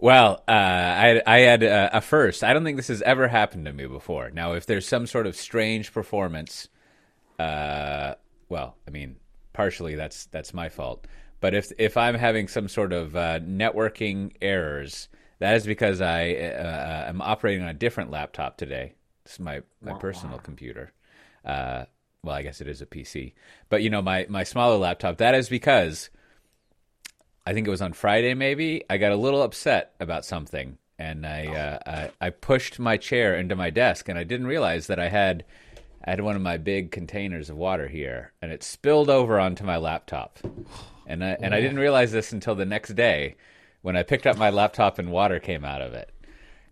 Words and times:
Well, 0.00 0.44
uh, 0.46 0.52
I, 0.52 1.22
I 1.26 1.38
had 1.40 1.62
a, 1.64 1.96
a, 1.96 2.00
first. 2.00 2.44
I 2.44 2.52
don't 2.52 2.62
think 2.62 2.76
this 2.76 2.88
has 2.88 3.02
ever 3.02 3.26
happened 3.26 3.64
to 3.64 3.72
me 3.72 3.86
before. 3.86 4.30
Now, 4.30 4.52
if 4.52 4.64
there's 4.64 4.86
some 4.86 5.08
sort 5.08 5.26
of 5.26 5.34
strange 5.34 5.92
performance, 5.92 6.68
uh, 7.38 8.14
well, 8.48 8.76
I 8.86 8.90
mean, 8.90 9.16
partially 9.52 9.96
that's 9.96 10.26
that's 10.26 10.54
my 10.54 10.68
fault. 10.68 11.06
But 11.40 11.54
if 11.54 11.72
if 11.78 11.96
I'm 11.96 12.14
having 12.14 12.46
some 12.46 12.68
sort 12.68 12.92
of 12.92 13.16
uh, 13.16 13.40
networking 13.40 14.32
errors, 14.40 15.08
that 15.40 15.56
is 15.56 15.66
because 15.66 16.00
I 16.00 16.32
uh, 16.32 17.08
am 17.08 17.20
operating 17.20 17.62
on 17.62 17.68
a 17.68 17.74
different 17.74 18.12
laptop 18.12 18.56
today. 18.56 18.94
This 19.24 19.34
is 19.34 19.40
my 19.40 19.62
my 19.82 19.94
personal 19.94 20.38
computer. 20.38 20.92
Uh, 21.44 21.84
well, 22.22 22.36
I 22.36 22.42
guess 22.42 22.60
it 22.60 22.68
is 22.68 22.82
a 22.82 22.86
PC, 22.86 23.32
but 23.68 23.82
you 23.82 23.90
know 23.90 24.02
my 24.02 24.26
my 24.28 24.44
smaller 24.44 24.76
laptop. 24.76 25.18
That 25.18 25.34
is 25.34 25.48
because 25.48 26.08
I 27.48 27.54
think 27.54 27.66
it 27.66 27.70
was 27.70 27.80
on 27.80 27.94
Friday, 27.94 28.34
maybe. 28.34 28.84
I 28.90 28.98
got 28.98 29.10
a 29.10 29.16
little 29.16 29.42
upset 29.42 29.94
about 30.00 30.26
something, 30.26 30.76
and 30.98 31.26
I, 31.26 31.46
uh, 31.46 32.10
I, 32.20 32.26
I 32.26 32.28
pushed 32.28 32.78
my 32.78 32.98
chair 32.98 33.36
into 33.36 33.56
my 33.56 33.70
desk, 33.70 34.10
and 34.10 34.18
I 34.18 34.24
didn't 34.24 34.48
realize 34.48 34.86
that 34.88 35.00
I 35.00 35.08
had 35.08 35.46
I 36.04 36.10
had 36.10 36.20
one 36.20 36.36
of 36.36 36.42
my 36.42 36.58
big 36.58 36.90
containers 36.90 37.48
of 37.48 37.56
water 37.56 37.88
here, 37.88 38.34
and 38.42 38.52
it 38.52 38.62
spilled 38.62 39.08
over 39.08 39.40
onto 39.40 39.64
my 39.64 39.78
laptop, 39.78 40.38
and 41.06 41.24
I, 41.24 41.38
and 41.40 41.54
I 41.54 41.62
didn't 41.62 41.78
realize 41.78 42.12
this 42.12 42.34
until 42.34 42.54
the 42.54 42.66
next 42.66 42.94
day 42.94 43.36
when 43.80 43.96
I 43.96 44.02
picked 44.02 44.26
up 44.26 44.36
my 44.36 44.50
laptop 44.50 44.98
and 44.98 45.10
water 45.10 45.38
came 45.40 45.64
out 45.64 45.80
of 45.80 45.94
it, 45.94 46.10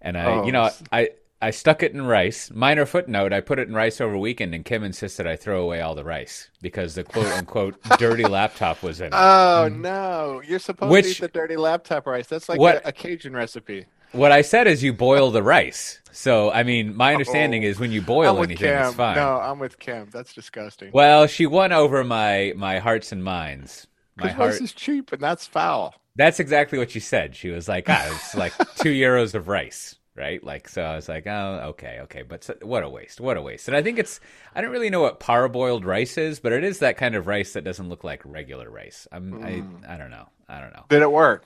and 0.02 0.19
I, 0.19 0.27
oh. 0.27 0.45
you 0.45 0.52
know, 0.52 0.69
I 0.93 1.09
I 1.41 1.51
stuck 1.51 1.83
it 1.83 1.93
in 1.93 2.03
rice. 2.07 2.51
Minor 2.51 2.87
footnote: 2.87 3.33
I 3.33 3.41
put 3.41 3.59
it 3.59 3.69
in 3.69 3.75
rice 3.75 4.01
over 4.01 4.17
weekend, 4.17 4.55
and 4.55 4.65
Kim 4.65 4.83
insisted 4.83 5.27
I 5.27 5.37
throw 5.37 5.63
away 5.63 5.83
all 5.83 5.95
the 5.95 6.05
rice 6.05 6.51
because 6.63 6.95
the 6.95 7.05
quote 7.05 7.27
unquote 7.27 7.83
dirty 7.99 8.25
laptop 8.25 8.83
was 8.83 9.01
in 9.01 9.09
it. 9.09 9.13
Oh 9.15 9.69
mm. 9.71 9.80
no! 9.80 10.43
You're 10.47 10.59
supposed 10.59 10.91
Which, 10.91 11.05
to 11.05 11.11
eat 11.11 11.21
the 11.21 11.29
dirty 11.29 11.57
laptop 11.57 12.07
rice. 12.07 12.27
That's 12.27 12.49
like 12.49 12.59
what, 12.59 12.77
a, 12.85 12.89
a, 12.89 12.93
Cajun 12.93 13.35
recipe. 13.35 13.85
What 14.13 14.33
I 14.33 14.41
said 14.41 14.67
is 14.67 14.83
you 14.83 14.95
boil 14.95 15.30
the 15.30 15.43
rice. 15.43 16.01
So 16.11 16.51
I 16.51 16.63
mean, 16.63 16.97
my 16.97 17.13
understanding 17.13 17.65
oh, 17.65 17.69
is 17.69 17.79
when 17.79 17.93
you 17.93 18.01
boil 18.01 18.38
anything, 18.38 18.57
Kim. 18.57 18.82
it's 18.82 18.95
fine. 18.95 19.16
No, 19.16 19.38
I'm 19.38 19.59
with 19.59 19.79
Kim. 19.79 20.09
That's 20.10 20.32
disgusting. 20.32 20.91
Well, 20.95 21.27
she 21.27 21.45
won 21.45 21.71
over 21.71 22.03
my 22.03 22.55
my 22.57 22.79
hearts 22.79 23.13
and 23.13 23.23
minds. 23.23 23.87
My 24.16 24.30
heart 24.30 24.53
rice 24.53 24.63
is 24.63 24.73
cheap, 24.73 25.13
and 25.13 25.21
that's 25.21 25.47
foul. 25.47 25.95
That's 26.15 26.41
exactly 26.41 26.79
what 26.79 26.91
she 26.91 27.01
said. 27.01 27.37
She 27.37 27.51
was 27.51 27.69
like, 27.69 27.85
"Ah, 27.91 28.07
it's 28.10 28.35
like 28.35 28.57
two 28.77 28.95
euros 28.95 29.35
of 29.35 29.49
rice." 29.49 29.97
Right? 30.17 30.43
Like, 30.43 30.69
so 30.69 30.83
I 30.83 30.97
was 30.97 31.09
like, 31.09 31.27
oh, 31.27 31.61
okay, 31.71 32.01
okay, 32.03 32.23
but 32.23 32.45
so, 32.45 32.55
what 32.63 32.83
a 32.83 32.89
waste, 32.89 33.21
what 33.21 33.37
a 33.37 33.43
waste. 33.43 33.69
And 33.69 33.77
I 33.77 33.83
think 33.83 33.99
it's, 33.99 34.21
I 34.55 34.61
don't 34.61 34.71
really 34.71 34.91
know 34.91 35.01
what 35.01 35.21
parboiled 35.21 35.85
rice 35.85 36.19
is, 36.19 36.41
but 36.41 36.53
it 36.53 36.65
is 36.65 36.79
that 36.81 36.97
kind 36.97 37.15
of 37.15 37.27
rice 37.27 37.53
that 37.53 37.65
doesn't 37.65 37.89
look 37.89 38.05
like 38.05 38.23
regular 38.25 38.71
rice. 38.71 39.07
I'm, 39.13 39.33
mm. 39.33 39.87
I, 39.87 39.95
I 39.95 39.97
don't 39.97 40.11
know, 40.11 40.29
I 40.49 40.61
don't 40.61 40.73
know. 40.73 40.85
Did 40.89 41.03
it 41.03 41.11
work? 41.11 41.45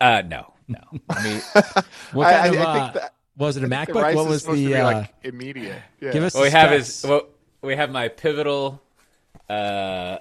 Uh, 0.00 0.22
no, 0.26 0.52
no. 0.68 0.80
I 1.08 1.22
mean, 1.22 1.40
what 2.12 2.30
kind 2.30 2.34
I, 2.34 2.46
of, 2.48 2.56
I 2.56 2.62
uh, 2.62 2.92
that, 2.92 3.14
was 3.36 3.56
it 3.56 3.64
a 3.64 3.68
MacBook? 3.68 4.14
What 4.14 4.26
was 4.26 4.44
the 4.44 4.76
uh, 4.76 4.84
like 4.84 5.14
immediate? 5.22 5.82
Yeah. 6.00 6.12
Give 6.12 6.24
us. 6.24 6.34
What 6.34 6.44
we 6.44 6.50
have 6.50 6.72
is 6.72 7.04
well, 7.06 7.28
we 7.62 7.76
have 7.76 7.90
my 7.90 8.08
pivotal 8.08 8.82
uh, 9.48 10.18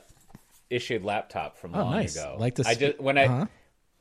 issued 0.69 1.03
laptop 1.03 1.57
from 1.57 1.75
oh, 1.75 1.79
long 1.79 1.91
nice. 1.91 2.15
ago. 2.15 2.35
Like 2.37 2.55
this. 2.55 2.67
I 2.67 2.75
just 2.75 2.99
when 2.99 3.17
I 3.17 3.25
uh-huh. 3.25 3.45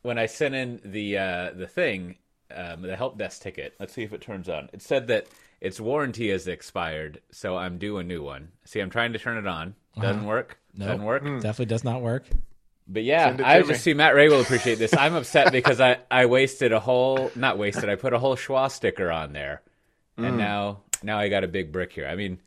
when 0.03 0.19
I 0.19 0.27
sent 0.27 0.55
in 0.55 0.81
the 0.85 1.19
uh, 1.19 1.51
the 1.55 1.67
thing, 1.67 2.17
um, 2.55 2.83
the 2.83 2.97
help 2.97 3.19
desk 3.19 3.43
ticket. 3.43 3.75
Let's 3.79 3.93
see 3.93 4.03
if 4.03 4.13
it 4.13 4.21
turns 4.21 4.49
on. 4.49 4.71
It 4.73 4.83
said 4.83 5.09
that 5.09 5.27
its 5.61 5.81
warranty 5.81 6.31
has 6.31 6.47
expired, 6.47 7.21
so 7.31 7.57
I'm 7.57 7.79
due 7.79 7.99
a 7.99 8.03
new 8.03 8.23
one. 8.23 8.49
See, 8.65 8.81
I'm 8.81 8.91
trying 8.91 9.13
to 9.15 9.19
turn 9.19 9.39
it 9.39 9.47
on. 9.47 9.75
Doesn't 9.99 10.19
uh-huh. 10.19 10.27
work. 10.27 10.59
Nope. 10.77 10.89
Doesn't 10.89 11.05
work. 11.05 11.23
Mm. 11.23 11.41
Definitely 11.41 11.67
does 11.67 11.85
not 11.85 12.03
work. 12.03 12.25
But 12.87 13.05
yeah, 13.05 13.35
I 13.43 13.63
just 13.63 13.83
see 13.83 13.95
Matt 13.95 14.15
Ray 14.15 14.29
will 14.29 14.43
appreciate 14.43 14.79
this. 14.79 14.95
I'm 14.95 15.15
upset 15.15 15.53
because 15.53 15.81
I, 15.81 15.99
I 16.11 16.27
wasted 16.27 16.73
a 16.73 16.81
whole 16.81 17.31
not 17.35 17.57
wasted. 17.57 17.89
I 17.89 17.95
put 17.95 18.13
a 18.13 18.19
whole 18.19 18.37
schwa 18.37 18.71
sticker 18.71 19.11
on 19.11 19.33
there, 19.33 19.63
and 20.19 20.35
mm. 20.35 20.39
now 20.39 20.83
now 21.03 21.19
I 21.19 21.29
got 21.31 21.45
a 21.45 21.49
big 21.49 21.73
brick 21.73 21.93
here. 21.93 22.07
I 22.07 22.15
mean, 22.15 22.41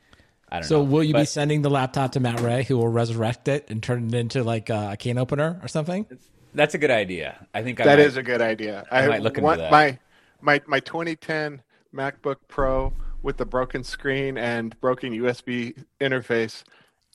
I 0.48 0.60
don't 0.60 0.70
so 0.70 0.84
know. 0.84 0.92
will 0.92 1.04
you 1.04 1.14
but, 1.14 1.22
be 1.22 1.26
sending 1.26 1.64
the 1.64 1.72
laptop 1.72 2.12
to 2.12 2.20
Matt 2.20 2.40
Ray, 2.42 2.64
who 2.64 2.78
will 2.78 2.88
resurrect 2.88 3.48
it 3.48 3.66
and 3.70 3.82
turn 3.82 4.08
it 4.08 4.14
into 4.14 4.44
like 4.44 4.70
a 4.70 4.96
can 5.00 5.18
opener 5.18 5.60
or 5.64 5.68
something? 5.68 6.06
That's 6.54 6.74
a 6.74 6.78
good 6.78 6.92
idea. 6.92 7.48
I 7.54 7.64
think 7.64 7.80
I 7.80 7.86
that 7.86 8.00
might, 8.00 8.06
is 8.06 8.18
a 8.18 8.24
good 8.24 8.42
idea. 8.42 8.86
I, 8.92 9.04
I 9.04 9.08
might 9.08 9.22
look 9.22 9.38
into 9.38 9.56
that. 9.56 9.72
My 9.72 10.00
my 10.42 10.62
my 10.68 10.80
2010 10.80 11.62
MacBook 11.94 12.38
Pro 12.48 12.94
with 13.22 13.38
the 13.38 13.46
broken 13.46 13.84
screen 13.84 14.38
and 14.38 14.80
broken 14.80 15.14
USB 15.14 15.84
interface. 16.00 16.64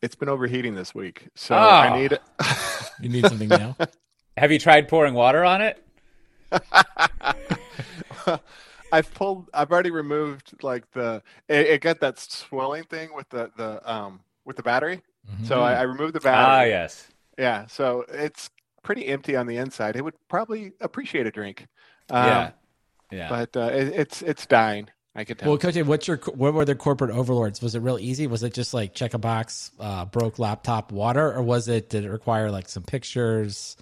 It's 0.02 0.14
been 0.14 0.28
overheating 0.28 0.74
this 0.74 0.94
week, 0.94 1.28
so 1.34 1.54
oh. 1.54 1.58
I 1.58 1.96
need. 2.00 2.18
you 3.00 3.08
need 3.08 3.26
something 3.26 3.48
now. 3.48 3.76
Have 4.36 4.50
you 4.50 4.58
tried 4.58 4.88
pouring 4.88 5.14
water 5.14 5.44
on 5.44 5.62
it? 5.62 5.84
I've 8.92 9.14
pulled. 9.14 9.48
I've 9.54 9.70
already 9.70 9.90
removed 9.90 10.54
like 10.62 10.90
the. 10.92 11.22
It, 11.48 11.66
it, 11.66 11.80
got 11.80 12.00
that 12.00 12.18
swelling 12.18 12.84
thing 12.84 13.14
with 13.14 13.28
the 13.30 13.50
the 13.56 13.90
um 13.90 14.20
with 14.44 14.56
the 14.56 14.62
battery. 14.62 15.02
Mm-hmm. 15.30 15.44
So 15.44 15.60
I, 15.60 15.74
I, 15.74 15.82
removed 15.82 16.14
the 16.14 16.20
battery. 16.20 16.44
Ah, 16.44 16.62
yes. 16.64 17.08
Yeah. 17.38 17.66
So 17.66 18.04
it's 18.08 18.50
pretty 18.82 19.06
empty 19.06 19.36
on 19.36 19.46
the 19.46 19.56
inside. 19.56 19.96
It 19.96 20.02
would 20.02 20.14
probably 20.28 20.72
appreciate 20.80 21.26
a 21.26 21.30
drink. 21.30 21.66
Um, 22.10 22.26
yeah. 22.26 22.50
Yeah. 23.10 23.28
But 23.28 23.56
uh, 23.56 23.70
it, 23.72 23.88
it's 23.88 24.22
it's 24.22 24.46
dying. 24.46 24.88
I 25.14 25.24
could 25.24 25.38
tell. 25.38 25.50
Well, 25.50 25.58
Coach, 25.58 25.76
what's 25.82 26.08
your 26.08 26.16
what 26.34 26.54
were 26.54 26.64
the 26.64 26.74
corporate 26.74 27.10
overlords? 27.10 27.60
Was 27.60 27.74
it 27.74 27.80
real 27.80 27.98
easy? 27.98 28.26
Was 28.26 28.42
it 28.42 28.54
just 28.54 28.72
like 28.72 28.94
check 28.94 29.12
a 29.14 29.18
box, 29.18 29.70
uh, 29.78 30.06
broke 30.06 30.38
laptop, 30.38 30.90
water, 30.90 31.32
or 31.32 31.42
was 31.42 31.68
it 31.68 31.90
did 31.90 32.04
it 32.04 32.10
require 32.10 32.50
like 32.50 32.68
some 32.68 32.82
pictures, 32.82 33.76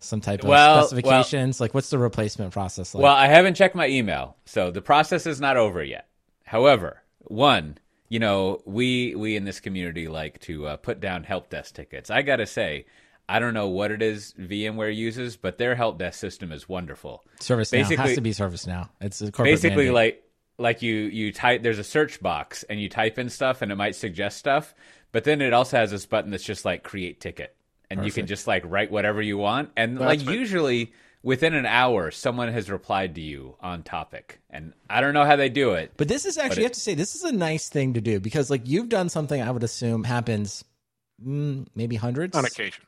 some 0.00 0.20
type 0.20 0.42
of 0.42 0.48
well, 0.48 0.82
specifications? 0.82 1.60
Well, 1.60 1.66
like, 1.66 1.74
what's 1.74 1.90
the 1.90 1.98
replacement 1.98 2.52
process 2.52 2.94
like? 2.94 3.04
Well, 3.04 3.14
I 3.14 3.28
haven't 3.28 3.54
checked 3.54 3.76
my 3.76 3.86
email, 3.86 4.36
so 4.44 4.72
the 4.72 4.82
process 4.82 5.26
is 5.26 5.40
not 5.40 5.56
over 5.56 5.84
yet. 5.84 6.08
However, 6.44 7.02
one, 7.20 7.78
you 8.08 8.18
know, 8.18 8.60
we 8.64 9.14
we 9.14 9.36
in 9.36 9.44
this 9.44 9.60
community 9.60 10.08
like 10.08 10.40
to 10.40 10.66
uh, 10.66 10.76
put 10.76 10.98
down 10.98 11.22
help 11.22 11.48
desk 11.48 11.76
tickets. 11.76 12.10
I 12.10 12.22
gotta 12.22 12.46
say, 12.46 12.86
I 13.32 13.38
don't 13.38 13.54
know 13.54 13.68
what 13.68 13.90
it 13.90 14.02
is 14.02 14.34
VMware 14.38 14.94
uses, 14.94 15.38
but 15.38 15.56
their 15.56 15.74
help 15.74 15.98
desk 15.98 16.20
system 16.20 16.52
is 16.52 16.68
wonderful. 16.68 17.24
ServiceNow 17.40 17.70
basically, 17.70 17.96
has 17.96 18.14
to 18.16 18.20
be 18.20 18.32
ServiceNow. 18.32 18.90
It's 19.00 19.22
a 19.22 19.32
basically 19.32 19.86
mandate. 19.86 19.94
like 19.94 20.24
like 20.58 20.82
you 20.82 20.94
you 20.94 21.32
type. 21.32 21.62
There's 21.62 21.78
a 21.78 21.84
search 21.84 22.20
box 22.20 22.62
and 22.64 22.78
you 22.78 22.90
type 22.90 23.18
in 23.18 23.30
stuff 23.30 23.62
and 23.62 23.72
it 23.72 23.76
might 23.76 23.94
suggest 23.94 24.36
stuff, 24.36 24.74
but 25.12 25.24
then 25.24 25.40
it 25.40 25.54
also 25.54 25.78
has 25.78 25.90
this 25.90 26.04
button 26.04 26.30
that's 26.30 26.44
just 26.44 26.66
like 26.66 26.82
create 26.82 27.22
ticket, 27.22 27.56
and 27.88 28.00
Perfect. 28.00 28.06
you 28.06 28.20
can 28.20 28.26
just 28.26 28.46
like 28.46 28.64
write 28.66 28.90
whatever 28.90 29.22
you 29.22 29.38
want, 29.38 29.70
and 29.78 29.98
like 29.98 30.20
what... 30.20 30.34
usually 30.34 30.92
within 31.22 31.54
an 31.54 31.64
hour 31.64 32.10
someone 32.10 32.52
has 32.52 32.68
replied 32.68 33.14
to 33.14 33.22
you 33.22 33.54
on 33.60 33.84
topic 33.84 34.40
and 34.50 34.72
i 34.90 35.00
don't 35.00 35.14
know 35.14 35.24
how 35.24 35.36
they 35.36 35.48
do 35.48 35.70
it 35.70 35.92
but 35.96 36.08
this 36.08 36.26
is 36.26 36.36
actually 36.36 36.62
you 36.62 36.64
have 36.64 36.72
to 36.72 36.80
say 36.80 36.94
this 36.94 37.14
is 37.14 37.22
a 37.22 37.30
nice 37.30 37.68
thing 37.68 37.94
to 37.94 38.00
do 38.00 38.18
because 38.18 38.50
like 38.50 38.62
you've 38.64 38.88
done 38.88 39.08
something 39.08 39.40
i 39.40 39.48
would 39.48 39.62
assume 39.62 40.02
happens 40.02 40.64
mm, 41.24 41.64
maybe 41.76 41.94
hundreds 41.94 42.36
on 42.36 42.44
occasion 42.44 42.82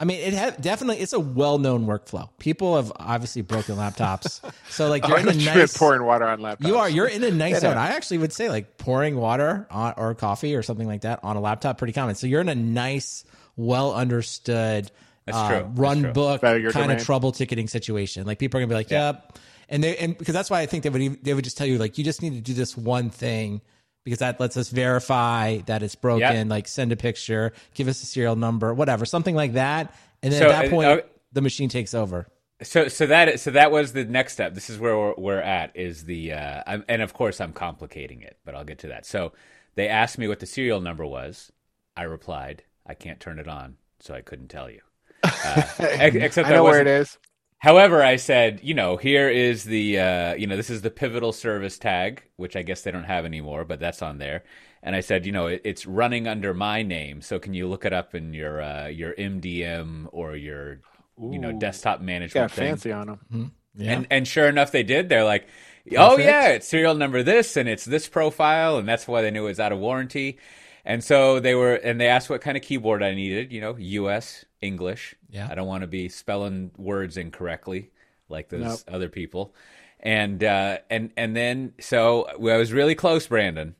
I 0.00 0.04
mean, 0.04 0.20
it 0.20 0.34
ha- 0.34 0.54
definitely 0.60 1.02
it's 1.02 1.12
a 1.12 1.18
well-known 1.18 1.86
workflow. 1.86 2.28
People 2.38 2.76
have 2.76 2.92
obviously 2.96 3.42
broken 3.42 3.76
laptops, 3.76 4.40
so 4.68 4.88
like 4.88 5.06
you're 5.06 5.18
oh, 5.18 5.20
in 5.20 5.28
a 5.28 5.34
nice 5.34 5.76
pouring 5.76 6.04
water 6.04 6.24
on 6.24 6.38
laptops. 6.38 6.66
You 6.66 6.78
are. 6.78 6.88
You're 6.88 7.08
in 7.08 7.24
a 7.24 7.32
nice 7.32 7.60
zone. 7.62 7.76
I 7.76 7.88
actually 7.88 8.18
would 8.18 8.32
say 8.32 8.48
like 8.48 8.78
pouring 8.78 9.16
water 9.16 9.66
on, 9.70 9.94
or 9.96 10.14
coffee 10.14 10.54
or 10.54 10.62
something 10.62 10.86
like 10.86 11.00
that 11.00 11.20
on 11.24 11.36
a 11.36 11.40
laptop 11.40 11.78
pretty 11.78 11.92
common. 11.92 12.14
So 12.14 12.28
you're 12.28 12.40
in 12.40 12.48
a 12.48 12.54
nice, 12.54 13.24
well 13.56 13.92
understood, 13.92 14.90
uh, 15.26 15.64
run 15.74 16.12
book 16.12 16.42
kind 16.42 16.92
of 16.92 17.04
trouble 17.04 17.32
ticketing 17.32 17.66
situation. 17.66 18.24
Like 18.24 18.38
people 18.38 18.58
are 18.58 18.60
gonna 18.60 18.70
be 18.70 18.76
like, 18.76 18.90
yeah. 18.90 19.06
"Yep," 19.06 19.38
and 19.68 19.82
they 19.82 19.96
and 19.96 20.16
because 20.16 20.34
that's 20.34 20.48
why 20.48 20.60
I 20.60 20.66
think 20.66 20.84
they 20.84 20.90
would 20.90 21.24
they 21.24 21.34
would 21.34 21.44
just 21.44 21.58
tell 21.58 21.66
you 21.66 21.78
like 21.78 21.98
you 21.98 22.04
just 22.04 22.22
need 22.22 22.34
to 22.34 22.40
do 22.40 22.54
this 22.54 22.76
one 22.76 23.10
thing 23.10 23.62
because 24.08 24.20
that 24.20 24.40
lets 24.40 24.56
us 24.56 24.70
verify 24.70 25.58
that 25.66 25.82
it's 25.82 25.94
broken. 25.94 26.20
Yep. 26.20 26.46
Like 26.48 26.66
send 26.66 26.92
a 26.92 26.96
picture, 26.96 27.52
give 27.74 27.88
us 27.88 28.02
a 28.02 28.06
serial 28.06 28.36
number, 28.36 28.72
whatever, 28.72 29.04
something 29.04 29.34
like 29.34 29.52
that. 29.52 29.94
And 30.22 30.32
then 30.32 30.40
so, 30.40 30.50
at 30.50 30.62
that 30.62 30.70
point, 30.70 30.88
uh, 30.88 31.00
the 31.32 31.42
machine 31.42 31.68
takes 31.68 31.92
over. 31.92 32.26
So, 32.62 32.88
so 32.88 33.06
that 33.06 33.38
so 33.38 33.50
that 33.50 33.70
was 33.70 33.92
the 33.92 34.04
next 34.04 34.32
step. 34.32 34.54
This 34.54 34.70
is 34.70 34.78
where 34.78 34.96
we're, 34.96 35.14
we're 35.18 35.40
at. 35.40 35.76
Is 35.76 36.04
the 36.06 36.32
uh, 36.32 36.78
and 36.88 37.02
of 37.02 37.12
course 37.12 37.40
I'm 37.40 37.52
complicating 37.52 38.22
it, 38.22 38.38
but 38.44 38.54
I'll 38.54 38.64
get 38.64 38.78
to 38.80 38.88
that. 38.88 39.04
So 39.04 39.32
they 39.74 39.88
asked 39.88 40.18
me 40.18 40.26
what 40.26 40.40
the 40.40 40.46
serial 40.46 40.80
number 40.80 41.06
was. 41.06 41.52
I 41.94 42.04
replied, 42.04 42.64
I 42.86 42.94
can't 42.94 43.20
turn 43.20 43.38
it 43.38 43.46
on, 43.46 43.76
so 44.00 44.14
I 44.14 44.22
couldn't 44.22 44.48
tell 44.48 44.70
you. 44.70 44.80
Uh, 45.22 45.62
except 45.78 46.48
I 46.48 46.52
know 46.52 46.64
where 46.64 46.80
it 46.80 46.86
is. 46.86 47.18
However, 47.58 48.04
I 48.04 48.16
said, 48.16 48.60
you 48.62 48.74
know, 48.74 48.96
here 48.96 49.28
is 49.28 49.64
the, 49.64 49.98
uh, 49.98 50.34
you 50.34 50.46
know, 50.46 50.56
this 50.56 50.70
is 50.70 50.82
the 50.82 50.90
pivotal 50.90 51.32
service 51.32 51.76
tag, 51.76 52.22
which 52.36 52.54
I 52.54 52.62
guess 52.62 52.82
they 52.82 52.92
don't 52.92 53.04
have 53.04 53.24
anymore, 53.24 53.64
but 53.64 53.80
that's 53.80 54.00
on 54.00 54.18
there. 54.18 54.44
And 54.80 54.94
I 54.94 55.00
said, 55.00 55.26
you 55.26 55.32
know, 55.32 55.48
it, 55.48 55.62
it's 55.64 55.84
running 55.84 56.28
under 56.28 56.54
my 56.54 56.82
name, 56.82 57.20
so 57.20 57.40
can 57.40 57.54
you 57.54 57.66
look 57.66 57.84
it 57.84 57.92
up 57.92 58.14
in 58.14 58.32
your 58.32 58.62
uh, 58.62 58.86
your 58.86 59.12
MDM 59.14 60.06
or 60.12 60.36
your, 60.36 60.80
Ooh. 61.20 61.30
you 61.32 61.40
know, 61.40 61.50
desktop 61.52 62.00
management? 62.00 62.52
Yeah, 62.52 62.54
thing. 62.54 62.68
fancy 62.68 62.92
on 62.92 63.06
them. 63.08 63.20
Mm-hmm. 63.32 63.82
Yeah. 63.82 63.92
And 63.92 64.06
and 64.08 64.28
sure 64.28 64.48
enough, 64.48 64.70
they 64.70 64.84
did. 64.84 65.08
They're 65.08 65.24
like, 65.24 65.48
oh 65.96 66.10
Perfect. 66.10 66.28
yeah, 66.28 66.48
it's 66.50 66.68
serial 66.68 66.94
number 66.94 67.24
this, 67.24 67.56
and 67.56 67.68
it's 67.68 67.84
this 67.84 68.08
profile, 68.08 68.78
and 68.78 68.88
that's 68.88 69.08
why 69.08 69.20
they 69.22 69.32
knew 69.32 69.46
it 69.46 69.48
was 69.48 69.60
out 69.60 69.72
of 69.72 69.80
warranty. 69.80 70.38
And 70.84 71.02
so 71.02 71.40
they 71.40 71.56
were, 71.56 71.74
and 71.74 72.00
they 72.00 72.06
asked 72.06 72.30
what 72.30 72.40
kind 72.40 72.56
of 72.56 72.62
keyboard 72.62 73.02
I 73.02 73.14
needed. 73.14 73.52
You 73.52 73.60
know, 73.60 73.76
U.S. 73.76 74.44
English. 74.60 75.14
Yeah. 75.30 75.48
I 75.50 75.54
don't 75.54 75.66
want 75.66 75.82
to 75.82 75.86
be 75.86 76.08
spelling 76.08 76.70
words 76.76 77.16
incorrectly. 77.16 77.90
like 78.28 78.48
those 78.48 78.60
nope. 78.60 78.80
other 78.88 79.08
people. 79.08 79.54
And 80.00 80.42
uh, 80.44 80.78
and 80.90 81.10
and 81.16 81.36
then 81.36 81.74
so 81.80 82.28
I 82.28 82.56
was 82.56 82.72
really 82.72 82.94
close, 82.94 83.26
Brandon, 83.26 83.74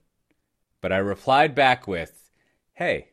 but 0.80 0.92
I 0.92 0.96
replied 0.96 1.54
back 1.54 1.86
with, 1.86 2.30
"Hey, 2.72 3.10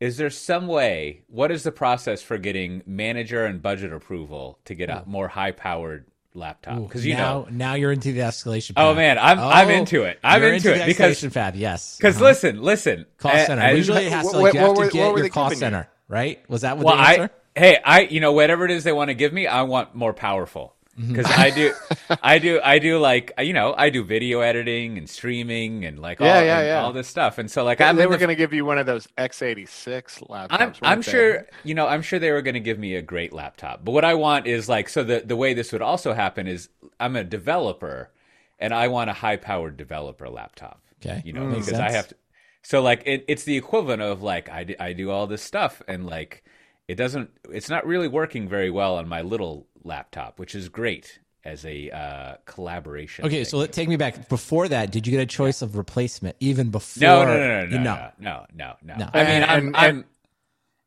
is 0.00 0.16
there 0.16 0.30
some 0.30 0.66
way? 0.66 1.22
What 1.26 1.50
is 1.50 1.64
the 1.64 1.72
process 1.72 2.22
for 2.22 2.38
getting 2.38 2.82
manager 2.86 3.44
and 3.44 3.60
budget 3.60 3.92
approval 3.92 4.58
to 4.64 4.74
get 4.74 4.88
a 4.88 5.02
more 5.06 5.28
high-powered 5.28 6.06
laptop 6.34 6.82
because 6.82 7.06
you 7.06 7.14
now, 7.14 7.42
know 7.42 7.48
now 7.50 7.74
you're 7.74 7.92
into 7.92 8.12
the 8.12 8.20
escalation. 8.20 8.74
Path. 8.74 8.84
Oh 8.84 8.94
man, 8.94 9.18
I'm 9.18 9.38
oh, 9.38 9.48
I'm 9.48 9.70
into 9.70 10.02
it. 10.02 10.18
I'm 10.24 10.42
into, 10.42 10.72
into, 10.72 10.82
it 10.82 10.86
because 10.86 11.24
path. 11.26 11.56
Yes, 11.56 11.96
because 11.96 12.16
uh-huh. 12.16 12.24
listen, 12.24 12.62
listen. 12.62 13.06
Cost 13.18 13.46
center. 13.46 13.70
Usually 13.72 14.06
it 14.06 14.12
has 14.12 14.30
to 14.30 14.38
like, 14.38 14.54
you 14.54 14.60
have 14.60 14.76
to 14.76 14.90
get 14.90 15.16
your 15.16 15.28
cost 15.28 15.58
center, 15.58 15.88
right? 16.08 16.42
Was 16.48 16.62
that 16.62 16.76
what 16.76 16.86
well, 16.86 16.96
the 16.96 17.02
answer? 17.02 17.30
I, 17.56 17.58
hey, 17.58 17.78
I 17.84 18.00
you 18.02 18.20
know 18.20 18.32
whatever 18.32 18.64
it 18.64 18.70
is 18.70 18.84
they 18.84 18.92
want 18.92 19.08
to 19.08 19.14
give 19.14 19.32
me, 19.32 19.46
I 19.46 19.62
want 19.62 19.94
more 19.94 20.12
powerful 20.12 20.74
because 20.96 21.26
mm-hmm. 21.26 21.40
I 21.40 21.50
do, 21.50 21.72
I 22.22 22.38
do, 22.38 22.60
I 22.62 22.78
do 22.78 22.98
like 22.98 23.32
you 23.38 23.52
know 23.52 23.74
I 23.76 23.90
do 23.90 24.04
video 24.04 24.40
editing 24.40 24.98
and 24.98 25.08
streaming 25.08 25.84
and 25.84 25.98
like 25.98 26.20
yeah, 26.20 26.38
all, 26.38 26.44
yeah, 26.44 26.62
yeah. 26.62 26.82
all 26.82 26.92
this 26.92 27.08
stuff, 27.08 27.38
and 27.38 27.50
so 27.50 27.64
like 27.64 27.78
they, 27.78 27.92
they 27.92 28.06
were 28.06 28.12
the, 28.12 28.18
going 28.18 28.28
to 28.28 28.36
give 28.36 28.52
you 28.52 28.64
one 28.64 28.78
of 28.78 28.86
those 28.86 29.06
x86 29.18 30.28
laptops. 30.28 30.46
I'm, 30.50 30.74
I'm 30.82 31.02
sure 31.02 31.46
you 31.64 31.74
know 31.74 31.86
I'm 31.86 32.02
sure 32.02 32.18
they 32.18 32.32
were 32.32 32.42
going 32.42 32.54
to 32.54 32.60
give 32.60 32.78
me 32.78 32.94
a 32.94 33.02
great 33.02 33.32
laptop, 33.32 33.84
but 33.84 33.92
what 33.92 34.04
I 34.04 34.14
want 34.14 34.46
is 34.46 34.68
like 34.68 34.88
so 34.88 35.02
the 35.02 35.22
the 35.24 35.36
way 35.36 35.54
this 35.54 35.72
would 35.72 35.82
also 35.82 36.12
happen 36.12 36.46
is 36.46 36.68
I'm 37.00 37.16
a 37.16 37.24
developer 37.24 38.10
and 38.58 38.72
I 38.72 38.88
want 38.88 39.10
a 39.10 39.14
high 39.14 39.36
powered 39.36 39.76
developer 39.76 40.28
laptop. 40.28 40.80
Okay, 41.04 41.22
you 41.24 41.32
know 41.32 41.42
mm, 41.42 41.54
because 41.54 41.72
I 41.72 41.90
have 41.90 42.08
to. 42.08 42.14
So 42.64 42.82
like 42.82 43.02
it, 43.06 43.24
it's 43.28 43.44
the 43.44 43.56
equivalent 43.56 44.02
of 44.02 44.22
like 44.22 44.48
i 44.50 44.92
do 44.92 45.10
all 45.10 45.26
this 45.26 45.42
stuff 45.42 45.82
and 45.86 46.06
like 46.06 46.42
it 46.88 46.96
doesn't 46.96 47.30
it's 47.50 47.68
not 47.68 47.86
really 47.86 48.08
working 48.08 48.48
very 48.48 48.70
well 48.70 48.96
on 48.96 49.08
my 49.08 49.22
little 49.22 49.66
laptop, 49.84 50.38
which 50.38 50.54
is 50.54 50.68
great 50.68 51.20
as 51.44 51.64
a 51.64 51.90
uh, 51.90 52.36
collaboration. 52.46 53.24
Okay, 53.24 53.36
thing. 53.36 53.44
so 53.44 53.58
let, 53.58 53.72
take 53.72 53.88
me 53.88 53.96
back. 53.96 54.28
Before 54.28 54.66
that, 54.68 54.90
did 54.90 55.06
you 55.06 55.10
get 55.10 55.20
a 55.20 55.26
choice 55.26 55.62
of 55.62 55.76
replacement 55.76 56.36
even 56.40 56.70
before? 56.70 57.00
No, 57.00 57.24
no, 57.24 57.36
no, 57.36 57.66
no, 57.66 57.76
no, 57.76 57.82
no, 57.82 58.14
no. 58.18 58.46
no, 58.54 58.74
no. 58.82 58.94
no. 58.96 59.10
I 59.12 59.24
mean, 59.24 59.42
I'm, 59.42 59.74
I'm, 59.74 60.04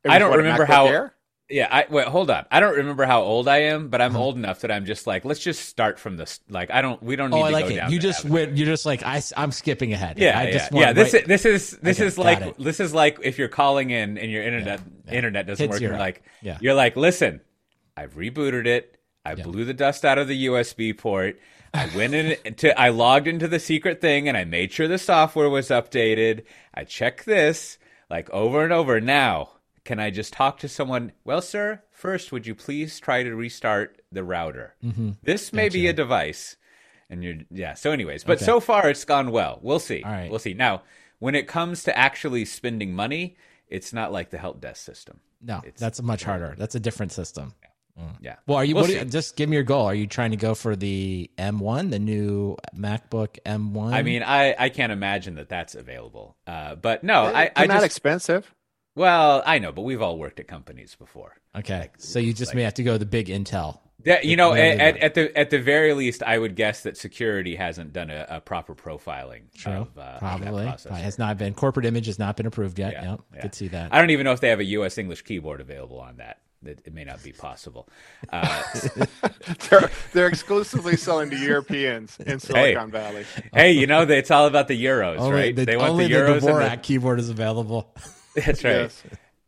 I'm 0.03 0.11
I 0.11 0.19
don't 0.19 0.35
remember 0.35 0.65
how. 0.65 0.87
Air? 0.87 1.13
Yeah, 1.49 1.67
I 1.71 1.85
wait. 1.89 2.07
Hold 2.07 2.29
up. 2.29 2.47
I 2.51 2.59
don't 2.59 2.75
remember 2.75 3.05
how 3.05 3.21
old 3.21 3.47
I 3.47 3.59
am, 3.59 3.87
but 3.87 4.01
I'm 4.01 4.11
uh-huh. 4.11 4.23
old 4.23 4.35
enough 4.35 4.61
that 4.61 4.71
I'm 4.71 4.85
just 4.85 5.07
like, 5.07 5.23
let's 5.23 5.39
just 5.39 5.69
start 5.69 5.97
from 5.97 6.17
this. 6.17 6.41
Like, 6.49 6.71
I 6.71 6.81
don't. 6.81 7.01
We 7.01 7.15
don't 7.15 7.33
oh, 7.33 7.37
need. 7.37 7.41
Oh, 7.43 7.45
I 7.45 7.49
like 7.49 7.71
it. 7.71 7.89
You 7.89 7.99
just 7.99 8.25
went. 8.25 8.57
You're 8.57 8.67
just 8.67 8.85
like 8.85 9.03
I. 9.03 9.21
I'm 9.37 9.53
skipping 9.53 9.93
ahead. 9.93 10.17
Yeah, 10.19 10.37
I 10.37 10.51
just 10.51 10.73
yeah. 10.73 10.79
yeah 10.79 10.93
this 10.93 11.13
right, 11.13 11.21
is 11.21 11.27
this 11.27 11.45
is 11.45 11.71
this 11.77 11.99
is 12.01 12.17
like 12.17 12.57
this 12.57 12.81
is 12.81 12.93
like 12.93 13.19
if 13.23 13.37
you're 13.37 13.47
calling 13.47 13.91
in 13.91 14.17
and 14.17 14.29
your 14.29 14.43
internet 14.43 14.79
yeah, 14.79 15.11
yeah. 15.11 15.17
internet 15.17 15.47
doesn't 15.47 15.69
work. 15.69 15.79
You're 15.79 15.97
like, 15.97 16.21
yeah. 16.41 16.57
you're 16.59 16.73
like, 16.73 16.97
listen, 16.97 17.39
I've 17.95 18.15
rebooted 18.15 18.67
it. 18.67 18.97
I 19.23 19.35
blew 19.35 19.63
the 19.63 19.73
dust 19.73 20.03
out 20.03 20.17
of 20.17 20.27
the 20.27 20.47
USB 20.47 20.97
port. 20.97 21.39
I 21.73 21.89
went 21.95 22.13
in 22.13 22.53
to 22.55 22.79
I 22.79 22.89
logged 22.89 23.27
into 23.27 23.47
the 23.47 23.59
secret 23.59 24.01
thing 24.01 24.27
and 24.27 24.35
I 24.37 24.43
made 24.43 24.73
sure 24.73 24.87
the 24.87 24.97
software 24.97 25.49
was 25.49 25.69
updated. 25.69 26.43
I 26.73 26.83
checked 26.83 27.25
this 27.25 27.77
like 28.09 28.29
over 28.31 28.63
and 28.63 28.73
over. 28.73 28.99
Now, 28.99 29.51
can 29.87 29.99
I 29.99 30.09
just 30.09 30.33
talk 30.33 30.59
to 30.59 30.67
someone? 30.67 31.13
Well, 31.23 31.41
sir, 31.41 31.81
first 31.91 32.33
would 32.33 32.45
you 32.45 32.53
please 32.53 32.99
try 32.99 33.23
to 33.23 33.33
restart 33.33 34.01
the 34.11 34.21
router? 34.21 34.75
Mm-hmm. 34.83 35.11
This 35.23 35.53
may 35.53 35.67
gotcha. 35.67 35.73
be 35.73 35.87
a 35.87 35.93
device. 35.93 36.57
And 37.09 37.23
you're 37.23 37.35
yeah, 37.49 37.73
so 37.73 37.91
anyways, 37.91 38.25
but 38.25 38.37
okay. 38.37 38.45
so 38.45 38.59
far 38.59 38.89
it's 38.89 39.05
gone 39.05 39.31
well. 39.31 39.59
We'll 39.61 39.79
see. 39.79 40.03
All 40.03 40.11
right. 40.11 40.29
We'll 40.29 40.39
see. 40.39 40.53
Now, 40.53 40.83
when 41.19 41.35
it 41.35 41.47
comes 41.47 41.83
to 41.83 41.97
actually 41.97 42.43
spending 42.43 42.93
money, 42.93 43.37
it's 43.69 43.93
not 43.93 44.11
like 44.11 44.29
the 44.29 44.37
help 44.37 44.59
desk 44.59 44.83
system. 44.83 45.21
No, 45.41 45.61
it's, 45.63 45.79
that's 45.79 46.01
much 46.01 46.25
harder. 46.25 46.53
That's 46.57 46.75
a 46.75 46.81
different 46.81 47.13
system. 47.13 47.53
Mm. 47.97 48.17
Yeah. 48.19 48.35
Well, 48.45 48.57
are 48.57 48.65
you, 48.65 48.75
we'll 48.75 48.89
you, 48.89 49.05
just 49.05 49.37
give 49.37 49.49
me 49.49 49.55
your 49.55 49.63
goal? 49.63 49.85
Are 49.85 49.95
you 49.95 50.05
trying 50.05 50.31
to 50.31 50.37
go 50.37 50.53
for 50.53 50.75
the 50.75 51.31
M1, 51.37 51.91
the 51.91 51.99
new 51.99 52.57
MacBook 52.75 53.37
M1? 53.45 53.93
I 53.93 54.03
mean, 54.03 54.21
I, 54.21 54.53
I 54.59 54.67
can't 54.67 54.91
imagine 54.91 55.35
that 55.35 55.47
that's 55.47 55.75
available. 55.75 56.35
Uh, 56.45 56.75
but 56.75 57.05
no, 57.05 57.23
I, 57.23 57.51
I 57.55 57.67
not 57.67 57.75
just, 57.75 57.85
expensive. 57.85 58.53
Well, 58.97 59.43
I 59.45 59.59
know, 59.59 59.71
but 59.71 59.83
we've 59.83 60.01
all 60.01 60.17
worked 60.17 60.39
at 60.39 60.47
companies 60.47 60.95
before. 60.95 61.37
Okay, 61.55 61.81
like, 61.81 61.93
so 61.99 62.17
you 62.17 62.33
just 62.33 62.49
like, 62.49 62.55
may 62.55 62.63
have 62.63 62.73
to 62.73 62.83
go 62.83 62.97
the 62.97 63.05
big 63.05 63.27
Intel. 63.27 63.77
Yeah, 64.03 64.21
you 64.23 64.35
know, 64.35 64.53
at, 64.53 64.97
at, 64.97 65.13
the 65.13 65.37
at 65.37 65.51
the 65.51 65.59
very 65.59 65.93
least, 65.93 66.23
I 66.23 66.39
would 66.39 66.55
guess 66.55 66.81
that 66.81 66.97
security 66.97 67.55
hasn't 67.55 67.93
done 67.93 68.09
a, 68.09 68.25
a 68.27 68.41
proper 68.41 68.73
profiling. 68.73 69.53
True, 69.55 69.73
of, 69.73 69.97
uh, 69.99 70.17
probably 70.17 70.65
of 70.65 70.83
has 70.85 71.19
not 71.19 71.37
been 71.37 71.53
corporate 71.53 71.85
image 71.85 72.07
has 72.07 72.17
not 72.17 72.37
been 72.37 72.47
approved 72.47 72.79
yet. 72.79 72.93
Yeah, 72.93 73.11
yep, 73.11 73.19
yeah. 73.35 73.41
could 73.41 73.53
see 73.53 73.67
that. 73.67 73.93
I 73.93 73.99
don't 73.99 74.09
even 74.09 74.23
know 74.23 74.31
if 74.31 74.39
they 74.39 74.49
have 74.49 74.59
a 74.59 74.65
U.S. 74.65 74.97
English 74.97 75.21
keyboard 75.21 75.61
available 75.61 75.99
on 75.99 76.17
that 76.17 76.39
it, 76.65 76.81
it 76.85 76.93
may 76.93 77.03
not 77.03 77.21
be 77.23 77.33
possible. 77.33 77.87
Uh, 78.31 78.63
they're, 79.69 79.91
they're 80.13 80.27
exclusively 80.27 80.97
selling 80.97 81.29
to 81.29 81.37
Europeans 81.37 82.17
in 82.19 82.39
Silicon 82.39 82.89
hey, 82.89 82.91
Valley. 82.91 83.25
Hey, 83.53 83.71
you 83.73 83.85
know 83.85 84.01
it's 84.01 84.31
all 84.31 84.47
about 84.47 84.67
the 84.67 84.83
euros, 84.83 85.19
only 85.19 85.35
right? 85.35 85.55
The, 85.55 85.65
they 85.65 85.77
want 85.77 85.97
the 85.97 86.09
euros. 86.09 86.41
The 86.41 86.47
Dvorak 86.47 86.71
the... 86.71 86.77
keyboard 86.77 87.19
is 87.19 87.29
available. 87.29 87.93
That's 88.45 88.63
right. 88.63 88.71
Yes. 88.71 89.03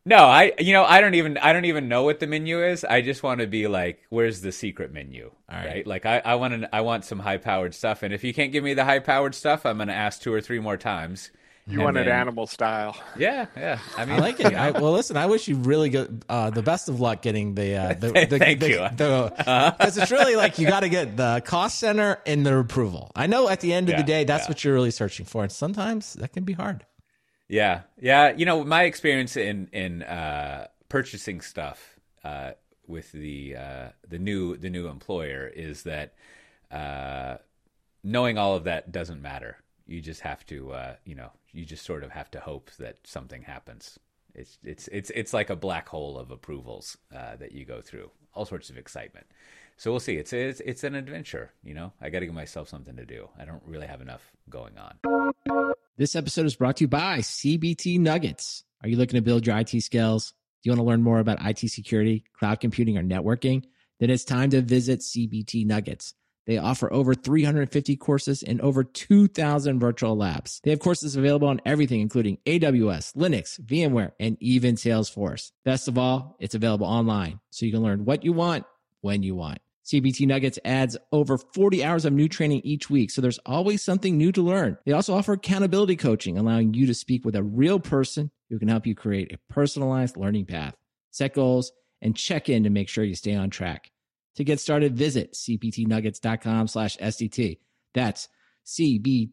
No, 0.05 0.17
I 0.17 0.53
you 0.59 0.73
know 0.73 0.83
I 0.85 1.01
don't 1.01 1.13
even 1.15 1.37
I 1.37 1.53
don't 1.53 1.65
even 1.65 1.87
know 1.87 2.03
what 2.03 2.19
the 2.19 2.27
menu 2.27 2.63
is. 2.63 2.83
I 2.83 3.01
just 3.01 3.21
want 3.21 3.41
to 3.41 3.47
be 3.47 3.67
like, 3.67 3.99
where's 4.09 4.41
the 4.41 4.51
secret 4.51 4.91
menu? 4.91 5.31
All 5.49 5.57
right. 5.57 5.67
right? 5.67 5.87
Like 5.87 6.05
I, 6.05 6.19
I 6.19 6.35
want 6.35 6.61
to 6.61 6.75
I 6.75 6.81
want 6.81 7.05
some 7.05 7.19
high 7.19 7.37
powered 7.37 7.75
stuff, 7.75 8.01
and 8.01 8.13
if 8.13 8.23
you 8.23 8.33
can't 8.33 8.51
give 8.51 8.63
me 8.63 8.73
the 8.73 8.85
high 8.85 8.99
powered 8.99 9.35
stuff, 9.35 9.65
I'm 9.65 9.77
going 9.77 9.89
to 9.89 9.93
ask 9.93 10.21
two 10.21 10.33
or 10.33 10.41
three 10.41 10.59
more 10.59 10.77
times 10.77 11.31
you 11.69 11.81
want 11.81 11.97
it 11.97 12.07
animal 12.07 12.47
style. 12.47 12.97
Yeah, 13.17 13.45
yeah. 13.55 13.79
I 13.97 14.05
mean, 14.05 14.15
I 14.15 14.19
like 14.19 14.39
it. 14.39 14.53
I, 14.55 14.71
well, 14.71 14.91
listen, 14.91 15.17
I 15.17 15.27
wish 15.27 15.47
you 15.47 15.55
really 15.55 15.89
good, 15.89 16.25
uh, 16.27 16.49
the 16.49 16.63
best 16.63 16.89
of 16.89 16.99
luck 16.99 17.21
getting 17.21 17.55
the, 17.55 17.75
uh, 17.75 17.93
the, 17.93 18.11
the 18.29 18.39
Thank 18.39 18.59
the, 18.59 18.69
you. 18.69 18.87
Because 18.89 19.31
uh-huh. 19.39 19.73
it's 19.79 20.11
really 20.11 20.35
like 20.35 20.57
you 20.57 20.67
got 20.67 20.81
to 20.81 20.89
get 20.89 21.15
the 21.15 21.41
cost 21.45 21.79
center 21.79 22.19
and 22.25 22.45
the 22.45 22.57
approval. 22.57 23.11
I 23.15 23.27
know 23.27 23.49
at 23.49 23.61
the 23.61 23.73
end 23.73 23.89
of 23.89 23.93
yeah, 23.93 24.01
the 24.01 24.07
day, 24.07 24.23
that's 24.23 24.45
yeah. 24.45 24.49
what 24.49 24.63
you're 24.63 24.73
really 24.73 24.91
searching 24.91 25.25
for, 25.25 25.43
and 25.43 25.51
sometimes 25.51 26.13
that 26.13 26.33
can 26.33 26.43
be 26.43 26.53
hard. 26.53 26.85
Yeah, 27.49 27.81
yeah. 27.99 28.31
You 28.31 28.45
know, 28.45 28.63
my 28.63 28.83
experience 28.83 29.35
in 29.35 29.69
in 29.73 30.03
uh, 30.03 30.67
purchasing 30.87 31.41
stuff 31.41 31.99
uh, 32.23 32.51
with 32.87 33.11
the 33.11 33.55
uh, 33.57 33.87
the 34.07 34.19
new 34.19 34.55
the 34.55 34.69
new 34.69 34.87
employer 34.87 35.47
is 35.47 35.83
that 35.83 36.13
uh, 36.71 37.37
knowing 38.03 38.37
all 38.37 38.55
of 38.55 38.63
that 38.65 38.91
doesn't 38.91 39.21
matter. 39.21 39.57
You 39.87 39.99
just 39.99 40.21
have 40.21 40.45
to 40.45 40.71
uh, 40.71 40.95
you 41.03 41.15
know 41.15 41.31
you 41.51 41.65
just 41.65 41.83
sort 41.83 42.03
of 42.03 42.11
have 42.11 42.29
to 42.31 42.39
hope 42.39 42.69
that 42.77 42.99
something 43.03 43.41
happens. 43.41 43.97
It's 44.35 44.59
it's 44.63 44.87
it's 44.89 45.09
it's 45.15 45.33
like 45.33 45.49
a 45.49 45.55
black 45.55 45.89
hole 45.89 46.19
of 46.19 46.29
approvals 46.29 46.97
uh, 47.13 47.35
that 47.37 47.51
you 47.51 47.65
go 47.65 47.81
through. 47.81 48.11
All 48.35 48.45
sorts 48.45 48.69
of 48.69 48.77
excitement. 48.77 49.25
So 49.75 49.89
we'll 49.89 49.99
see. 49.99 50.17
It's 50.17 50.33
it's, 50.33 50.61
it's 50.63 50.83
an 50.83 50.93
adventure 50.93 51.51
you 51.63 51.73
know? 51.73 51.93
I 51.99 52.09
got 52.09 52.19
to 52.19 52.27
give 52.27 52.35
myself 52.35 52.69
something 52.69 52.95
to 52.97 53.05
do. 53.05 53.29
I 53.39 53.45
don't 53.45 53.63
really 53.65 53.87
have 53.87 54.01
enough 54.01 54.31
going 54.49 54.73
on 54.77 55.73
this 55.99 56.15
episode 56.15 56.45
is 56.45 56.55
brought 56.55 56.77
to 56.77 56.85
you 56.85 56.87
by 56.87 57.19
CBT 57.19 57.99
Nuggets 57.99 58.63
are 58.81 58.87
you 58.87 58.95
looking 58.95 59.17
to 59.17 59.21
build 59.21 59.45
your 59.45 59.59
it 59.59 59.81
skills 59.81 60.33
do 60.63 60.69
you 60.69 60.71
want 60.71 60.79
to 60.79 60.85
learn 60.85 61.03
more 61.03 61.19
about 61.19 61.39
it 61.41 61.69
security 61.69 62.23
cloud 62.39 62.61
computing 62.61 62.97
or 62.97 63.03
networking 63.03 63.65
then 63.99 64.09
it's 64.09 64.23
time 64.23 64.49
to 64.49 64.61
visit 64.61 65.01
CBT 65.01 65.65
Nuggets 65.65 66.13
they 66.47 66.57
offer 66.57 66.91
over 66.91 67.13
350 67.13 67.97
courses 67.97 68.41
in 68.41 68.59
over 68.61 68.83
2,000 68.83 69.79
virtual 69.79 70.17
labs. 70.17 70.59
They 70.63 70.71
have 70.71 70.79
courses 70.79 71.15
available 71.15 71.47
on 71.47 71.61
everything, 71.63 71.99
including 71.99 72.39
AWS, 72.47 73.15
Linux, 73.15 73.59
VMware, 73.61 74.13
and 74.19 74.35
even 74.39 74.73
Salesforce. 74.73 75.51
Best 75.63 75.87
of 75.87 75.99
all, 75.99 76.37
it's 76.39 76.55
available 76.55 76.87
online, 76.87 77.39
so 77.51 77.67
you 77.67 77.71
can 77.71 77.83
learn 77.83 78.03
what 78.03 78.25
you 78.25 78.33
want 78.33 78.65
when 79.01 79.21
you 79.21 79.35
want. 79.35 79.59
CBT 79.89 80.27
Nuggets 80.27 80.59
adds 80.63 80.95
over 81.11 81.39
40 81.39 81.83
hours 81.83 82.05
of 82.05 82.13
new 82.13 82.27
training 82.27 82.61
each 82.63 82.91
week, 82.91 83.09
so 83.09 83.21
there's 83.21 83.39
always 83.43 83.81
something 83.81 84.15
new 84.17 84.31
to 84.31 84.43
learn. 84.43 84.77
They 84.85 84.91
also 84.91 85.15
offer 85.15 85.33
accountability 85.33 85.95
coaching, 85.95 86.37
allowing 86.37 86.75
you 86.75 86.85
to 86.85 86.93
speak 86.93 87.25
with 87.25 87.35
a 87.35 87.41
real 87.41 87.79
person 87.79 88.29
who 88.51 88.59
can 88.59 88.67
help 88.67 88.85
you 88.85 88.93
create 88.93 89.33
a 89.33 89.39
personalized 89.51 90.15
learning 90.15 90.45
path, 90.45 90.75
set 91.09 91.33
goals, 91.33 91.71
and 92.03 92.15
check 92.15 92.49
in 92.49 92.65
to 92.65 92.69
make 92.69 92.87
sure 92.87 93.03
you 93.03 93.15
stay 93.15 93.33
on 93.33 93.49
track. 93.49 93.89
To 94.35 94.43
get 94.43 94.59
started, 94.59 94.95
visit 94.95 95.33
cbtnuggets.com 95.33 96.67
slash 96.67 96.95
SDT. 96.97 97.57
That's 97.95 98.29
C-B-T-N-U-G-G-E-T-S 98.65 99.31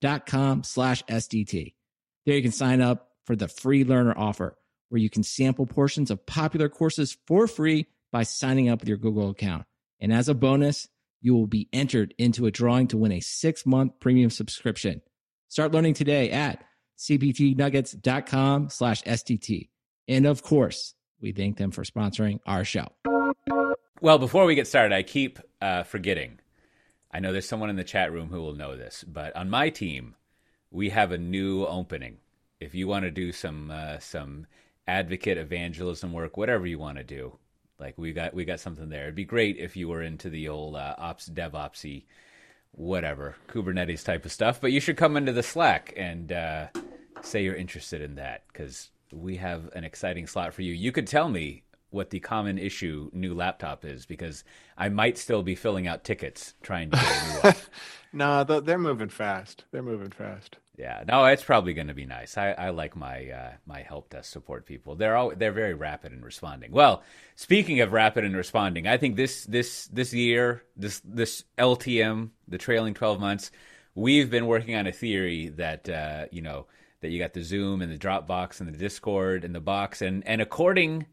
dot 0.00 0.26
com 0.26 0.64
slash 0.64 1.04
SDT. 1.04 1.74
There 2.24 2.34
you 2.34 2.42
can 2.42 2.50
sign 2.50 2.80
up 2.80 3.12
for 3.26 3.36
the 3.36 3.46
free 3.46 3.84
learner 3.84 4.14
offer 4.16 4.58
where 4.88 5.00
you 5.00 5.10
can 5.10 5.22
sample 5.22 5.66
portions 5.66 6.10
of 6.10 6.24
popular 6.26 6.68
courses 6.68 7.16
for 7.26 7.46
free 7.46 7.86
by 8.12 8.22
signing 8.22 8.68
up 8.68 8.80
with 8.80 8.88
your 8.88 8.98
Google 8.98 9.30
account. 9.30 9.64
And 10.00 10.12
as 10.12 10.28
a 10.28 10.34
bonus, 10.34 10.88
you 11.20 11.34
will 11.34 11.46
be 11.46 11.68
entered 11.72 12.14
into 12.18 12.46
a 12.46 12.50
drawing 12.50 12.88
to 12.88 12.96
win 12.96 13.12
a 13.12 13.20
six 13.20 13.66
month 13.66 13.98
premium 14.00 14.30
subscription. 14.30 15.02
Start 15.48 15.72
learning 15.72 15.94
today 15.94 16.30
at 16.30 16.62
cbtnuggets.com 16.98 18.68
slash 18.70 19.02
SDT. 19.02 19.68
And 20.08 20.26
of 20.26 20.42
course, 20.42 20.94
we 21.20 21.32
thank 21.32 21.56
them 21.56 21.70
for 21.70 21.82
sponsoring 21.82 22.40
our 22.46 22.64
show. 22.64 22.86
Well, 24.00 24.18
before 24.18 24.44
we 24.44 24.54
get 24.54 24.66
started, 24.66 24.94
I 24.94 25.02
keep 25.02 25.38
uh, 25.60 25.82
forgetting. 25.82 26.38
I 27.10 27.20
know 27.20 27.32
there's 27.32 27.48
someone 27.48 27.70
in 27.70 27.76
the 27.76 27.84
chat 27.84 28.12
room 28.12 28.28
who 28.28 28.42
will 28.42 28.54
know 28.54 28.76
this, 28.76 29.04
but 29.06 29.34
on 29.34 29.48
my 29.48 29.70
team, 29.70 30.14
we 30.70 30.90
have 30.90 31.12
a 31.12 31.18
new 31.18 31.64
opening. 31.64 32.18
If 32.60 32.74
you 32.74 32.88
want 32.88 33.04
to 33.04 33.10
do 33.10 33.32
some 33.32 33.70
uh, 33.70 33.98
some 33.98 34.46
advocate 34.86 35.38
evangelism 35.38 36.12
work, 36.12 36.36
whatever 36.36 36.66
you 36.66 36.78
want 36.78 36.98
to 36.98 37.04
do, 37.04 37.38
Like 37.78 37.98
we 37.98 38.12
got 38.12 38.34
we 38.34 38.44
got 38.44 38.60
something 38.60 38.88
there. 38.88 39.04
It'd 39.04 39.14
be 39.14 39.24
great 39.24 39.58
if 39.58 39.76
you 39.76 39.88
were 39.88 40.02
into 40.02 40.30
the 40.30 40.48
old 40.48 40.76
uh, 40.76 40.94
ops 40.98 41.28
DevOpsy, 41.28 42.04
whatever 42.72 43.36
Kubernetes 43.48 44.04
type 44.04 44.24
of 44.24 44.32
stuff. 44.32 44.60
But 44.60 44.72
you 44.72 44.80
should 44.80 44.96
come 44.96 45.16
into 45.16 45.32
the 45.32 45.42
Slack 45.42 45.92
and 45.96 46.32
uh, 46.32 46.68
say 47.22 47.42
you're 47.44 47.54
interested 47.54 48.00
in 48.00 48.14
that 48.16 48.44
because 48.52 48.90
we 49.12 49.36
have 49.36 49.70
an 49.74 49.84
exciting 49.84 50.26
slot 50.26 50.54
for 50.54 50.62
you. 50.62 50.72
You 50.72 50.92
could 50.92 51.06
tell 51.06 51.28
me 51.28 51.64
what 51.90 52.10
the 52.10 52.20
common 52.20 52.58
issue 52.58 53.10
new 53.12 53.34
laptop 53.34 53.84
is 53.84 54.06
because 54.06 54.44
I 54.76 54.88
might 54.88 55.18
still 55.18 55.42
be 55.42 55.54
filling 55.54 55.86
out 55.86 56.04
tickets 56.04 56.54
trying 56.62 56.90
to 56.90 56.96
get 56.96 57.06
a 57.06 57.32
new 57.32 57.40
one. 57.40 57.54
no, 58.12 58.60
they're 58.60 58.78
moving 58.78 59.08
fast. 59.08 59.64
They're 59.70 59.82
moving 59.82 60.10
fast. 60.10 60.56
Yeah, 60.76 61.04
no, 61.08 61.24
it's 61.24 61.42
probably 61.42 61.72
going 61.72 61.88
to 61.88 61.94
be 61.94 62.04
nice. 62.04 62.36
I, 62.36 62.50
I 62.50 62.70
like 62.70 62.96
my 62.96 63.30
uh, 63.30 63.52
my 63.64 63.80
help 63.80 64.10
desk 64.10 64.30
support 64.30 64.66
people. 64.66 64.94
They're 64.94 65.16
all 65.16 65.32
they're 65.34 65.52
very 65.52 65.72
rapid 65.72 66.12
in 66.12 66.22
responding. 66.22 66.70
Well, 66.70 67.02
speaking 67.34 67.80
of 67.80 67.92
rapid 67.92 68.24
in 68.24 68.36
responding, 68.36 68.86
I 68.86 68.98
think 68.98 69.16
this 69.16 69.44
this 69.44 69.86
this 69.86 70.12
year 70.12 70.62
this 70.76 71.00
this 71.02 71.44
LTM 71.56 72.30
the 72.46 72.58
trailing 72.58 72.92
twelve 72.92 73.20
months, 73.20 73.50
we've 73.94 74.30
been 74.30 74.46
working 74.46 74.74
on 74.74 74.86
a 74.86 74.92
theory 74.92 75.48
that 75.56 75.88
uh, 75.88 76.26
you 76.30 76.42
know 76.42 76.66
that 77.00 77.08
you 77.08 77.18
got 77.18 77.32
the 77.32 77.42
Zoom 77.42 77.80
and 77.80 77.90
the 77.90 77.98
Dropbox 77.98 78.60
and 78.60 78.68
the 78.68 78.78
Discord 78.78 79.44
and 79.44 79.54
the 79.54 79.60
box 79.60 80.02
and 80.02 80.26
and 80.26 80.42
according 80.42 81.06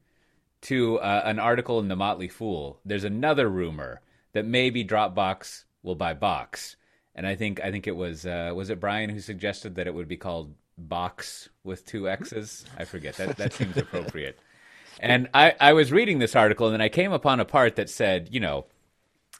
to 0.63 0.99
uh, 0.99 1.21
an 1.23 1.39
article 1.39 1.79
in 1.79 1.87
the 1.87 1.95
Motley 1.95 2.27
Fool, 2.27 2.79
there's 2.83 3.03
another 3.05 3.49
rumor 3.49 4.01
that 4.33 4.45
maybe 4.45 4.83
Dropbox 4.83 5.63
will 5.83 5.95
buy 5.95 6.13
Box 6.13 6.75
and 7.15 7.27
I 7.27 7.35
think 7.35 7.61
I 7.61 7.71
think 7.71 7.87
it 7.87 7.95
was 7.95 8.25
uh, 8.25 8.51
was 8.55 8.69
it 8.69 8.79
Brian 8.79 9.09
who 9.09 9.19
suggested 9.19 9.75
that 9.75 9.87
it 9.87 9.93
would 9.93 10.07
be 10.07 10.17
called 10.17 10.53
Box 10.77 11.49
with 11.63 11.85
two 11.85 12.09
X's. 12.09 12.65
I 12.77 12.85
forget 12.85 13.15
that 13.17 13.37
that 13.37 13.53
seems 13.53 13.77
appropriate. 13.77 14.39
And 14.99 15.27
I, 15.33 15.55
I 15.59 15.73
was 15.73 15.91
reading 15.91 16.19
this 16.19 16.35
article 16.35 16.67
and 16.67 16.73
then 16.73 16.81
I 16.81 16.89
came 16.89 17.11
upon 17.11 17.39
a 17.39 17.45
part 17.45 17.75
that 17.75 17.89
said, 17.89 18.29
you 18.31 18.39
know, 18.39 18.65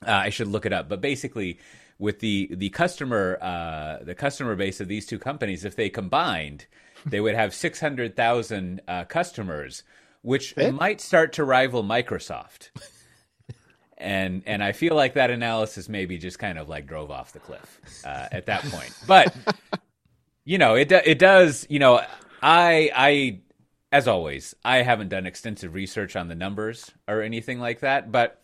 uh, 0.06 0.12
I 0.12 0.30
should 0.30 0.48
look 0.48 0.66
it 0.66 0.74
up, 0.74 0.90
but 0.90 1.00
basically 1.00 1.60
with 1.98 2.20
the 2.20 2.50
the 2.52 2.70
customer 2.70 3.38
uh, 3.42 4.04
the 4.04 4.16
customer 4.16 4.56
base 4.56 4.82
of 4.82 4.88
these 4.88 5.06
two 5.06 5.20
companies, 5.20 5.66
if 5.66 5.76
they 5.76 5.90
combined, 5.90 6.66
they 7.06 7.22
would 7.22 7.36
have 7.36 7.54
six 7.54 7.80
hundred 7.80 8.16
thousand 8.16 8.82
uh, 8.88 9.06
customers, 9.06 9.84
which 10.22 10.56
might 10.58 11.02
start 11.02 11.34
to 11.34 11.44
rival 11.44 11.84
Microsoft 11.84 12.70
and 14.04 14.44
and 14.46 14.64
I 14.64 14.74
feel 14.74 14.96
like 14.96 15.14
that 15.14 15.32
analysis 15.32 15.88
maybe 15.90 16.18
just 16.18 16.38
kind 16.38 16.60
of 16.60 16.70
like 16.70 16.86
drove 16.86 17.10
off 17.10 17.32
the 17.32 17.40
cliff 17.40 17.80
uh, 18.06 18.28
at 18.32 18.46
that 18.48 18.64
point. 18.64 18.94
But 19.08 19.36
you 20.46 20.58
know, 20.58 20.76
it 20.76 20.92
it 20.92 21.18
does. 21.18 21.66
You 21.70 21.80
know, 21.80 22.02
I 22.42 22.92
I 22.94 23.40
as 23.92 24.08
always, 24.08 24.56
I 24.66 24.82
haven't 24.82 25.10
done 25.10 25.26
extensive 25.26 25.74
research 25.74 26.16
on 26.16 26.28
the 26.28 26.36
numbers 26.36 26.92
or 27.08 27.22
anything 27.22 27.60
like 27.60 27.80
that, 27.80 28.12
but 28.12 28.42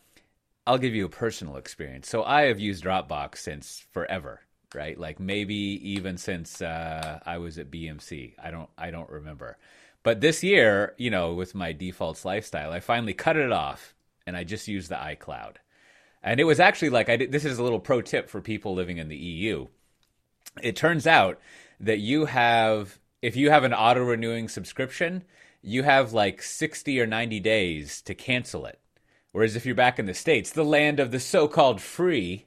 I'll 0.66 0.78
give 0.78 0.96
you 0.96 1.06
a 1.06 1.10
personal 1.10 1.58
experience. 1.58 2.08
So 2.08 2.24
I 2.24 2.44
have 2.44 2.60
used 2.60 2.84
Dropbox 2.84 3.38
since 3.38 3.86
forever, 3.92 4.42
right? 4.74 4.98
Like 4.98 5.20
maybe 5.20 5.56
even 5.56 6.18
since 6.18 6.62
uh, 6.62 7.20
I 7.26 7.38
was 7.40 7.58
at 7.58 7.72
BMC. 7.72 8.36
I 8.42 8.52
don't 8.52 8.70
I 8.78 8.92
don't 8.92 9.10
remember. 9.10 9.58
But 10.04 10.22
this 10.22 10.44
year, 10.44 10.96
you 10.98 11.10
know, 11.10 11.34
with 11.34 11.54
my 11.54 11.74
defaults 11.74 12.24
lifestyle, 12.24 12.72
I 12.72 12.80
finally 12.80 13.14
cut 13.14 13.36
it 13.36 13.52
off 13.52 13.94
and 14.30 14.38
I 14.38 14.44
just 14.44 14.68
used 14.68 14.90
the 14.90 14.96
iCloud. 14.96 15.56
And 16.22 16.40
it 16.40 16.44
was 16.44 16.60
actually 16.60 16.92
like 16.92 17.10
I 17.10 17.18
did, 17.18 17.32
this 17.32 17.46
is 17.46 17.58
a 17.58 17.64
little 17.64 17.80
pro 17.80 18.02
tip 18.02 18.30
for 18.30 18.42
people 18.42 18.76
living 18.76 19.00
in 19.00 19.10
the 19.10 19.18
EU. 19.18 19.68
It 20.62 20.76
turns 20.76 21.08
out 21.08 21.40
that 21.80 21.98
you 21.98 22.26
have 22.26 23.00
if 23.22 23.36
you 23.36 23.50
have 23.50 23.64
an 23.64 23.74
auto 23.74 24.04
renewing 24.04 24.48
subscription, 24.48 25.24
you 25.62 25.84
have 25.84 26.14
like 26.14 26.44
60 26.44 27.02
or 27.02 27.08
90 27.08 27.40
days 27.40 28.02
to 28.04 28.14
cancel 28.14 28.66
it. 28.66 28.80
Whereas 29.32 29.56
if 29.56 29.66
you're 29.66 29.76
back 29.76 29.98
in 29.98 30.06
the 30.06 30.14
states, 30.14 30.52
the 30.52 30.64
land 30.64 31.00
of 31.00 31.12
the 31.12 31.20
so-called 31.20 31.82
free, 31.82 32.46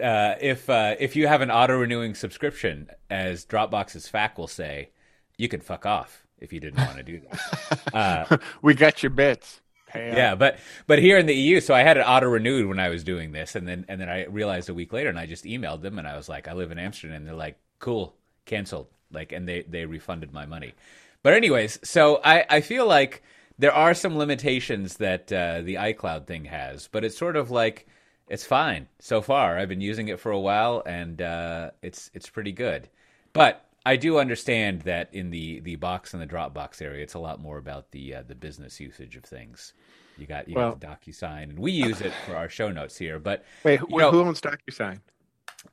uh, 0.00 0.34
if 0.40 0.68
uh, 0.68 0.96
if 0.98 1.16
you 1.16 1.26
have 1.26 1.40
an 1.40 1.50
auto 1.50 1.78
renewing 1.78 2.14
subscription, 2.14 2.90
as 3.08 3.46
Dropbox's 3.46 4.08
FAQ 4.08 4.38
will 4.38 4.46
say, 4.46 4.90
you 5.38 5.48
can 5.48 5.60
fuck 5.60 5.86
off 5.86 6.26
if 6.38 6.52
you 6.52 6.60
didn't 6.60 6.84
want 6.84 6.98
to 6.98 7.02
do 7.02 7.20
that. 7.20 7.40
Uh, 7.92 8.36
we 8.62 8.72
got 8.72 9.02
your 9.02 9.10
bits. 9.10 9.60
Yeah, 9.94 10.34
but 10.34 10.58
but 10.86 10.98
here 10.98 11.18
in 11.18 11.26
the 11.26 11.34
EU, 11.34 11.60
so 11.60 11.74
I 11.74 11.82
had 11.82 11.96
it 11.96 12.02
auto 12.02 12.26
renewed 12.26 12.66
when 12.66 12.78
I 12.78 12.88
was 12.88 13.04
doing 13.04 13.32
this, 13.32 13.54
and 13.54 13.66
then 13.66 13.84
and 13.88 14.00
then 14.00 14.08
I 14.08 14.26
realized 14.26 14.68
a 14.68 14.74
week 14.74 14.92
later, 14.92 15.08
and 15.08 15.18
I 15.18 15.26
just 15.26 15.44
emailed 15.44 15.82
them, 15.82 15.98
and 15.98 16.06
I 16.06 16.16
was 16.16 16.28
like, 16.28 16.48
I 16.48 16.52
live 16.52 16.70
in 16.70 16.78
Amsterdam, 16.78 17.16
and 17.16 17.26
they're 17.26 17.34
like, 17.34 17.58
cool, 17.78 18.14
canceled, 18.46 18.88
like, 19.12 19.32
and 19.32 19.48
they 19.48 19.62
they 19.62 19.86
refunded 19.86 20.32
my 20.32 20.46
money. 20.46 20.74
But 21.22 21.34
anyways, 21.34 21.80
so 21.82 22.20
I 22.24 22.44
I 22.48 22.60
feel 22.60 22.86
like 22.86 23.22
there 23.58 23.72
are 23.72 23.94
some 23.94 24.16
limitations 24.16 24.96
that 24.98 25.32
uh, 25.32 25.60
the 25.62 25.74
iCloud 25.74 26.26
thing 26.26 26.46
has, 26.46 26.88
but 26.88 27.04
it's 27.04 27.18
sort 27.18 27.36
of 27.36 27.50
like 27.50 27.86
it's 28.28 28.44
fine 28.46 28.88
so 29.00 29.20
far. 29.20 29.58
I've 29.58 29.68
been 29.68 29.80
using 29.80 30.08
it 30.08 30.20
for 30.20 30.30
a 30.32 30.40
while, 30.40 30.82
and 30.86 31.20
uh, 31.20 31.70
it's 31.82 32.10
it's 32.14 32.28
pretty 32.30 32.52
good. 32.52 32.88
But 33.32 33.64
I 33.84 33.96
do 33.96 34.18
understand 34.18 34.82
that 34.82 35.08
in 35.12 35.30
the, 35.30 35.60
the 35.60 35.76
box 35.76 36.12
and 36.12 36.22
the 36.22 36.26
Dropbox 36.26 36.82
area, 36.82 37.02
it's 37.02 37.14
a 37.14 37.18
lot 37.18 37.40
more 37.40 37.56
about 37.56 37.90
the 37.92 38.16
uh, 38.16 38.22
the 38.26 38.34
business 38.34 38.78
usage 38.78 39.16
of 39.16 39.24
things. 39.24 39.72
You 40.18 40.26
got 40.26 40.48
you 40.48 40.54
well, 40.54 40.74
got 40.74 41.02
the 41.02 41.10
DocuSign, 41.12 41.44
and 41.44 41.58
we 41.58 41.72
use 41.72 42.00
it 42.02 42.12
for 42.26 42.36
our 42.36 42.48
show 42.48 42.70
notes 42.70 42.98
here. 42.98 43.18
But 43.18 43.44
wait, 43.64 43.80
who, 43.80 43.98
know, 43.98 44.10
who 44.10 44.20
owns 44.20 44.40
DocuSign? 44.40 45.00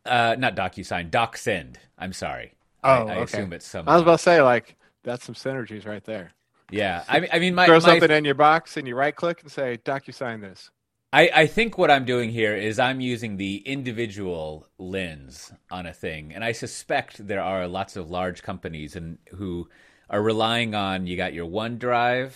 Uh, 0.06 0.36
not 0.40 0.56
DocuSign, 0.56 1.10
DocSend. 1.10 1.76
I'm 1.98 2.14
sorry. 2.14 2.54
Oh, 2.84 2.90
I, 2.90 2.96
I 2.96 3.02
okay. 3.02 3.24
assume 3.24 3.54
it's 3.54 3.66
some. 3.66 3.90
I 3.90 3.94
was 3.94 4.04
about 4.04 4.20
to 4.20 4.24
say 4.24 4.42
like 4.42 4.78
that's 5.04 5.26
some 5.26 5.36
synergies 5.36 5.86
right 5.86 6.04
there. 6.04 6.32
Yeah, 6.72 7.04
I 7.08 7.20
mean, 7.20 7.30
I 7.34 7.40
mean, 7.40 7.56
my 7.56 7.66
throw 7.66 7.76
my... 7.76 7.80
something 7.80 8.12
in 8.12 8.26
your 8.26 8.36
box 8.36 8.78
and 8.78 8.88
you 8.88 8.96
right 8.96 9.16
click 9.16 9.42
and 9.42 9.52
say 9.52 9.80
DocuSign 9.84 10.42
this. 10.42 10.72
I, 11.14 11.30
I 11.34 11.48
think 11.48 11.78
what 11.78 11.90
I'm 11.90 12.04
doing 12.04 12.30
here 12.30 12.54
is 12.54 12.80
I'm 12.80 13.00
using 13.00 13.38
the 13.38 13.58
individual 13.60 14.68
lens 14.78 15.54
on 15.72 15.86
a 15.86 15.94
thing, 15.94 16.34
and 16.34 16.44
I 16.44 16.52
suspect 16.52 17.26
there 17.26 17.42
are 17.42 17.68
lots 17.68 17.96
of 17.96 18.10
large 18.10 18.44
companies 18.44 18.96
and 18.96 19.18
who 19.30 19.70
are 20.10 20.22
relying 20.22 20.76
on 20.76 21.08
you 21.08 21.16
got 21.16 21.34
your 21.34 21.48
OneDrive, 21.48 22.34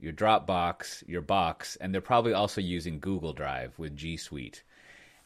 your 0.00 0.14
Dropbox, 0.14 1.06
your 1.06 1.20
Box, 1.20 1.76
and 1.76 1.92
they're 1.92 2.00
probably 2.00 2.32
also 2.32 2.62
using 2.62 2.98
Google 2.98 3.34
Drive 3.34 3.78
with 3.78 3.94
G 3.94 4.16
Suite. 4.16 4.62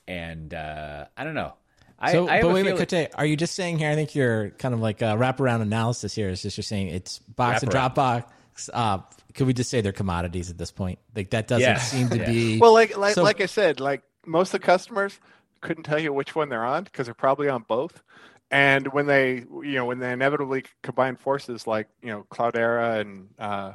And 0.09 0.52
uh, 0.52 1.05
I 1.17 1.23
don't 1.23 1.35
know. 1.35 1.55
I, 2.00 2.12
so, 2.12 2.28
I 2.28 2.43
but 2.43 2.52
wait, 2.52 2.64
wait, 2.64 2.88
Cote, 2.88 3.11
are 3.14 3.26
you 3.26 3.37
just 3.37 3.55
saying 3.55 3.78
here? 3.78 3.90
I 3.90 3.95
think 3.95 4.14
you're 4.14 4.50
kind 4.50 4.75
of 4.75 4.81
like 4.81 5.02
a 5.02 5.17
wraparound 5.17 5.62
analysis 5.62 6.14
here. 6.14 6.31
Is 6.31 6.43
just 6.43 6.57
you're 6.57 6.62
saying 6.62 6.88
it's 6.88 7.19
Box 7.21 7.62
and 7.62 7.71
Dropbox 7.71 8.25
uh, 8.73 8.99
could 9.35 9.47
we 9.47 9.53
just 9.53 9.71
say 9.71 9.81
they're 9.81 9.93
commodities 9.93 10.50
at 10.50 10.59
this 10.59 10.71
point? 10.71 10.99
Like 11.15 11.31
that 11.31 11.47
doesn't 11.47 11.62
yeah. 11.62 11.79
seem 11.79 12.09
to 12.11 12.19
yeah. 12.19 12.27
be 12.27 12.59
well. 12.59 12.75
Like 12.75 12.97
like 12.97 13.15
so, 13.15 13.23
like 13.23 13.41
I 13.41 13.47
said, 13.47 13.81
like 13.81 14.03
most 14.27 14.49
of 14.49 14.61
the 14.61 14.67
customers 14.67 15.19
couldn't 15.61 15.85
tell 15.85 15.99
you 15.99 16.12
which 16.12 16.35
one 16.35 16.49
they're 16.49 16.65
on 16.65 16.85
because 16.85 17.07
they're 17.07 17.15
probably 17.15 17.49
on 17.49 17.65
both. 17.67 18.03
And 18.50 18.88
when 18.93 19.07
they 19.07 19.45
you 19.62 19.75
know 19.75 19.85
when 19.85 19.99
they 19.99 20.12
inevitably 20.12 20.65
combine 20.83 21.17
forces, 21.17 21.67
like 21.67 21.88
you 22.03 22.09
know 22.09 22.27
Cloudera 22.31 23.00
and 23.00 23.29
uh, 23.38 23.73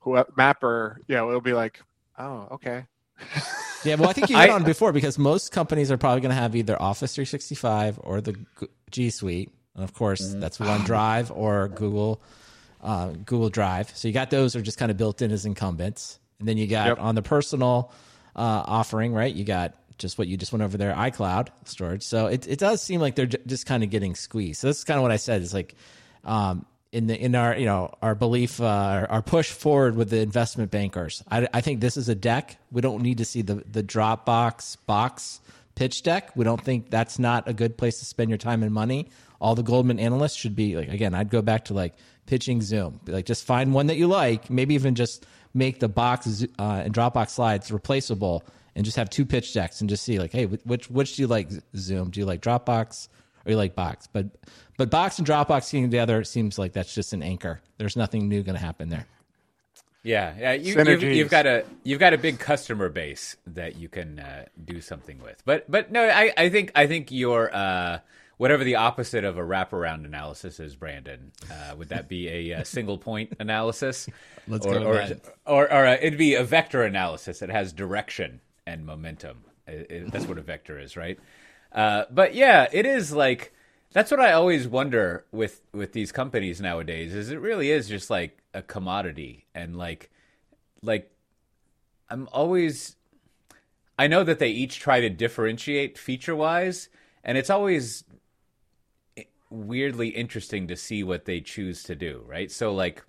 who 0.00 0.12
MapR, 0.36 0.98
you 1.06 1.16
know 1.16 1.28
it'll 1.28 1.40
be 1.40 1.54
like, 1.54 1.80
oh 2.18 2.48
okay. 2.52 2.86
yeah, 3.84 3.96
well, 3.96 4.10
I 4.10 4.12
think 4.12 4.30
you 4.30 4.38
hit 4.38 4.50
on 4.50 4.62
before 4.62 4.92
because 4.92 5.18
most 5.18 5.50
companies 5.50 5.90
are 5.90 5.98
probably 5.98 6.20
going 6.20 6.30
to 6.30 6.40
have 6.40 6.54
either 6.54 6.80
Office 6.80 7.14
365 7.14 7.98
or 8.04 8.20
the 8.20 8.36
G 8.90 9.10
Suite, 9.10 9.50
and 9.74 9.82
of 9.82 9.92
course 9.92 10.22
mm-hmm. 10.22 10.38
that's 10.38 10.58
OneDrive 10.58 11.36
or 11.36 11.66
Google 11.68 12.22
uh, 12.80 13.08
Google 13.10 13.50
Drive. 13.50 13.96
So 13.96 14.08
you 14.08 14.14
got 14.14 14.30
those 14.30 14.56
are 14.56 14.62
just 14.62 14.78
kind 14.78 14.90
of 14.90 14.96
built 14.96 15.22
in 15.22 15.30
as 15.30 15.44
incumbents, 15.46 16.18
and 16.38 16.48
then 16.48 16.56
you 16.56 16.66
got 16.66 16.86
yep. 16.86 17.00
on 17.00 17.14
the 17.14 17.22
personal 17.22 17.92
uh, 18.36 18.62
offering, 18.66 19.12
right? 19.12 19.34
You 19.34 19.44
got 19.44 19.74
just 19.98 20.16
what 20.16 20.28
you 20.28 20.36
just 20.36 20.52
went 20.52 20.62
over 20.62 20.76
there, 20.76 20.94
iCloud 20.94 21.48
storage. 21.64 22.02
So 22.02 22.26
it 22.26 22.46
it 22.46 22.58
does 22.58 22.82
seem 22.82 23.00
like 23.00 23.14
they're 23.16 23.26
j- 23.26 23.38
just 23.46 23.66
kind 23.66 23.82
of 23.82 23.90
getting 23.90 24.14
squeezed. 24.14 24.60
So 24.60 24.68
that's 24.68 24.84
kind 24.84 24.98
of 24.98 25.02
what 25.02 25.10
I 25.10 25.16
said. 25.16 25.42
Is 25.42 25.52
like 25.52 25.74
um, 26.24 26.64
in 26.92 27.06
the 27.06 27.20
in 27.20 27.34
our 27.34 27.56
you 27.56 27.66
know 27.66 27.94
our 28.00 28.14
belief 28.14 28.60
uh, 28.60 29.06
our 29.08 29.22
push 29.22 29.50
forward 29.50 29.96
with 29.96 30.10
the 30.10 30.20
investment 30.20 30.70
bankers. 30.70 31.22
I, 31.30 31.48
I 31.52 31.60
think 31.60 31.80
this 31.80 31.96
is 31.96 32.08
a 32.08 32.14
deck. 32.14 32.56
We 32.70 32.80
don't 32.80 33.02
need 33.02 33.18
to 33.18 33.24
see 33.24 33.42
the 33.42 33.56
the 33.70 33.82
Dropbox 33.82 34.78
box 34.86 35.40
pitch 35.74 36.02
deck. 36.02 36.34
We 36.34 36.44
don't 36.44 36.62
think 36.62 36.90
that's 36.90 37.18
not 37.18 37.48
a 37.48 37.52
good 37.52 37.76
place 37.76 37.98
to 37.98 38.04
spend 38.04 38.30
your 38.30 38.38
time 38.38 38.62
and 38.62 38.72
money. 38.72 39.08
All 39.40 39.54
the 39.54 39.62
Goldman 39.62 40.00
analysts 40.00 40.36
should 40.36 40.56
be 40.56 40.76
like 40.76 40.88
again. 40.88 41.14
I'd 41.14 41.30
go 41.30 41.42
back 41.42 41.66
to 41.66 41.74
like 41.74 41.94
pitching 42.28 42.60
Zoom. 42.60 43.00
Like 43.06 43.24
just 43.24 43.44
find 43.44 43.72
one 43.72 43.86
that 43.86 43.96
you 43.96 44.06
like, 44.06 44.50
maybe 44.50 44.74
even 44.74 44.94
just 44.94 45.26
make 45.54 45.80
the 45.80 45.88
box 45.88 46.44
uh, 46.58 46.82
and 46.84 46.94
Dropbox 46.94 47.30
slides 47.30 47.72
replaceable, 47.72 48.44
and 48.76 48.84
just 48.84 48.96
have 48.96 49.10
two 49.10 49.26
pitch 49.26 49.52
decks 49.54 49.80
and 49.80 49.90
just 49.90 50.04
see 50.04 50.18
like, 50.20 50.30
hey, 50.30 50.44
which 50.44 50.88
which 50.90 51.16
do 51.16 51.22
you 51.22 51.26
like 51.26 51.48
Zoom? 51.74 52.10
Do 52.10 52.20
you 52.20 52.26
like 52.26 52.42
Dropbox 52.42 53.08
or 53.44 53.50
you 53.50 53.56
like 53.56 53.74
Box? 53.74 54.06
But 54.06 54.26
but 54.76 54.90
Box 54.90 55.18
and 55.18 55.26
Dropbox 55.26 55.72
getting 55.72 55.90
together 55.90 56.22
seems 56.22 56.58
like 56.58 56.74
that's 56.74 56.94
just 56.94 57.12
an 57.12 57.22
anchor. 57.22 57.60
There's 57.78 57.96
nothing 57.96 58.28
new 58.28 58.42
going 58.42 58.56
to 58.56 58.64
happen 58.64 58.90
there. 58.90 59.06
Yeah, 60.04 60.34
yeah. 60.38 60.52
You, 60.52 60.76
have 60.76 61.02
you've 61.02 61.30
got 61.30 61.46
a 61.46 61.64
you've 61.82 61.98
got 61.98 62.14
a 62.14 62.18
big 62.18 62.38
customer 62.38 62.88
base 62.88 63.36
that 63.46 63.76
you 63.76 63.88
can 63.88 64.20
uh, 64.20 64.44
do 64.64 64.80
something 64.80 65.18
with. 65.22 65.42
But 65.44 65.68
but 65.68 65.90
no, 65.90 66.06
I, 66.06 66.32
I 66.36 66.48
think 66.50 66.72
I 66.74 66.86
think 66.86 67.10
your 67.10 67.54
uh, 67.54 67.98
whatever 68.38 68.64
the 68.64 68.76
opposite 68.76 69.24
of 69.24 69.36
a 69.36 69.42
wraparound 69.42 70.04
analysis 70.04 70.58
is, 70.58 70.74
Brandon. 70.74 71.32
Uh, 71.50 71.76
would 71.76 71.90
that 71.90 72.08
be 72.08 72.28
a, 72.28 72.60
a, 72.60 72.64
single 72.64 72.96
point 72.96 73.36
analysis? 73.38 74.08
Let's 74.48 74.64
or, 74.64 74.74
go. 74.74 74.84
Or, 74.84 75.06
or, 75.44 75.72
or, 75.72 75.86
uh, 75.86 75.96
it'd 76.00 76.18
be 76.18 76.34
a 76.34 76.44
vector 76.44 76.82
analysis. 76.82 77.42
It 77.42 77.50
has 77.50 77.72
direction 77.72 78.40
and 78.66 78.86
momentum. 78.86 79.44
It, 79.66 79.90
it, 79.90 80.12
that's 80.12 80.26
what 80.26 80.38
a 80.38 80.42
vector 80.42 80.78
is, 80.78 80.96
right? 80.96 81.18
Uh, 81.72 82.04
but 82.10 82.34
yeah, 82.34 82.66
it 82.72 82.86
is 82.86 83.12
like 83.12 83.52
that's 83.92 84.10
what 84.10 84.20
I 84.20 84.32
always 84.32 84.66
wonder 84.66 85.24
with 85.32 85.60
with 85.72 85.92
these 85.92 86.12
companies 86.12 86.60
nowadays. 86.60 87.14
Is 87.14 87.30
it 87.30 87.40
really 87.40 87.70
is 87.70 87.88
just 87.88 88.08
like 88.08 88.38
a 88.54 88.62
commodity 88.62 89.44
and 89.54 89.76
like 89.76 90.10
like 90.82 91.10
I'm 92.08 92.28
always 92.32 92.96
I 93.98 94.06
know 94.06 94.24
that 94.24 94.38
they 94.38 94.50
each 94.50 94.78
try 94.78 95.00
to 95.00 95.10
differentiate 95.10 95.98
feature 95.98 96.36
wise, 96.36 96.88
and 97.24 97.36
it's 97.36 97.50
always 97.50 98.04
weirdly 99.50 100.08
interesting 100.08 100.68
to 100.68 100.76
see 100.76 101.02
what 101.02 101.24
they 101.24 101.40
choose 101.40 101.82
to 101.84 101.94
do, 101.94 102.24
right? 102.26 102.50
So 102.50 102.72
like 102.74 103.04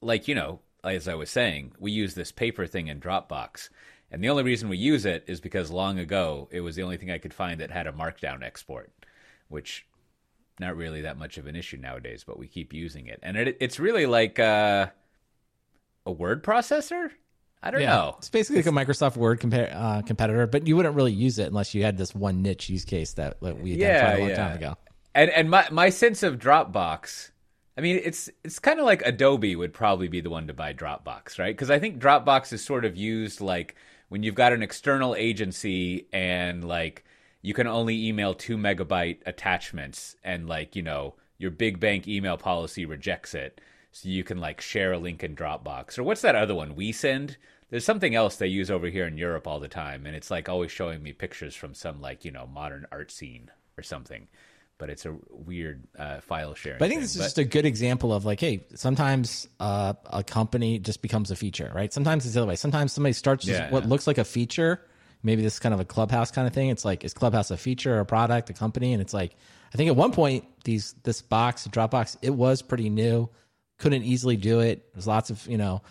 like 0.00 0.28
you 0.28 0.34
know, 0.34 0.60
as 0.84 1.08
I 1.08 1.14
was 1.14 1.30
saying, 1.30 1.72
we 1.78 1.92
use 1.92 2.14
this 2.14 2.32
paper 2.32 2.66
thing 2.66 2.88
in 2.88 3.00
Dropbox. 3.00 3.68
And 4.12 4.24
the 4.24 4.28
only 4.28 4.42
reason 4.42 4.68
we 4.68 4.76
use 4.76 5.06
it 5.06 5.24
is 5.28 5.40
because 5.40 5.70
long 5.70 5.98
ago 5.98 6.48
it 6.50 6.62
was 6.62 6.74
the 6.74 6.82
only 6.82 6.96
thing 6.96 7.10
I 7.10 7.18
could 7.18 7.34
find 7.34 7.60
that 7.60 7.70
had 7.70 7.86
a 7.86 7.92
markdown 7.92 8.42
export, 8.42 8.90
which 9.48 9.86
not 10.58 10.76
really 10.76 11.02
that 11.02 11.16
much 11.16 11.38
of 11.38 11.46
an 11.46 11.54
issue 11.54 11.76
nowadays, 11.76 12.24
but 12.26 12.38
we 12.38 12.48
keep 12.48 12.72
using 12.72 13.06
it. 13.06 13.20
And 13.22 13.36
it, 13.36 13.56
it's 13.60 13.78
really 13.78 14.06
like 14.06 14.38
uh, 14.38 14.88
a 16.04 16.12
word 16.12 16.42
processor. 16.42 17.10
I 17.62 17.70
don't 17.70 17.82
yeah, 17.82 17.94
know. 17.94 18.14
It's 18.18 18.30
basically 18.30 18.60
it's, 18.60 18.68
like 18.68 18.86
a 18.86 18.86
Microsoft 18.86 19.16
Word 19.16 19.40
compa- 19.40 19.74
uh, 19.74 20.02
competitor, 20.02 20.46
but 20.46 20.66
you 20.66 20.76
wouldn't 20.76 20.94
really 20.94 21.12
use 21.12 21.38
it 21.38 21.46
unless 21.46 21.74
you 21.74 21.82
had 21.82 21.98
this 21.98 22.14
one 22.14 22.42
niche 22.42 22.70
use 22.70 22.84
case 22.84 23.12
that, 23.14 23.40
that 23.42 23.60
we 23.60 23.74
identified 23.74 23.78
yeah, 23.78 24.16
a 24.16 24.20
long 24.20 24.28
yeah. 24.30 24.36
time 24.36 24.56
ago. 24.56 24.76
And 25.14 25.30
and 25.30 25.50
my 25.50 25.68
my 25.70 25.90
sense 25.90 26.22
of 26.22 26.38
Dropbox, 26.38 27.30
I 27.76 27.80
mean, 27.80 28.00
it's 28.02 28.30
it's 28.44 28.58
kind 28.58 28.78
of 28.78 28.86
like 28.86 29.02
Adobe 29.04 29.56
would 29.56 29.72
probably 29.72 30.08
be 30.08 30.20
the 30.20 30.30
one 30.30 30.46
to 30.46 30.54
buy 30.54 30.72
Dropbox, 30.72 31.38
right? 31.38 31.54
Because 31.54 31.70
I 31.70 31.78
think 31.78 31.98
Dropbox 32.00 32.52
is 32.52 32.64
sort 32.64 32.84
of 32.84 32.96
used 32.96 33.40
like 33.40 33.74
when 34.08 34.22
you've 34.22 34.34
got 34.34 34.52
an 34.52 34.62
external 34.62 35.14
agency 35.14 36.06
and 36.12 36.66
like 36.66 37.04
you 37.42 37.54
can 37.54 37.66
only 37.66 38.06
email 38.06 38.34
two 38.34 38.56
megabyte 38.56 39.18
attachments 39.26 40.16
and 40.22 40.48
like 40.48 40.76
you 40.76 40.82
know 40.82 41.14
your 41.38 41.50
big 41.50 41.80
bank 41.80 42.06
email 42.06 42.36
policy 42.36 42.84
rejects 42.84 43.34
it 43.34 43.60
so 43.92 44.08
you 44.08 44.22
can 44.22 44.38
like 44.38 44.60
share 44.60 44.92
a 44.92 44.98
link 44.98 45.24
in 45.24 45.34
Dropbox. 45.34 45.98
Or 45.98 46.04
what's 46.04 46.22
that 46.22 46.36
other 46.36 46.54
one? 46.54 46.74
WeSend. 46.74 47.36
There's 47.70 47.84
something 47.84 48.14
else 48.14 48.36
they 48.36 48.48
use 48.48 48.70
over 48.70 48.88
here 48.88 49.06
in 49.06 49.16
Europe 49.16 49.46
all 49.46 49.60
the 49.60 49.68
time, 49.68 50.04
and 50.06 50.16
it's 50.16 50.30
like 50.30 50.48
always 50.48 50.72
showing 50.72 51.02
me 51.02 51.12
pictures 51.12 51.54
from 51.54 51.74
some 51.74 52.00
like 52.00 52.24
you 52.24 52.30
know 52.30 52.46
modern 52.46 52.86
art 52.92 53.10
scene 53.10 53.50
or 53.78 53.82
something. 53.82 54.28
But 54.80 54.90
it's 54.90 55.06
a 55.06 55.14
weird 55.30 55.86
uh, 55.96 56.20
file 56.20 56.54
sharing. 56.54 56.80
But 56.80 56.86
I 56.86 56.88
think 56.88 56.98
thing. 56.98 57.02
this 57.02 57.12
is 57.12 57.18
but, 57.18 57.24
just 57.24 57.38
a 57.38 57.44
good 57.44 57.66
example 57.66 58.12
of 58.12 58.24
like, 58.24 58.40
hey, 58.40 58.66
sometimes 58.74 59.46
uh, 59.60 59.92
a 60.06 60.24
company 60.24 60.80
just 60.80 61.02
becomes 61.02 61.30
a 61.30 61.36
feature, 61.36 61.70
right? 61.72 61.92
Sometimes 61.92 62.24
it's 62.24 62.34
the 62.34 62.40
other 62.40 62.48
way. 62.48 62.56
Sometimes 62.56 62.92
somebody 62.92 63.12
starts 63.12 63.46
yeah, 63.46 63.70
what 63.70 63.84
yeah. 63.84 63.88
looks 63.88 64.08
like 64.08 64.18
a 64.18 64.24
feature. 64.24 64.80
Maybe 65.22 65.42
this 65.42 65.54
is 65.54 65.58
kind 65.60 65.74
of 65.74 65.80
a 65.80 65.84
clubhouse 65.84 66.32
kind 66.32 66.48
of 66.48 66.54
thing. 66.54 66.70
It's 66.70 66.84
like, 66.84 67.04
is 67.04 67.12
Clubhouse 67.12 67.50
a 67.50 67.58
feature, 67.58 67.96
or 67.96 68.00
a 68.00 68.06
product, 68.06 68.48
a 68.48 68.54
company? 68.54 68.94
And 68.94 69.02
it's 69.02 69.12
like, 69.12 69.36
I 69.72 69.76
think 69.76 69.90
at 69.90 69.96
one 69.96 70.12
point 70.12 70.44
these 70.64 70.94
this 71.04 71.20
box, 71.22 71.68
Dropbox, 71.68 72.16
it 72.22 72.30
was 72.30 72.62
pretty 72.62 72.88
new 72.88 73.28
couldn't 73.80 74.04
easily 74.04 74.36
do 74.36 74.60
it. 74.60 74.92
There's 74.94 75.06
lots 75.08 75.30
of 75.30 75.44
you 75.48 75.58
know, 75.58 75.82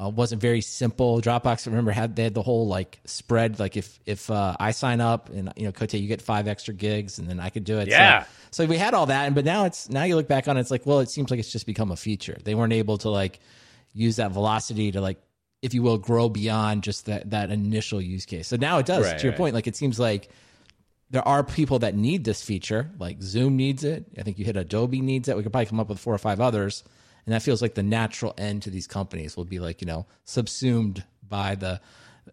uh, 0.00 0.08
wasn't 0.08 0.40
very 0.40 0.60
simple. 0.60 1.20
Dropbox, 1.20 1.66
I 1.66 1.70
remember 1.70 1.90
had 1.90 2.14
they 2.14 2.22
had 2.22 2.34
the 2.34 2.42
whole 2.42 2.68
like 2.68 3.00
spread. 3.04 3.58
Like 3.58 3.76
if 3.76 3.98
if 4.06 4.30
uh, 4.30 4.54
I 4.60 4.70
sign 4.70 5.00
up 5.00 5.28
and 5.28 5.52
you 5.56 5.64
know 5.64 5.72
Cote, 5.72 5.94
you 5.94 6.06
get 6.06 6.22
five 6.22 6.46
extra 6.46 6.72
gigs, 6.72 7.18
and 7.18 7.28
then 7.28 7.40
I 7.40 7.50
could 7.50 7.64
do 7.64 7.78
it. 7.78 7.88
Yeah. 7.88 8.22
So, 8.50 8.64
so 8.64 8.66
we 8.66 8.78
had 8.78 8.94
all 8.94 9.06
that, 9.06 9.26
and 9.26 9.34
but 9.34 9.44
now 9.44 9.64
it's 9.64 9.90
now 9.90 10.04
you 10.04 10.14
look 10.14 10.28
back 10.28 10.46
on 10.46 10.56
it, 10.56 10.60
it's 10.60 10.70
like 10.70 10.86
well, 10.86 11.00
it 11.00 11.10
seems 11.10 11.30
like 11.30 11.40
it's 11.40 11.50
just 11.50 11.66
become 11.66 11.90
a 11.90 11.96
feature. 11.96 12.38
They 12.44 12.54
weren't 12.54 12.72
able 12.72 12.98
to 12.98 13.10
like 13.10 13.40
use 13.92 14.16
that 14.16 14.30
velocity 14.30 14.92
to 14.92 15.00
like 15.00 15.20
if 15.62 15.74
you 15.74 15.82
will 15.82 15.98
grow 15.98 16.28
beyond 16.28 16.84
just 16.84 17.06
that 17.06 17.30
that 17.30 17.50
initial 17.50 18.00
use 18.00 18.24
case. 18.24 18.46
So 18.46 18.56
now 18.56 18.78
it 18.78 18.86
does. 18.86 19.04
Right, 19.04 19.18
to 19.18 19.24
your 19.24 19.32
right. 19.32 19.38
point, 19.38 19.54
like 19.54 19.66
it 19.66 19.74
seems 19.74 19.98
like 19.98 20.28
there 21.10 21.26
are 21.26 21.42
people 21.42 21.80
that 21.80 21.96
need 21.96 22.22
this 22.22 22.40
feature, 22.40 22.88
like 23.00 23.20
Zoom 23.20 23.56
needs 23.56 23.82
it. 23.82 24.04
I 24.16 24.22
think 24.22 24.38
you 24.38 24.44
hit 24.44 24.56
Adobe 24.56 25.00
needs 25.00 25.28
it. 25.28 25.36
We 25.36 25.42
could 25.42 25.50
probably 25.50 25.66
come 25.66 25.80
up 25.80 25.88
with 25.88 25.98
four 25.98 26.14
or 26.14 26.18
five 26.18 26.40
others 26.40 26.84
and 27.28 27.34
that 27.34 27.42
feels 27.42 27.60
like 27.60 27.74
the 27.74 27.82
natural 27.82 28.32
end 28.38 28.62
to 28.62 28.70
these 28.70 28.86
companies 28.86 29.36
will 29.36 29.44
be 29.44 29.58
like 29.58 29.82
you 29.82 29.86
know 29.86 30.06
subsumed 30.24 31.04
by 31.28 31.54
the 31.54 31.78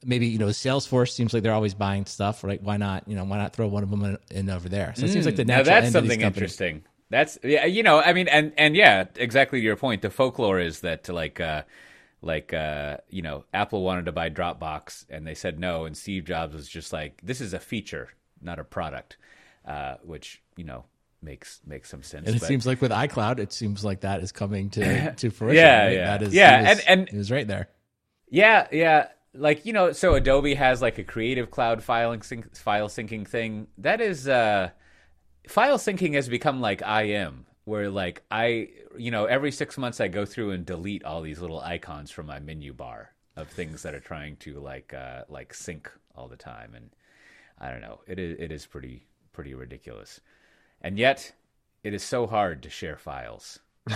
maybe 0.05 0.27
you 0.27 0.39
know 0.39 0.47
Salesforce 0.47 1.11
seems 1.11 1.33
like 1.33 1.43
they're 1.43 1.53
always 1.53 1.73
buying 1.73 2.05
stuff, 2.05 2.45
right? 2.45 2.63
Why 2.63 2.77
not 2.77 3.05
you 3.05 3.13
know 3.17 3.25
why 3.25 3.37
not 3.37 3.51
throw 3.51 3.67
one 3.67 3.83
of 3.83 3.89
them 3.89 4.05
in, 4.05 4.17
in 4.31 4.49
over 4.49 4.69
there? 4.69 4.93
So 4.95 5.03
it 5.03 5.09
seems 5.09 5.25
like 5.25 5.35
the 5.35 5.43
mm, 5.43 5.47
natural. 5.47 5.75
Now 5.75 5.81
that's 5.81 5.91
something 5.91 6.21
interesting. 6.21 6.85
That's 7.09 7.37
yeah, 7.43 7.65
you 7.65 7.83
know, 7.83 7.99
I 7.99 8.13
mean, 8.13 8.29
and 8.29 8.53
and 8.57 8.73
yeah, 8.73 9.03
exactly 9.17 9.59
your 9.59 9.75
point. 9.75 10.01
The 10.01 10.09
folklore 10.09 10.59
is 10.59 10.79
that 10.79 11.09
like. 11.09 11.41
uh 11.41 11.63
like 12.21 12.53
uh, 12.53 12.97
you 13.07 13.21
know, 13.21 13.43
Apple 13.53 13.83
wanted 13.83 14.05
to 14.05 14.11
buy 14.11 14.31
Dropbox 14.31 15.05
and 15.11 15.27
they 15.27 15.35
said 15.35 15.59
no, 15.59 15.85
and 15.85 15.95
Steve 15.95 16.25
Jobs 16.25 16.55
was 16.55 16.67
just 16.67 16.91
like, 16.91 17.19
"This 17.21 17.39
is 17.39 17.53
a 17.53 17.59
feature, 17.59 18.09
not 18.41 18.57
a 18.57 18.63
product," 18.63 19.17
uh, 19.63 19.97
which 20.01 20.41
you 20.55 20.63
know 20.63 20.85
makes 21.25 21.59
makes 21.65 21.89
some 21.89 22.03
sense. 22.03 22.27
And 22.27 22.35
it 22.35 22.39
but, 22.39 22.47
seems 22.47 22.65
like 22.65 22.79
with 22.79 22.91
iCloud, 22.91 23.39
it 23.39 23.51
seems 23.51 23.83
like 23.83 24.01
that 24.01 24.21
is 24.21 24.31
coming 24.31 24.69
to 24.71 25.13
to 25.17 25.29
fruition. 25.31 25.57
yeah, 25.57 25.83
right? 25.83 25.93
yeah, 25.93 26.05
that 26.05 26.21
is, 26.21 26.33
yeah, 26.33 26.61
was, 26.61 26.69
and 26.69 26.99
and 26.99 27.09
it 27.09 27.17
was 27.17 27.31
right 27.31 27.47
there. 27.47 27.67
Yeah, 28.29 28.67
yeah. 28.71 29.07
Like 29.33 29.65
you 29.65 29.73
know, 29.73 29.91
so 29.91 30.15
Adobe 30.15 30.53
has 30.53 30.81
like 30.81 30.97
a 30.97 31.03
Creative 31.03 31.51
Cloud 31.51 31.83
filing 31.83 32.21
sync, 32.21 32.55
file 32.55 32.87
syncing 32.87 33.27
thing. 33.27 33.67
That 33.79 33.99
is, 33.99 34.29
uh, 34.29 34.69
file 35.49 35.77
syncing 35.77 36.13
has 36.13 36.29
become 36.29 36.61
like 36.61 36.81
IM, 36.81 37.45
where 37.65 37.89
like 37.89 38.23
I, 38.31 38.69
you 38.97 39.11
know, 39.11 39.25
every 39.25 39.51
six 39.51 39.77
months 39.77 39.99
I 39.99 40.07
go 40.07 40.25
through 40.25 40.51
and 40.51 40.65
delete 40.65 41.03
all 41.03 41.21
these 41.21 41.41
little 41.41 41.59
icons 41.59 42.11
from 42.11 42.27
my 42.27 42.39
menu 42.39 42.71
bar 42.71 43.11
of 43.35 43.49
things 43.49 43.83
that 43.83 43.93
are 43.93 43.99
trying 43.99 44.37
to 44.37 44.59
like 44.59 44.93
uh, 44.93 45.23
like 45.27 45.53
sync 45.53 45.91
all 46.15 46.29
the 46.29 46.37
time, 46.37 46.73
and 46.75 46.91
I 47.59 47.71
don't 47.71 47.81
know. 47.81 47.99
It 48.07 48.19
is 48.19 48.37
it 48.39 48.51
is 48.53 48.65
pretty 48.65 49.07
pretty 49.33 49.53
ridiculous. 49.53 50.21
And 50.81 50.97
yet, 50.97 51.33
it 51.83 51.93
is 51.93 52.03
so 52.03 52.27
hard 52.27 52.63
to 52.63 52.69
share 52.69 52.97
files. 52.97 53.59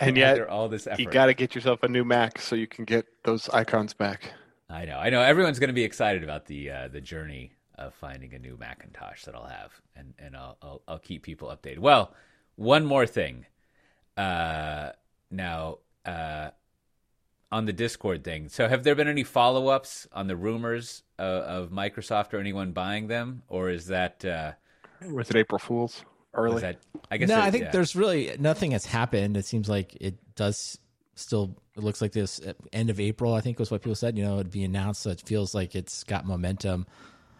and 0.00 0.16
yet, 0.16 0.46
all 0.48 0.68
this 0.68 0.86
effort. 0.86 1.00
you 1.00 1.08
got 1.08 1.26
to 1.26 1.34
get 1.34 1.54
yourself 1.54 1.82
a 1.82 1.88
new 1.88 2.04
Mac 2.04 2.40
so 2.40 2.56
you 2.56 2.66
can 2.66 2.84
get 2.84 3.06
those 3.24 3.48
icons 3.50 3.94
back. 3.94 4.32
I 4.70 4.84
know. 4.84 4.98
I 4.98 5.10
know. 5.10 5.22
Everyone's 5.22 5.58
going 5.58 5.68
to 5.68 5.74
be 5.74 5.84
excited 5.84 6.22
about 6.22 6.46
the 6.46 6.70
uh, 6.70 6.88
the 6.88 7.00
journey 7.00 7.52
of 7.76 7.94
finding 7.94 8.34
a 8.34 8.38
new 8.38 8.56
Macintosh 8.58 9.24
that 9.24 9.34
I'll 9.34 9.46
have, 9.46 9.72
and 9.96 10.14
and 10.18 10.36
I'll 10.36 10.58
I'll, 10.60 10.82
I'll 10.88 10.98
keep 10.98 11.22
people 11.22 11.48
updated. 11.48 11.78
Well, 11.78 12.12
one 12.56 12.84
more 12.84 13.06
thing. 13.06 13.46
Uh, 14.16 14.90
now, 15.30 15.78
uh, 16.04 16.50
on 17.50 17.64
the 17.66 17.72
Discord 17.72 18.24
thing. 18.24 18.48
So, 18.48 18.68
have 18.68 18.82
there 18.82 18.94
been 18.94 19.08
any 19.08 19.24
follow 19.24 19.68
ups 19.68 20.06
on 20.12 20.26
the 20.26 20.36
rumors 20.36 21.02
uh, 21.18 21.22
of 21.22 21.70
Microsoft 21.70 22.34
or 22.34 22.38
anyone 22.38 22.72
buying 22.72 23.06
them, 23.06 23.42
or 23.48 23.70
is 23.70 23.86
that 23.86 24.24
uh, 24.24 24.52
was 25.10 25.30
it 25.30 25.36
April 25.36 25.58
Fools 25.58 26.04
early? 26.34 26.62
That, 26.62 26.78
I 27.10 27.16
guess. 27.16 27.28
No, 27.28 27.38
it, 27.38 27.42
I 27.42 27.50
think 27.50 27.64
yeah. 27.64 27.70
there's 27.70 27.96
really 27.96 28.36
nothing 28.38 28.72
has 28.72 28.84
happened. 28.84 29.36
It 29.36 29.44
seems 29.44 29.68
like 29.68 29.96
it 30.00 30.16
does 30.34 30.78
still. 31.14 31.56
It 31.76 31.82
looks 31.82 32.00
like 32.00 32.12
this 32.12 32.40
end 32.72 32.90
of 32.90 32.98
April. 33.00 33.34
I 33.34 33.40
think 33.40 33.58
was 33.58 33.70
what 33.70 33.82
people 33.82 33.94
said. 33.94 34.16
You 34.16 34.24
know, 34.24 34.34
it'd 34.34 34.50
be 34.50 34.64
announced. 34.64 35.02
So 35.02 35.10
it 35.10 35.20
feels 35.20 35.54
like 35.54 35.74
it's 35.74 36.04
got 36.04 36.26
momentum. 36.26 36.86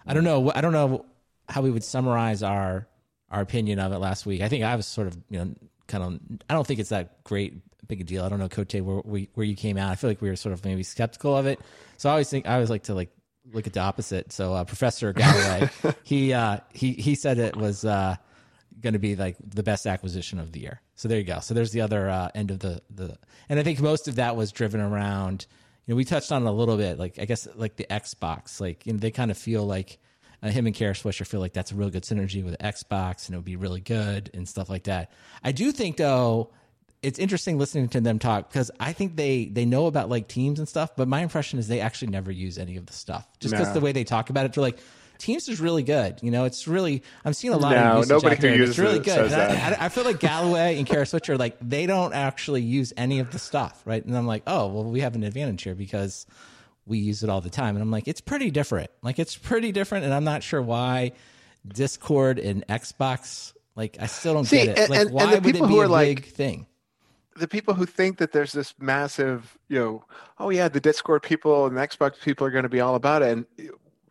I 0.07 0.15
don't 0.15 0.25
know. 0.25 0.53
I 0.55 0.61
don't 0.61 0.73
know 0.73 1.05
how 1.49 1.63
we 1.63 1.71
would 1.71 1.85
summarize 1.85 2.43
our 2.43 2.87
our 3.31 3.41
opinion 3.41 3.79
of 3.79 3.93
it 3.93 3.99
last 3.99 4.27
week. 4.27 4.43
I 4.43 4.49
think 4.49 4.65
I 4.65 4.77
was 4.77 4.87
sort 4.87 5.07
of 5.07 5.19
you 5.29 5.39
know 5.39 5.55
kind 5.87 6.05
of. 6.05 6.21
I 6.49 6.55
don't 6.55 6.67
think 6.67 6.81
it's 6.81 6.91
that 6.91 7.25
great 7.25 7.55
big 7.89 8.03
a 8.03 8.05
deal. 8.05 8.25
I 8.25 8.29
don't 8.29 8.39
know, 8.39 8.49
Cote, 8.49 8.75
where 8.75 9.01
we, 9.05 9.29
where 9.35 9.47
you 9.47 9.57
came 9.57 9.77
out. 9.77 9.91
I 9.91 9.95
feel 9.97 10.11
like 10.11 10.21
we 10.21 10.29
were 10.29 10.37
sort 10.37 10.53
of 10.53 10.65
maybe 10.65 10.83
skeptical 10.83 11.37
of 11.37 11.47
it. 11.47 11.59
So 11.97 12.09
I 12.09 12.13
always 12.13 12.29
think 12.29 12.47
I 12.47 12.55
always 12.55 12.71
like 12.71 12.85
to 12.85 12.95
like 12.95 13.11
look 13.53 13.67
at 13.67 13.73
the 13.73 13.81
opposite. 13.81 14.33
So 14.33 14.55
uh, 14.55 14.65
Professor 14.65 15.13
Galloway, 15.13 15.71
he 16.05 16.33
uh, 16.33 16.59
he 16.73 16.93
he 16.93 17.15
said 17.15 17.39
it 17.39 17.57
was 17.57 17.85
uh, 17.85 18.17
going 18.81 18.93
to 18.93 18.99
be 18.99 19.17
like 19.17 19.37
the 19.45 19.63
best 19.63 19.87
acquisition 19.87 20.39
of 20.39 20.53
the 20.53 20.61
year. 20.61 20.81
So 20.95 21.09
there 21.09 21.19
you 21.19 21.25
go. 21.25 21.41
So 21.41 21.55
there's 21.55 21.73
the 21.73 21.81
other 21.81 22.09
uh, 22.09 22.31
end 22.35 22.51
of 22.51 22.61
the 22.61 22.83
the, 22.91 23.19
and 23.49 23.59
I 23.59 23.63
think 23.63 23.81
most 23.81 24.09
of 24.09 24.17
that 24.17 24.37
was 24.37 24.53
driven 24.53 24.81
around. 24.81 25.47
You 25.87 25.95
know, 25.95 25.97
we 25.97 26.05
touched 26.05 26.33
on 26.33 26.47
it 26.47 26.49
a 26.49 26.53
little 26.53 26.77
bit. 26.77 26.99
Like 26.99 27.19
I 27.19 27.25
guess 27.25 27.49
like 27.55 27.77
the 27.77 27.87
Xbox. 27.91 28.61
Like 28.61 28.87
you 28.87 28.93
know, 28.93 28.99
they 28.99 29.11
kind 29.11 29.31
of 29.31 29.39
feel 29.39 29.65
like. 29.65 29.99
Uh, 30.41 30.51
him 30.51 30.67
and 30.67 30.75
Kara 30.77 30.95
Swisher 30.95 31.27
feel 31.27 31.41
like 31.41 31.53
that's 31.53 31.73
a 31.73 31.75
real 31.75 31.91
good 31.91 32.05
synergy 32.05 32.45
with 32.45 32.57
Xbox 32.59 33.27
and 33.27 33.35
it 33.35 33.39
would 33.39 33.45
be 33.45 33.57
really 33.57 33.81
good 33.81 34.31
and 34.35 34.49
stuff 34.49 34.71
like 34.71 34.85
that. 34.85 35.11
I 35.43 35.51
do 35.51 35.73
think 35.73 35.97
though 35.97 36.53
it's 37.03 37.19
interesting 37.19 37.59
listening 37.59 37.89
to 37.91 38.01
them 38.01 38.19
talk 38.19 38.49
because 38.49 38.71
I 38.81 38.93
think 38.93 39.17
they 39.17 39.47
they 39.47 39.65
know 39.65 39.87
about 39.87 40.09
like 40.09 40.29
teams 40.29 40.59
and 40.59 40.69
stuff, 40.69 40.97
but 40.97 41.09
my 41.09 41.21
impression 41.21 41.59
is 41.59 41.69
they 41.69 41.81
actually 41.81 42.09
never 42.09 42.31
use 42.31 42.59
any 42.59 42.77
of 42.77 42.87
the 42.87 42.93
stuff 42.93 43.27
just 43.41 43.53
because 43.53 43.73
the 43.73 43.81
way 43.81 43.93
they 43.93 44.05
talk 44.05 44.31
about 44.31 44.47
it. 44.47 44.53
They're 44.53 44.63
like. 44.63 44.79
Teams 45.21 45.49
is 45.49 45.61
really 45.61 45.83
good. 45.83 46.21
You 46.23 46.31
know, 46.31 46.45
it's 46.45 46.69
really. 46.69 47.03
I'm 47.25 47.33
seeing 47.33 47.53
a 47.53 47.57
lot 47.57 47.73
no, 47.73 48.03
of 48.03 48.09
nobody 48.09 48.37
who 48.37 48.55
uses 48.55 48.69
it's 48.71 48.79
really 48.79 49.01
good. 49.01 49.33
I, 49.33 49.87
I, 49.87 49.89
feel 49.89 50.05
like 50.05 50.21
Galloway 50.21 50.79
and 50.79 50.87
Kara 50.87 51.07
Swisher, 51.07 51.37
like 51.37 51.57
they 51.61 51.87
don't 51.87 52.13
actually 52.13 52.63
use 52.63 52.93
any 52.97 53.19
of 53.19 53.33
the 53.33 53.41
stuff, 53.41 53.83
right? 53.85 54.05
And 54.05 54.17
I'm 54.17 54.29
like, 54.29 54.45
oh, 54.47 54.69
well, 54.69 54.85
we 54.85 55.01
have 55.01 55.17
an 55.17 55.25
advantage 55.25 55.65
here 55.65 55.75
because 55.75 56.25
we 56.87 56.99
use 56.99 57.25
it 57.25 57.31
all 57.31 57.41
the 57.41 57.51
time. 57.51 57.75
And 57.75 57.83
I'm 57.83 57.91
like, 57.91 58.07
it's 58.07 58.21
pretty 58.21 58.53
different. 58.53 58.91
Like 59.03 59.19
it's 59.19 59.37
pretty 59.37 59.73
different, 59.73 60.05
and 60.05 60.15
I'm 60.15 60.23
not 60.23 60.45
sure 60.45 60.63
why 60.63 61.11
Discord 61.67 62.39
and 62.39 62.65
Xbox. 62.69 63.55
Like 63.75 63.97
I 63.99 64.07
still 64.07 64.35
don't 64.35 64.45
See, 64.45 64.67
get 64.67 64.79
it. 64.79 64.89
Like 64.89 65.01
and, 65.01 65.11
why 65.11 65.23
and 65.23 65.45
would 65.45 65.57
it 65.57 65.69
be 65.69 65.81
a 65.81 65.89
big 65.89 66.27
thing? 66.27 66.67
The 67.39 67.49
people 67.49 67.75
who 67.75 67.87
think 67.87 68.19
that 68.19 68.33
there's 68.33 68.53
this 68.53 68.75
massive, 68.79 69.57
you 69.69 69.79
know, 69.79 70.05
oh 70.39 70.51
yeah, 70.51 70.69
the 70.69 70.81
Discord 70.81 71.23
people 71.23 71.67
and 71.67 71.77
the 71.77 71.81
Xbox 71.81 72.21
people 72.21 72.47
are 72.47 72.51
going 72.51 72.65
to 72.65 72.69
be 72.69 72.81
all 72.81 72.95
about 72.95 73.23
it. 73.23 73.31
And 73.31 73.47
eh, 73.59 73.69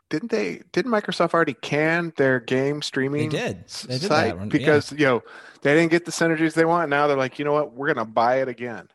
didn't 0.09 0.31
they? 0.31 0.61
Didn't 0.71 0.91
Microsoft 0.91 1.33
already 1.33 1.53
can 1.53 2.13
their 2.15 2.39
game 2.39 2.81
streaming? 2.81 3.29
They 3.29 3.37
did. 3.37 3.67
They 3.87 3.97
did 3.97 4.07
site 4.07 4.49
because 4.49 4.91
yeah. 4.93 4.97
you 4.97 5.05
know 5.05 5.23
they 5.61 5.73
didn't 5.73 5.91
get 5.91 6.05
the 6.05 6.11
synergies 6.11 6.53
they 6.53 6.65
want. 6.65 6.89
Now 6.89 7.07
they're 7.07 7.17
like, 7.17 7.39
you 7.39 7.45
know 7.45 7.53
what? 7.53 7.73
We're 7.73 7.93
going 7.93 8.05
to 8.05 8.11
buy 8.11 8.41
it 8.41 8.47
again. 8.47 8.87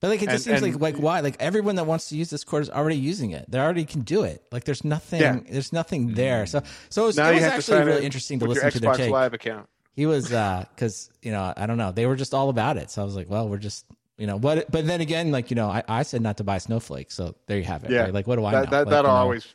But 0.00 0.10
like 0.10 0.22
it 0.22 0.28
just 0.28 0.46
and, 0.46 0.58
seems 0.58 0.74
and, 0.74 0.82
like 0.82 0.94
like 0.94 1.02
why 1.02 1.20
like 1.20 1.36
everyone 1.40 1.76
that 1.76 1.86
wants 1.86 2.10
to 2.10 2.16
use 2.16 2.28
Discord 2.28 2.62
is 2.62 2.70
already 2.70 2.96
using 2.96 3.30
it. 3.30 3.50
They 3.50 3.58
already 3.58 3.86
can 3.86 4.02
do 4.02 4.22
it. 4.22 4.44
Like 4.52 4.64
there's 4.64 4.84
nothing 4.84 5.20
yeah. 5.22 5.40
there's 5.48 5.72
nothing 5.72 6.12
there. 6.12 6.44
So 6.44 6.62
so 6.90 7.04
it 7.04 7.06
was, 7.06 7.18
it 7.18 7.34
was 7.34 7.42
actually 7.42 7.84
really 7.84 8.04
interesting 8.04 8.38
to 8.40 8.44
listen 8.44 8.70
to 8.70 8.80
their 8.80 8.94
take. 8.94 9.10
Live 9.10 9.32
account. 9.32 9.66
He 9.94 10.06
was 10.06 10.32
uh 10.32 10.64
because 10.74 11.10
you 11.22 11.32
know 11.32 11.52
I 11.56 11.66
don't 11.66 11.78
know 11.78 11.92
they 11.92 12.06
were 12.06 12.16
just 12.16 12.34
all 12.34 12.48
about 12.48 12.76
it. 12.76 12.90
So 12.90 13.00
I 13.00 13.04
was 13.04 13.16
like, 13.16 13.30
well, 13.30 13.48
we're 13.48 13.58
just 13.58 13.86
you 14.18 14.26
know 14.26 14.36
what? 14.36 14.70
But 14.70 14.86
then 14.86 15.00
again, 15.00 15.32
like 15.32 15.50
you 15.50 15.56
know, 15.56 15.68
I, 15.68 15.82
I 15.88 16.02
said 16.02 16.22
not 16.22 16.36
to 16.36 16.44
buy 16.44 16.58
Snowflake, 16.58 17.10
so 17.10 17.34
there 17.46 17.58
you 17.58 17.64
have 17.64 17.84
it. 17.84 17.90
Yeah. 17.90 18.02
Right? 18.02 18.14
Like 18.14 18.26
what 18.26 18.36
do 18.36 18.44
I 18.44 18.52
that, 18.52 18.64
know? 18.64 18.70
That, 18.70 18.78
like, 18.78 18.88
that'll 18.90 19.10
you 19.10 19.14
know, 19.14 19.20
always. 19.20 19.54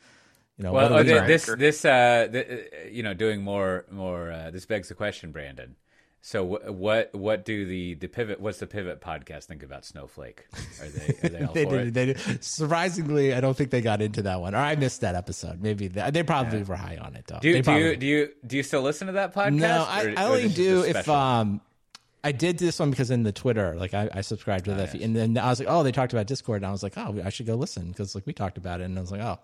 You 0.57 0.63
know, 0.63 0.73
well, 0.73 1.03
this 1.03 1.45
this 1.45 1.85
uh, 1.85 2.27
the, 2.29 2.67
you 2.91 3.01
know, 3.01 3.13
doing 3.13 3.41
more 3.41 3.85
more. 3.89 4.29
Uh, 4.29 4.51
this 4.51 4.65
begs 4.65 4.89
the 4.89 4.93
question, 4.93 5.31
Brandon. 5.31 5.77
So 6.21 6.43
what 6.43 7.15
what 7.15 7.45
do 7.45 7.65
the 7.65 7.93
the 7.93 8.07
pivot 8.07 8.41
what's 8.41 8.59
the 8.59 8.67
pivot 8.67 8.99
podcast 8.99 9.45
think 9.45 9.63
about 9.63 9.85
Snowflake? 9.85 10.45
Are 10.81 10.87
they 10.87 11.15
are 11.23 11.29
they 11.29 11.45
all 11.45 11.53
they 11.53 11.63
for 11.63 11.71
did, 11.71 11.87
it? 11.87 11.93
They 11.93 12.05
did. 12.07 12.43
Surprisingly, 12.43 13.33
I 13.33 13.39
don't 13.39 13.55
think 13.55 13.69
they 13.69 13.81
got 13.81 14.01
into 14.01 14.21
that 14.23 14.41
one, 14.41 14.53
or 14.53 14.57
I 14.57 14.75
missed 14.75 15.01
that 15.01 15.15
episode. 15.15 15.61
Maybe 15.61 15.87
they, 15.87 16.11
they 16.11 16.23
probably 16.23 16.59
yeah. 16.59 16.65
were 16.65 16.75
high 16.75 16.97
on 16.97 17.15
it 17.15 17.25
though. 17.27 17.39
Do, 17.39 17.61
do 17.61 17.71
you 17.73 17.95
do 17.95 18.05
you 18.05 18.29
do 18.45 18.57
you 18.57 18.63
still 18.63 18.81
listen 18.81 19.07
to 19.07 19.13
that 19.13 19.33
podcast? 19.33 19.53
No, 19.53 19.85
I, 19.87 20.03
or, 20.03 20.13
I 20.17 20.25
only 20.25 20.49
do 20.49 20.83
if 20.83 21.07
um 21.07 21.61
I 22.21 22.33
did 22.33 22.57
this 22.57 22.79
one 22.79 22.89
because 22.89 23.11
in 23.11 23.23
the 23.23 23.31
Twitter, 23.31 23.75
like 23.75 23.93
I, 23.93 24.09
I 24.13 24.21
subscribed 24.21 24.65
to 24.65 24.73
oh, 24.73 24.75
that, 24.75 24.93
yes. 24.93 25.03
and 25.03 25.15
then 25.15 25.37
I 25.37 25.49
was 25.49 25.59
like, 25.59 25.69
oh, 25.69 25.83
they 25.83 25.93
talked 25.93 26.11
about 26.11 26.27
Discord, 26.27 26.57
and 26.57 26.65
I 26.65 26.71
was 26.71 26.83
like, 26.83 26.97
oh, 26.97 27.21
I 27.23 27.29
should 27.29 27.45
go 27.45 27.55
listen 27.55 27.89
because 27.89 28.13
like 28.13 28.25
we 28.25 28.33
talked 28.33 28.57
about 28.57 28.81
it, 28.81 28.85
and 28.85 28.97
I 28.97 29.01
was 29.01 29.11
like, 29.11 29.21
oh, 29.21 29.39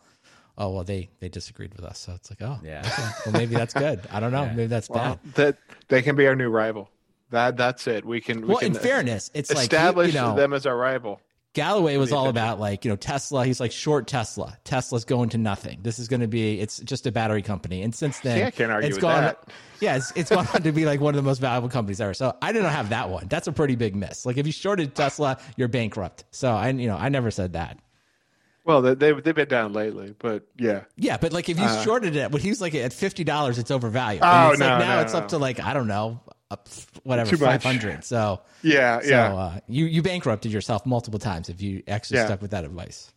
oh 0.57 0.69
well 0.69 0.83
they 0.83 1.09
they 1.19 1.29
disagreed 1.29 1.73
with 1.75 1.83
us 1.83 1.99
so 1.99 2.13
it's 2.13 2.29
like 2.29 2.41
oh 2.41 2.59
yeah 2.63 2.81
okay. 2.85 3.09
well 3.25 3.33
maybe 3.33 3.55
that's 3.55 3.73
good 3.73 4.01
i 4.11 4.19
don't 4.19 4.31
know 4.31 4.43
yeah. 4.43 4.53
maybe 4.53 4.67
that's 4.67 4.89
well, 4.89 5.19
bad 5.23 5.33
that 5.35 5.57
they 5.89 6.01
can 6.01 6.15
be 6.15 6.27
our 6.27 6.35
new 6.35 6.49
rival 6.49 6.89
that 7.31 7.57
that's 7.57 7.87
it. 7.87 8.05
We 8.05 8.21
can. 8.21 8.41
We 8.41 8.47
well, 8.47 8.57
can 8.57 8.67
in 8.67 8.73
fairness, 8.75 9.31
it's 9.33 9.51
establish 9.51 10.07
like 10.07 10.13
you 10.13 10.19
know, 10.21 10.35
them 10.35 10.53
as 10.53 10.65
our 10.65 10.77
rival. 10.77 11.19
Galloway 11.53 11.95
was 11.95 12.11
all 12.11 12.27
about 12.27 12.59
like 12.59 12.83
you 12.83 12.91
know 12.91 12.97
Tesla. 12.97 13.45
He's 13.45 13.59
like 13.59 13.71
short 13.71 14.07
Tesla. 14.07 14.57
Tesla's 14.63 15.05
going 15.05 15.29
to 15.29 15.37
nothing. 15.37 15.79
This 15.81 15.99
is 15.99 16.07
going 16.07 16.19
to 16.19 16.27
be. 16.27 16.59
It's 16.59 16.79
just 16.79 17.07
a 17.07 17.11
battery 17.11 17.41
company. 17.41 17.81
And 17.81 17.95
since 17.95 18.19
then, 18.19 18.37
See, 18.37 18.43
I 18.43 18.51
can't 18.51 18.71
argue 18.71 18.87
it's 18.87 18.97
with 18.97 19.01
gone. 19.01 19.23
That. 19.23 19.49
Yeah, 19.79 19.95
it's, 19.95 20.11
it's 20.15 20.29
gone 20.29 20.47
on 20.53 20.63
to 20.63 20.71
be 20.71 20.85
like 20.85 20.99
one 20.99 21.13
of 21.13 21.17
the 21.17 21.27
most 21.27 21.39
valuable 21.39 21.69
companies 21.69 21.99
ever. 21.99 22.13
So 22.13 22.35
I 22.41 22.51
didn't 22.51 22.71
have 22.71 22.89
that 22.89 23.09
one. 23.09 23.27
That's 23.27 23.47
a 23.47 23.51
pretty 23.51 23.75
big 23.75 23.95
miss. 23.95 24.25
Like 24.25 24.37
if 24.37 24.45
you 24.45 24.51
shorted 24.51 24.95
Tesla, 24.95 25.37
you're 25.55 25.67
bankrupt. 25.67 26.25
So 26.31 26.51
I 26.51 26.69
you 26.69 26.87
know 26.87 26.97
I 26.97 27.09
never 27.09 27.31
said 27.31 27.53
that. 27.53 27.79
Well, 28.65 28.81
they 28.81 28.95
they've 28.95 29.35
been 29.35 29.47
down 29.47 29.73
lately, 29.73 30.15
but 30.17 30.47
yeah, 30.57 30.85
yeah. 30.97 31.17
But 31.17 31.31
like 31.31 31.49
if 31.49 31.59
you 31.59 31.65
uh, 31.65 31.83
shorted 31.83 32.15
it, 32.15 32.31
when 32.31 32.41
he 32.41 32.49
was 32.49 32.59
like 32.59 32.73
at 32.73 32.93
fifty 32.93 33.23
dollars, 33.23 33.59
it's 33.59 33.69
overvalued. 33.69 34.23
Oh 34.25 34.49
it's 34.51 34.59
no, 34.59 34.67
like 34.67 34.79
now 34.79 34.95
no, 34.95 35.01
it's 35.01 35.13
no. 35.13 35.19
up 35.19 35.27
to 35.29 35.37
like 35.37 35.59
I 35.59 35.73
don't 35.75 35.87
know 35.87 36.19
up 36.49 36.67
whatever 37.03 37.37
five 37.37 37.63
hundred. 37.63 38.03
So 38.03 38.41
yeah, 38.63 39.01
so, 39.01 39.07
yeah. 39.07 39.33
Uh, 39.33 39.59
you 39.67 39.85
you 39.85 40.01
bankrupted 40.01 40.51
yourself 40.51 40.83
multiple 40.85 41.19
times 41.19 41.47
if 41.47 41.61
you 41.61 41.83
actually 41.87 42.17
yeah. 42.17 42.25
stuck 42.25 42.41
with 42.41 42.51
that 42.51 42.65
advice. 42.65 43.13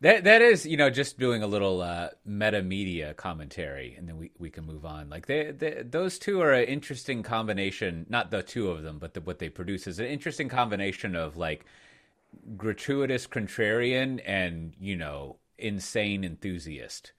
That 0.00 0.24
that 0.24 0.42
is 0.42 0.66
you 0.66 0.76
know 0.76 0.90
just 0.90 1.18
doing 1.18 1.42
a 1.42 1.46
little 1.46 1.80
uh, 1.82 2.10
meta 2.24 2.62
media 2.62 3.14
commentary, 3.14 3.94
and 3.96 4.08
then 4.08 4.16
we, 4.16 4.30
we 4.38 4.50
can 4.50 4.64
move 4.64 4.84
on. 4.84 5.08
Like 5.08 5.26
they, 5.26 5.50
they 5.50 5.82
those 5.82 6.18
two 6.20 6.40
are 6.40 6.52
an 6.52 6.68
interesting 6.68 7.22
combination. 7.22 8.06
Not 8.08 8.30
the 8.30 8.42
two 8.42 8.70
of 8.70 8.82
them, 8.82 8.98
but 8.98 9.14
the, 9.14 9.20
what 9.22 9.40
they 9.40 9.48
produce 9.48 9.86
is 9.86 9.98
an 9.98 10.06
interesting 10.06 10.48
combination 10.48 11.16
of 11.16 11.36
like 11.36 11.64
gratuitous 12.56 13.26
contrarian 13.26 14.20
and 14.24 14.74
you 14.78 14.96
know 14.96 15.36
insane 15.58 16.24
enthusiast 16.24 17.12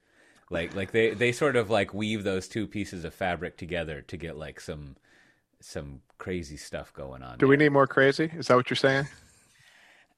like 0.50 0.74
like 0.74 0.92
they 0.92 1.10
they 1.10 1.32
sort 1.32 1.56
of 1.56 1.70
like 1.70 1.92
weave 1.92 2.22
those 2.24 2.48
two 2.48 2.66
pieces 2.66 3.04
of 3.04 3.14
fabric 3.14 3.56
together 3.56 4.02
to 4.02 4.16
get 4.16 4.36
like 4.36 4.60
some 4.60 4.96
some 5.60 6.00
crazy 6.18 6.56
stuff 6.56 6.92
going 6.92 7.22
on. 7.22 7.38
Do 7.38 7.46
there. 7.46 7.48
we 7.48 7.56
need 7.56 7.70
more 7.70 7.86
crazy? 7.86 8.30
Is 8.36 8.46
that 8.48 8.56
what 8.56 8.70
you're 8.70 8.76
saying? 8.76 9.06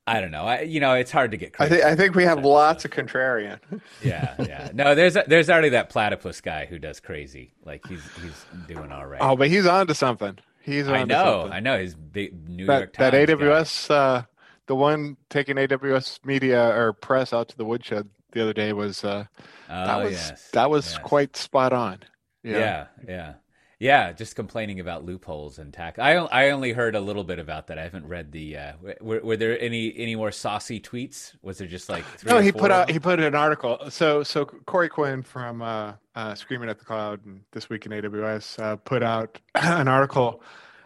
I 0.07 0.23
don't 0.23 0.31
know. 0.31 0.45
I, 0.45 0.63
you 0.63 0.81
know, 0.81 0.95
it's 0.95 1.11
hard 1.11 1.33
to 1.33 1.37
get. 1.37 1.53
Crazy 1.53 1.75
I 1.75 1.77
think 1.77 1.85
I 1.85 1.97
think 1.97 2.15
we 2.15 2.25
have 2.25 2.45
lots 2.45 2.85
of 2.85 2.91
contrarian. 2.91 3.59
yeah, 4.03 4.35
yeah. 4.39 4.71
No, 4.73 4.95
there's 4.95 5.17
there's 5.27 5.51
already 5.51 5.71
that 5.71 5.91
platypus 5.91 6.41
guy 6.41 6.67
who 6.67 6.79
does 6.79 7.01
crazy. 7.01 7.55
Like 7.65 7.87
he's 7.87 8.03
he's 8.23 8.47
doing 8.67 8.93
all 8.93 9.07
right. 9.07 9.21
Oh, 9.23 9.37
but 9.37 9.49
he's 9.49 9.67
on 9.67 9.87
to 9.87 9.95
something. 9.95 10.39
He's 10.61 10.89
on 10.89 10.95
I 10.95 11.05
know. 11.05 11.43
Something. 11.43 11.53
I 11.53 11.61
know. 11.61 11.79
His 11.79 11.95
big 11.95 12.49
New 12.49 12.67
that, 12.67 12.79
York 12.79 12.93
Times. 12.95 13.13
That 13.13 13.39
AWS, 13.39 13.91
uh, 13.91 14.23
the 14.69 14.77
one 14.77 15.17
taking 15.31 15.57
AWS 15.57 16.25
media 16.25 16.69
or 16.79 16.93
press 16.93 17.33
out 17.33 17.49
to 17.49 17.57
the 17.57 17.65
woodshed 17.65 18.09
the 18.33 18.43
other 18.43 18.53
day 18.53 18.73
was 18.73 19.03
uh, 19.03 19.25
oh, 19.69 19.87
that 19.87 19.97
was 19.97 20.13
yes. 20.13 20.51
that 20.53 20.71
was 20.71 20.93
yes. 20.93 20.99
quite 21.03 21.37
spot 21.37 21.73
on. 21.73 22.01
Yeah. 22.43 22.59
yeah, 22.59 22.87
yeah, 23.09 23.33
yeah. 23.79 24.13
Just 24.13 24.37
complaining 24.37 24.79
about 24.79 25.05
loopholes 25.05 25.59
and 25.59 25.73
tax. 25.73 25.99
I 25.99 26.13
I 26.13 26.51
only 26.51 26.73
heard 26.73 26.95
a 26.95 27.01
little 27.01 27.25
bit 27.25 27.39
about 27.39 27.67
that. 27.69 27.79
I 27.79 27.83
haven't 27.83 28.07
read 28.07 28.31
the. 28.31 28.57
Uh, 28.57 28.73
were, 29.01 29.21
were 29.21 29.37
there 29.37 29.59
any 29.59 29.93
any 29.97 30.15
more 30.15 30.31
saucy 30.31 30.81
tweets? 30.81 31.35
Was 31.43 31.59
there 31.59 31.67
just 31.67 31.89
like 31.89 32.05
no? 32.27 32.39
he 32.39 32.53
put 32.53 32.71
out 32.71 32.91
he 32.91 32.99
put 32.99 33.21
an 33.21 33.35
article. 33.35 33.79
So 33.89 34.23
so 34.23 34.45
Corey 34.45 34.91
Quinn 34.91 35.23
from 35.23 35.63
uh, 35.63 35.95
uh, 36.15 36.35
Screaming 36.35 36.69
at 36.69 36.79
the 36.79 36.85
Cloud 36.85 37.25
and 37.25 37.41
this 37.53 37.71
week 37.71 37.87
in 37.87 37.93
AWS 37.93 38.63
uh, 38.63 38.77
put 38.77 39.03
out 39.03 39.41
an 39.55 39.89
article. 39.89 40.43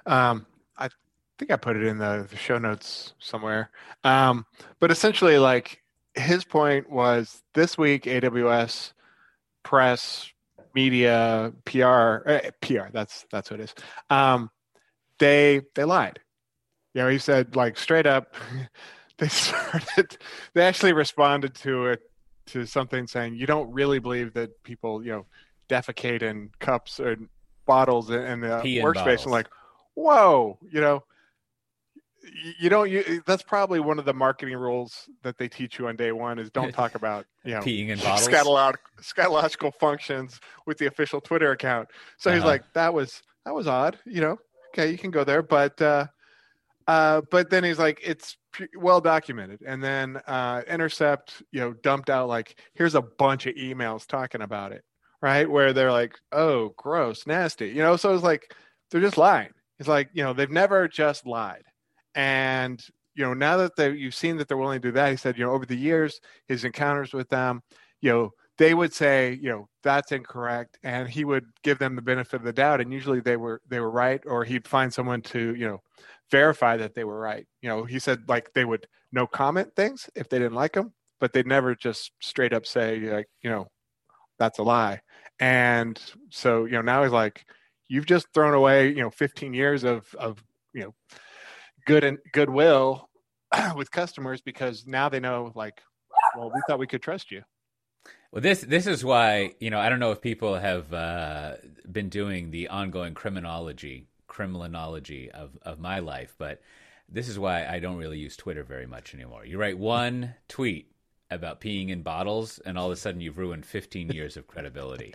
Um, 0.06 0.46
think 1.42 1.50
I 1.50 1.56
put 1.56 1.76
it 1.76 1.82
in 1.82 1.98
the, 1.98 2.24
the 2.30 2.36
show 2.36 2.56
notes 2.58 3.14
somewhere. 3.18 3.70
Um, 4.04 4.46
but 4.78 4.92
essentially, 4.92 5.38
like 5.38 5.82
his 6.14 6.44
point 6.44 6.88
was 6.88 7.42
this 7.52 7.76
week 7.76 8.04
AWS 8.04 8.92
press 9.64 10.30
media 10.72 11.52
PR 11.64 12.28
eh, 12.28 12.50
PR 12.60 12.90
that's 12.92 13.26
that's 13.32 13.50
what 13.50 13.58
it 13.58 13.64
is. 13.64 13.74
Um, 14.08 14.50
they 15.18 15.62
they 15.74 15.82
lied. 15.82 16.20
You 16.94 17.02
know, 17.02 17.08
he 17.08 17.18
said 17.18 17.56
like 17.56 17.76
straight 17.76 18.06
up. 18.06 18.36
they 19.18 19.28
started. 19.28 20.16
They 20.54 20.62
actually 20.62 20.92
responded 20.92 21.56
to 21.56 21.86
it 21.86 22.02
to 22.46 22.66
something 22.66 23.08
saying 23.08 23.34
you 23.34 23.46
don't 23.46 23.72
really 23.72 23.98
believe 23.98 24.34
that 24.34 24.62
people 24.62 25.04
you 25.04 25.10
know 25.10 25.26
defecate 25.68 26.22
in 26.22 26.50
cups 26.60 27.00
or 27.00 27.16
bottles 27.66 28.10
in, 28.10 28.20
in 28.20 28.40
the 28.40 28.46
workspace. 28.46 28.94
Bottles. 28.94 29.24
And 29.24 29.32
like, 29.32 29.48
whoa, 29.94 30.58
you 30.70 30.80
know, 30.80 31.02
you 32.58 32.68
don't 32.68 32.90
you, 32.90 33.22
that's 33.26 33.42
probably 33.42 33.80
one 33.80 33.98
of 33.98 34.04
the 34.04 34.14
marketing 34.14 34.56
rules 34.56 35.08
that 35.22 35.38
they 35.38 35.48
teach 35.48 35.78
you 35.78 35.88
on 35.88 35.96
day 35.96 36.12
one 36.12 36.38
is 36.38 36.50
don't 36.50 36.72
talk 36.72 36.94
about 36.94 37.26
you 37.44 37.52
know 37.52 37.60
peeing 37.60 37.88
in 37.88 37.98
bottles. 37.98 38.28
scatological, 38.28 38.76
scatological 39.00 39.72
functions 39.80 40.40
with 40.66 40.78
the 40.78 40.86
official 40.86 41.20
twitter 41.20 41.52
account. 41.52 41.88
So 42.18 42.30
uh-huh. 42.30 42.36
he's 42.36 42.44
like 42.44 42.62
that 42.74 42.94
was 42.94 43.22
that 43.44 43.54
was 43.54 43.66
odd 43.66 43.98
you 44.04 44.20
know? 44.20 44.38
Okay 44.68 44.90
you 44.90 44.98
can 44.98 45.10
go 45.10 45.24
there. 45.24 45.42
But 45.42 45.80
uh 45.82 46.06
uh 46.86 47.22
but 47.30 47.50
then 47.50 47.64
he's 47.64 47.78
like 47.78 48.00
it's 48.02 48.36
well 48.78 49.00
documented. 49.00 49.60
And 49.66 49.82
then 49.82 50.18
uh 50.26 50.62
intercept 50.68 51.42
you 51.50 51.60
know 51.60 51.72
dumped 51.82 52.10
out 52.10 52.28
like 52.28 52.58
here's 52.74 52.94
a 52.94 53.02
bunch 53.02 53.46
of 53.46 53.54
emails 53.56 54.06
talking 54.06 54.42
about 54.42 54.72
it 54.72 54.84
right? 55.20 55.48
Where 55.48 55.72
they're 55.72 55.92
like 55.92 56.18
oh 56.30 56.72
gross 56.76 57.26
nasty 57.26 57.68
you 57.68 57.82
know? 57.82 57.96
So 57.96 58.14
it's 58.14 58.24
like 58.24 58.54
they're 58.90 59.00
just 59.00 59.18
lying. 59.18 59.50
It's 59.80 59.88
like 59.88 60.10
you 60.12 60.22
know 60.22 60.32
they've 60.32 60.50
never 60.50 60.86
just 60.86 61.26
lied 61.26 61.64
and 62.14 62.84
you 63.14 63.24
know, 63.24 63.34
now 63.34 63.58
that 63.58 63.76
they, 63.76 63.90
you've 63.92 64.14
seen 64.14 64.38
that 64.38 64.48
they're 64.48 64.56
willing 64.56 64.80
to 64.80 64.88
do 64.88 64.92
that, 64.92 65.10
he 65.10 65.16
said, 65.16 65.36
you 65.36 65.44
know, 65.44 65.52
over 65.52 65.66
the 65.66 65.76
years, 65.76 66.20
his 66.48 66.64
encounters 66.64 67.12
with 67.12 67.28
them, 67.28 67.62
you 68.00 68.10
know, 68.10 68.30
they 68.58 68.74
would 68.74 68.92
say, 68.92 69.38
you 69.42 69.50
know, 69.50 69.68
that's 69.82 70.12
incorrect, 70.12 70.78
and 70.82 71.08
he 71.08 71.24
would 71.24 71.44
give 71.62 71.78
them 71.78 71.96
the 71.96 72.02
benefit 72.02 72.36
of 72.36 72.44
the 72.44 72.52
doubt, 72.52 72.80
and 72.80 72.92
usually 72.92 73.20
they 73.20 73.36
were 73.36 73.60
they 73.68 73.80
were 73.80 73.90
right, 73.90 74.22
or 74.26 74.44
he'd 74.44 74.68
find 74.68 74.92
someone 74.92 75.22
to, 75.22 75.54
you 75.54 75.66
know, 75.66 75.82
verify 76.30 76.76
that 76.76 76.94
they 76.94 77.04
were 77.04 77.18
right. 77.18 77.46
You 77.62 77.68
know, 77.68 77.84
he 77.84 77.98
said 77.98 78.20
like 78.28 78.52
they 78.54 78.64
would 78.64 78.86
no 79.12 79.26
comment 79.26 79.74
things 79.74 80.08
if 80.14 80.28
they 80.28 80.38
didn't 80.38 80.54
like 80.54 80.74
them, 80.74 80.92
but 81.20 81.32
they'd 81.32 81.46
never 81.46 81.74
just 81.74 82.12
straight 82.20 82.52
up 82.52 82.66
say 82.66 82.98
like, 83.00 83.28
you 83.42 83.50
know, 83.50 83.68
that's 84.38 84.58
a 84.58 84.62
lie. 84.62 85.00
And 85.40 86.00
so, 86.30 86.64
you 86.66 86.72
know, 86.72 86.82
now 86.82 87.02
he's 87.02 87.12
like, 87.12 87.44
you've 87.88 88.06
just 88.06 88.26
thrown 88.34 88.54
away, 88.54 88.88
you 88.88 89.02
know, 89.02 89.10
15 89.10 89.54
years 89.54 89.84
of 89.84 90.14
of 90.18 90.42
you 90.74 90.82
know 90.82 90.94
good 91.86 92.04
and 92.04 92.18
goodwill 92.32 93.08
with 93.76 93.90
customers 93.90 94.40
because 94.40 94.86
now 94.86 95.08
they 95.08 95.20
know 95.20 95.52
like 95.54 95.82
well 96.36 96.50
we 96.54 96.60
thought 96.66 96.78
we 96.78 96.86
could 96.86 97.02
trust 97.02 97.30
you. 97.30 97.42
Well 98.30 98.42
this 98.42 98.62
this 98.62 98.86
is 98.86 99.04
why 99.04 99.54
you 99.60 99.70
know 99.70 99.78
i 99.78 99.88
don't 99.88 100.00
know 100.00 100.12
if 100.12 100.20
people 100.20 100.54
have 100.56 100.92
uh, 100.92 101.56
been 101.90 102.08
doing 102.08 102.50
the 102.50 102.68
ongoing 102.68 103.14
criminology 103.14 104.06
criminology 104.26 105.30
of 105.30 105.58
of 105.62 105.78
my 105.78 105.98
life 105.98 106.34
but 106.38 106.62
this 107.06 107.28
is 107.28 107.38
why 107.38 107.66
i 107.66 107.78
don't 107.78 107.98
really 107.98 108.18
use 108.18 108.36
twitter 108.36 108.64
very 108.64 108.86
much 108.86 109.14
anymore. 109.14 109.44
You 109.44 109.58
write 109.58 109.76
one 109.76 110.34
tweet 110.48 110.92
about 111.30 111.60
peeing 111.60 111.90
in 111.90 112.02
bottles 112.02 112.58
and 112.64 112.78
all 112.78 112.86
of 112.86 112.92
a 112.92 112.96
sudden 112.96 113.20
you've 113.20 113.38
ruined 113.38 113.66
15 113.66 114.08
years 114.12 114.36
of 114.36 114.46
credibility. 114.46 115.12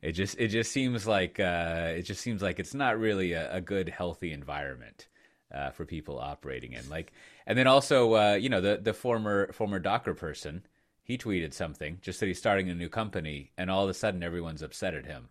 It 0.00 0.12
just 0.12 0.38
it 0.38 0.48
just 0.48 0.72
seems 0.72 1.06
like 1.06 1.38
uh, 1.38 1.92
it 1.96 2.02
just 2.02 2.20
seems 2.20 2.42
like 2.42 2.58
it's 2.58 2.74
not 2.74 2.98
really 2.98 3.32
a, 3.32 3.56
a 3.56 3.60
good 3.60 3.88
healthy 3.88 4.32
environment 4.32 5.06
uh, 5.52 5.70
for 5.70 5.84
people 5.84 6.18
operating 6.18 6.72
in. 6.72 6.88
Like, 6.88 7.12
and 7.46 7.58
then 7.58 7.66
also 7.66 8.14
uh, 8.14 8.34
you 8.34 8.48
know 8.48 8.60
the 8.60 8.80
the 8.82 8.94
former 8.94 9.52
former 9.52 9.78
Docker 9.78 10.14
person 10.14 10.62
he 11.02 11.18
tweeted 11.18 11.52
something 11.52 11.98
just 12.00 12.20
that 12.20 12.26
he's 12.26 12.38
starting 12.38 12.70
a 12.70 12.74
new 12.74 12.88
company, 12.88 13.50
and 13.58 13.70
all 13.70 13.84
of 13.84 13.90
a 13.90 13.94
sudden 13.94 14.22
everyone's 14.22 14.62
upset 14.62 14.94
at 14.94 15.04
him. 15.04 15.28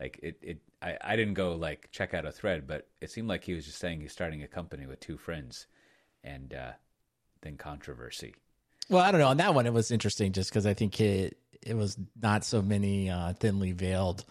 Like 0.00 0.18
it, 0.22 0.38
it 0.42 0.58
I, 0.80 0.98
I 1.00 1.16
didn't 1.16 1.34
go 1.34 1.54
like 1.54 1.88
check 1.92 2.12
out 2.12 2.26
a 2.26 2.32
thread, 2.32 2.66
but 2.66 2.88
it 3.00 3.10
seemed 3.10 3.28
like 3.28 3.44
he 3.44 3.54
was 3.54 3.64
just 3.64 3.78
saying 3.78 4.00
he's 4.00 4.12
starting 4.12 4.42
a 4.42 4.48
company 4.48 4.86
with 4.86 5.00
two 5.00 5.16
friends, 5.16 5.66
and 6.24 6.52
uh, 6.52 6.72
then 7.42 7.56
controversy. 7.56 8.34
Well, 8.88 9.02
I 9.02 9.12
don't 9.12 9.20
know. 9.20 9.28
On 9.28 9.36
that 9.36 9.54
one, 9.54 9.66
it 9.66 9.72
was 9.72 9.92
interesting 9.92 10.32
just 10.32 10.50
because 10.50 10.66
I 10.66 10.74
think 10.74 11.00
it 11.00 11.38
it 11.62 11.76
was 11.76 11.96
not 12.20 12.44
so 12.44 12.60
many 12.60 13.08
uh, 13.08 13.32
thinly 13.34 13.70
veiled 13.70 14.24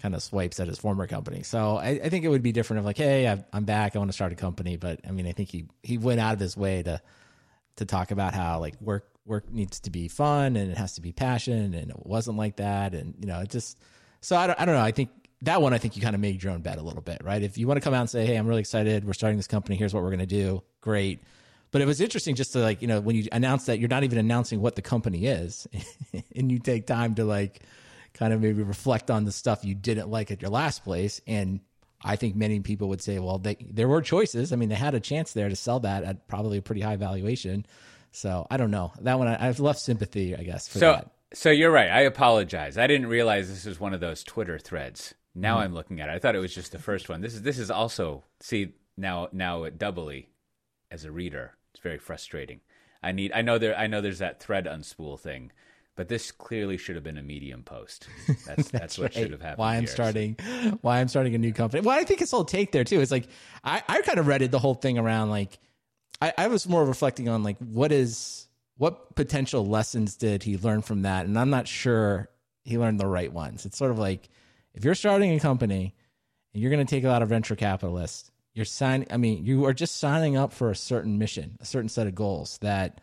kind 0.00 0.14
of 0.14 0.22
swipes 0.22 0.58
at 0.60 0.68
his 0.68 0.78
former 0.78 1.06
company. 1.06 1.42
So 1.42 1.76
I, 1.76 2.00
I 2.04 2.08
think 2.08 2.24
it 2.24 2.28
would 2.28 2.42
be 2.42 2.52
different 2.52 2.80
of 2.80 2.84
like, 2.84 2.96
hey, 2.96 3.28
I'm 3.52 3.64
back. 3.64 3.94
I 3.94 3.98
want 3.98 4.08
to 4.08 4.14
start 4.14 4.32
a 4.32 4.36
company. 4.36 4.76
But 4.76 5.00
I 5.06 5.10
mean, 5.12 5.26
I 5.26 5.32
think 5.32 5.50
he 5.50 5.66
he 5.82 5.98
went 5.98 6.20
out 6.20 6.34
of 6.34 6.40
his 6.40 6.56
way 6.56 6.82
to 6.82 7.00
to 7.76 7.84
talk 7.84 8.10
about 8.10 8.34
how 8.34 8.60
like 8.60 8.80
work 8.80 9.08
work 9.26 9.50
needs 9.50 9.80
to 9.80 9.90
be 9.90 10.08
fun 10.08 10.56
and 10.56 10.70
it 10.70 10.76
has 10.76 10.94
to 10.94 11.00
be 11.00 11.12
passion, 11.12 11.74
and 11.74 11.90
it 11.90 12.06
wasn't 12.06 12.36
like 12.36 12.56
that. 12.56 12.94
And 12.94 13.14
you 13.20 13.26
know, 13.26 13.40
it 13.40 13.50
just 13.50 13.78
so 14.20 14.36
I 14.36 14.46
don't 14.46 14.60
I 14.60 14.64
don't 14.64 14.74
know. 14.74 14.82
I 14.82 14.92
think 14.92 15.10
that 15.42 15.62
one 15.62 15.72
I 15.72 15.78
think 15.78 15.96
you 15.96 16.02
kind 16.02 16.14
of 16.14 16.20
made 16.20 16.42
your 16.42 16.52
own 16.52 16.62
bet 16.62 16.78
a 16.78 16.82
little 16.82 17.02
bit, 17.02 17.22
right? 17.24 17.42
If 17.42 17.58
you 17.58 17.66
want 17.66 17.78
to 17.78 17.84
come 17.84 17.94
out 17.94 18.00
and 18.00 18.10
say, 18.10 18.26
hey, 18.26 18.36
I'm 18.36 18.46
really 18.46 18.60
excited. 18.60 19.04
We're 19.04 19.12
starting 19.12 19.36
this 19.36 19.46
company. 19.46 19.76
Here's 19.76 19.94
what 19.94 20.02
we're 20.02 20.10
going 20.10 20.20
to 20.20 20.26
do. 20.26 20.62
Great 20.80 21.20
but 21.70 21.80
it 21.80 21.86
was 21.86 22.00
interesting 22.00 22.34
just 22.34 22.52
to 22.52 22.58
like, 22.58 22.82
you 22.82 22.88
know, 22.88 23.00
when 23.00 23.16
you 23.16 23.28
announce 23.32 23.66
that 23.66 23.78
you're 23.78 23.88
not 23.88 24.02
even 24.02 24.18
announcing 24.18 24.60
what 24.60 24.74
the 24.74 24.82
company 24.82 25.26
is 25.26 25.68
and 26.36 26.50
you 26.50 26.58
take 26.58 26.86
time 26.86 27.14
to 27.14 27.24
like 27.24 27.60
kind 28.14 28.32
of 28.32 28.40
maybe 28.40 28.62
reflect 28.62 29.10
on 29.10 29.24
the 29.24 29.32
stuff 29.32 29.64
you 29.64 29.74
didn't 29.74 30.08
like 30.08 30.30
at 30.30 30.42
your 30.42 30.50
last 30.50 30.84
place. 30.84 31.20
And 31.26 31.60
I 32.02 32.16
think 32.16 32.36
many 32.36 32.60
people 32.60 32.88
would 32.88 33.02
say, 33.02 33.18
well, 33.18 33.38
they, 33.38 33.56
there 33.70 33.88
were 33.88 34.02
choices. 34.02 34.52
I 34.52 34.56
mean, 34.56 34.68
they 34.68 34.74
had 34.74 34.94
a 34.94 35.00
chance 35.00 35.32
there 35.32 35.48
to 35.48 35.56
sell 35.56 35.80
that 35.80 36.04
at 36.04 36.28
probably 36.28 36.58
a 36.58 36.62
pretty 36.62 36.80
high 36.80 36.96
valuation. 36.96 37.66
So 38.12 38.46
I 38.50 38.56
don't 38.56 38.70
know 38.70 38.92
that 39.00 39.18
one. 39.18 39.28
I, 39.28 39.46
have 39.46 39.60
left 39.60 39.80
sympathy, 39.80 40.34
I 40.34 40.42
guess. 40.42 40.68
so, 40.68 40.80
that. 40.80 41.10
so 41.32 41.50
you're 41.50 41.70
right. 41.70 41.90
I 41.90 42.00
apologize. 42.00 42.76
I 42.76 42.86
didn't 42.86 43.06
realize 43.06 43.48
this 43.48 43.66
was 43.66 43.78
one 43.78 43.94
of 43.94 44.00
those 44.00 44.24
Twitter 44.24 44.58
threads. 44.58 45.14
Now 45.34 45.54
mm-hmm. 45.54 45.64
I'm 45.64 45.74
looking 45.74 46.00
at 46.00 46.08
it. 46.08 46.12
I 46.12 46.18
thought 46.18 46.34
it 46.34 46.40
was 46.40 46.54
just 46.54 46.72
the 46.72 46.78
first 46.78 47.08
one. 47.08 47.20
This 47.20 47.34
is 47.34 47.42
this 47.42 47.58
is 47.58 47.70
also 47.70 48.24
see 48.40 48.74
now 48.96 49.28
now 49.32 49.68
doubly 49.68 50.28
as 50.90 51.04
a 51.04 51.12
reader. 51.12 51.52
It's 51.72 51.82
very 51.82 51.98
frustrating. 51.98 52.60
I 53.02 53.12
need. 53.12 53.32
I 53.32 53.42
know 53.42 53.58
there. 53.58 53.78
I 53.78 53.86
know 53.86 54.00
there's 54.00 54.18
that 54.18 54.40
thread 54.40 54.66
unspool 54.66 55.18
thing, 55.18 55.52
but 56.00 56.08
this 56.08 56.32
clearly 56.32 56.78
should 56.78 56.94
have 56.94 57.04
been 57.04 57.18
a 57.18 57.22
medium 57.22 57.62
post. 57.62 58.08
That's 58.26 58.44
that's, 58.46 58.70
that's 58.70 58.98
what 58.98 59.14
right. 59.14 59.22
should 59.22 59.32
have 59.32 59.42
happened. 59.42 59.58
Why 59.58 59.76
I'm 59.76 59.82
here. 59.82 59.88
starting. 59.88 60.34
Why 60.80 60.98
I'm 60.98 61.08
starting 61.08 61.34
a 61.34 61.38
new 61.38 61.52
company. 61.52 61.82
Well, 61.82 61.94
I 61.94 62.04
think 62.04 62.22
it's 62.22 62.32
all 62.32 62.46
take 62.46 62.72
there 62.72 62.84
too. 62.84 63.02
It's 63.02 63.10
like 63.10 63.28
I 63.62 63.82
I 63.86 64.00
kind 64.00 64.18
of 64.18 64.26
read 64.26 64.40
it 64.40 64.50
the 64.50 64.58
whole 64.58 64.72
thing 64.72 64.96
around 64.96 65.28
like 65.28 65.58
I 66.22 66.32
I 66.38 66.46
was 66.46 66.66
more 66.66 66.86
reflecting 66.86 67.28
on 67.28 67.42
like 67.42 67.58
what 67.58 67.92
is 67.92 68.48
what 68.78 69.14
potential 69.14 69.66
lessons 69.66 70.16
did 70.16 70.42
he 70.42 70.56
learn 70.56 70.80
from 70.80 71.02
that, 71.02 71.26
and 71.26 71.38
I'm 71.38 71.50
not 71.50 71.68
sure 71.68 72.30
he 72.64 72.78
learned 72.78 72.98
the 72.98 73.06
right 73.06 73.30
ones. 73.30 73.66
It's 73.66 73.76
sort 73.76 73.90
of 73.90 73.98
like 73.98 74.30
if 74.72 74.86
you're 74.86 74.94
starting 74.94 75.34
a 75.34 75.38
company 75.38 75.94
and 76.54 76.62
you're 76.62 76.70
going 76.70 76.86
to 76.86 76.90
take 76.90 77.04
a 77.04 77.08
lot 77.08 77.20
of 77.20 77.28
venture 77.28 77.56
capitalists 77.56 78.30
you're 78.54 78.64
signing 78.64 79.06
i 79.12 79.16
mean 79.16 79.44
you 79.44 79.64
are 79.64 79.72
just 79.72 79.98
signing 79.98 80.36
up 80.36 80.52
for 80.52 80.70
a 80.70 80.76
certain 80.76 81.18
mission 81.18 81.56
a 81.60 81.64
certain 81.64 81.88
set 81.88 82.08
of 82.08 82.14
goals 82.16 82.58
that 82.58 83.00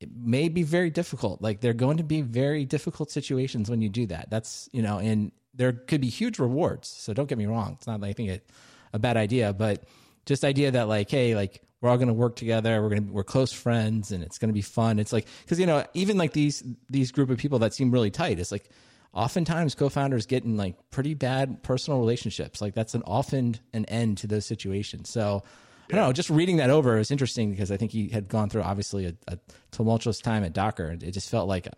it 0.00 0.10
may 0.14 0.48
be 0.48 0.62
very 0.62 0.90
difficult. 0.90 1.40
Like 1.40 1.60
they're 1.60 1.72
going 1.72 1.98
to 1.98 2.04
be 2.04 2.20
very 2.20 2.64
difficult 2.64 3.10
situations 3.10 3.70
when 3.70 3.80
you 3.80 3.88
do 3.88 4.06
that. 4.06 4.30
That's 4.30 4.68
you 4.72 4.82
know 4.82 4.98
and 4.98 5.32
there 5.54 5.72
could 5.72 6.00
be 6.00 6.08
huge 6.08 6.38
rewards. 6.38 6.88
So 6.88 7.14
don't 7.14 7.28
get 7.28 7.38
me 7.38 7.46
wrong. 7.46 7.74
It's 7.78 7.86
not 7.86 8.00
like 8.00 8.10
i 8.10 8.12
think 8.12 8.30
it 8.30 8.50
a 8.92 8.98
bad 8.98 9.16
idea 9.16 9.52
but 9.52 9.84
just 10.24 10.44
idea 10.44 10.70
that 10.70 10.88
like 10.88 11.10
hey 11.10 11.34
like 11.34 11.60
we're 11.80 11.90
all 11.90 11.96
going 11.98 12.08
to 12.08 12.14
work 12.14 12.34
together. 12.36 12.80
We're 12.80 12.88
going 12.88 13.06
to 13.08 13.12
we're 13.12 13.24
close 13.24 13.52
friends 13.52 14.10
and 14.10 14.24
it's 14.24 14.38
going 14.38 14.48
to 14.48 14.54
be 14.54 14.62
fun. 14.62 14.98
It's 14.98 15.12
like 15.12 15.26
because 15.42 15.60
you 15.60 15.66
know 15.66 15.84
even 15.94 16.16
like 16.16 16.32
these 16.32 16.62
these 16.88 17.12
group 17.12 17.30
of 17.30 17.38
people 17.38 17.58
that 17.60 17.74
seem 17.74 17.90
really 17.90 18.10
tight 18.10 18.38
it's 18.38 18.50
like 18.50 18.70
oftentimes 19.12 19.74
co-founders 19.74 20.26
get 20.26 20.44
in 20.44 20.56
like 20.56 20.76
pretty 20.90 21.14
bad 21.14 21.62
personal 21.62 22.00
relationships. 22.00 22.60
Like 22.60 22.74
that's 22.74 22.94
an 22.94 23.02
often 23.06 23.56
an 23.72 23.84
end 23.84 24.18
to 24.18 24.26
those 24.26 24.44
situations. 24.46 25.08
So 25.08 25.44
I 25.90 25.96
don't 25.96 26.06
know. 26.06 26.12
Just 26.12 26.30
reading 26.30 26.56
that 26.56 26.70
over 26.70 26.96
was 26.96 27.10
interesting 27.10 27.50
because 27.50 27.70
I 27.70 27.76
think 27.76 27.92
he 27.92 28.08
had 28.08 28.28
gone 28.28 28.48
through 28.48 28.62
obviously 28.62 29.06
a, 29.06 29.14
a 29.28 29.38
tumultuous 29.70 30.18
time 30.18 30.44
at 30.44 30.52
Docker. 30.52 30.96
It 31.00 31.10
just 31.10 31.28
felt 31.30 31.46
like, 31.46 31.68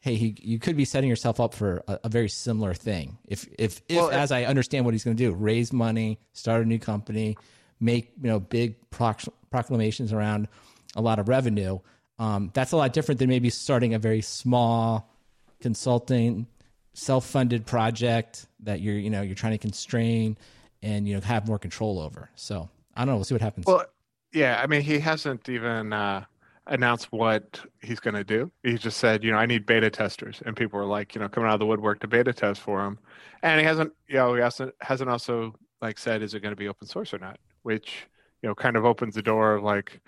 hey, 0.00 0.16
he, 0.16 0.36
you 0.40 0.58
could 0.58 0.76
be 0.76 0.84
setting 0.84 1.08
yourself 1.08 1.40
up 1.40 1.54
for 1.54 1.82
a, 1.88 1.98
a 2.04 2.08
very 2.08 2.28
similar 2.28 2.74
thing. 2.74 3.18
If 3.26 3.48
if 3.58 3.80
if 3.88 3.96
well, 3.96 4.10
as 4.10 4.32
I 4.32 4.44
understand 4.44 4.84
what 4.84 4.94
he's 4.94 5.04
going 5.04 5.16
to 5.16 5.22
do, 5.22 5.32
raise 5.32 5.72
money, 5.72 6.18
start 6.32 6.62
a 6.62 6.66
new 6.66 6.78
company, 6.78 7.36
make 7.80 8.12
you 8.20 8.28
know 8.28 8.40
big 8.40 8.76
proclamations 8.90 10.12
around 10.12 10.48
a 10.94 11.00
lot 11.00 11.18
of 11.18 11.28
revenue. 11.28 11.78
Um, 12.18 12.50
that's 12.52 12.72
a 12.72 12.76
lot 12.76 12.92
different 12.92 13.18
than 13.18 13.28
maybe 13.28 13.48
starting 13.48 13.94
a 13.94 13.98
very 13.98 14.20
small 14.20 15.14
consulting 15.60 16.46
self-funded 16.94 17.64
project 17.64 18.46
that 18.60 18.80
you're 18.80 18.96
you 18.96 19.08
know 19.08 19.22
you're 19.22 19.36
trying 19.36 19.52
to 19.52 19.58
constrain 19.58 20.36
and 20.82 21.06
you 21.08 21.14
know 21.14 21.20
have 21.20 21.46
more 21.46 21.58
control 21.58 22.00
over. 22.00 22.28
So 22.34 22.68
I 22.98 23.02
don't 23.02 23.14
know. 23.14 23.14
We'll 23.16 23.24
see 23.24 23.34
what 23.34 23.40
happens. 23.40 23.64
Well, 23.64 23.86
yeah. 24.32 24.60
I 24.62 24.66
mean, 24.66 24.82
he 24.82 24.98
hasn't 24.98 25.48
even 25.48 25.94
uh, 25.94 26.24
announced 26.66 27.10
what 27.12 27.60
he's 27.80 28.00
going 28.00 28.14
to 28.14 28.24
do. 28.24 28.50
He 28.62 28.76
just 28.76 28.98
said, 28.98 29.24
you 29.24 29.30
know, 29.30 29.38
I 29.38 29.46
need 29.46 29.64
beta 29.64 29.88
testers, 29.88 30.42
and 30.44 30.54
people 30.54 30.78
were 30.78 30.84
like, 30.84 31.14
you 31.14 31.20
know, 31.20 31.28
coming 31.28 31.48
out 31.48 31.54
of 31.54 31.60
the 31.60 31.66
woodwork 31.66 32.00
to 32.00 32.08
beta 32.08 32.34
test 32.34 32.60
for 32.60 32.84
him. 32.84 32.98
And 33.42 33.58
he 33.58 33.64
hasn't, 33.64 33.92
you 34.08 34.16
know, 34.16 34.34
he 34.34 34.42
hasn't 34.42 34.74
hasn't 34.82 35.08
also 35.08 35.54
like 35.80 35.96
said, 35.96 36.20
is 36.20 36.34
it 36.34 36.40
going 36.40 36.52
to 36.52 36.56
be 36.56 36.68
open 36.68 36.86
source 36.86 37.14
or 37.14 37.18
not? 37.18 37.38
Which 37.62 38.06
you 38.42 38.48
know, 38.48 38.54
kind 38.54 38.76
of 38.76 38.84
opens 38.84 39.14
the 39.14 39.22
door 39.22 39.54
of 39.54 39.62
like, 39.62 40.00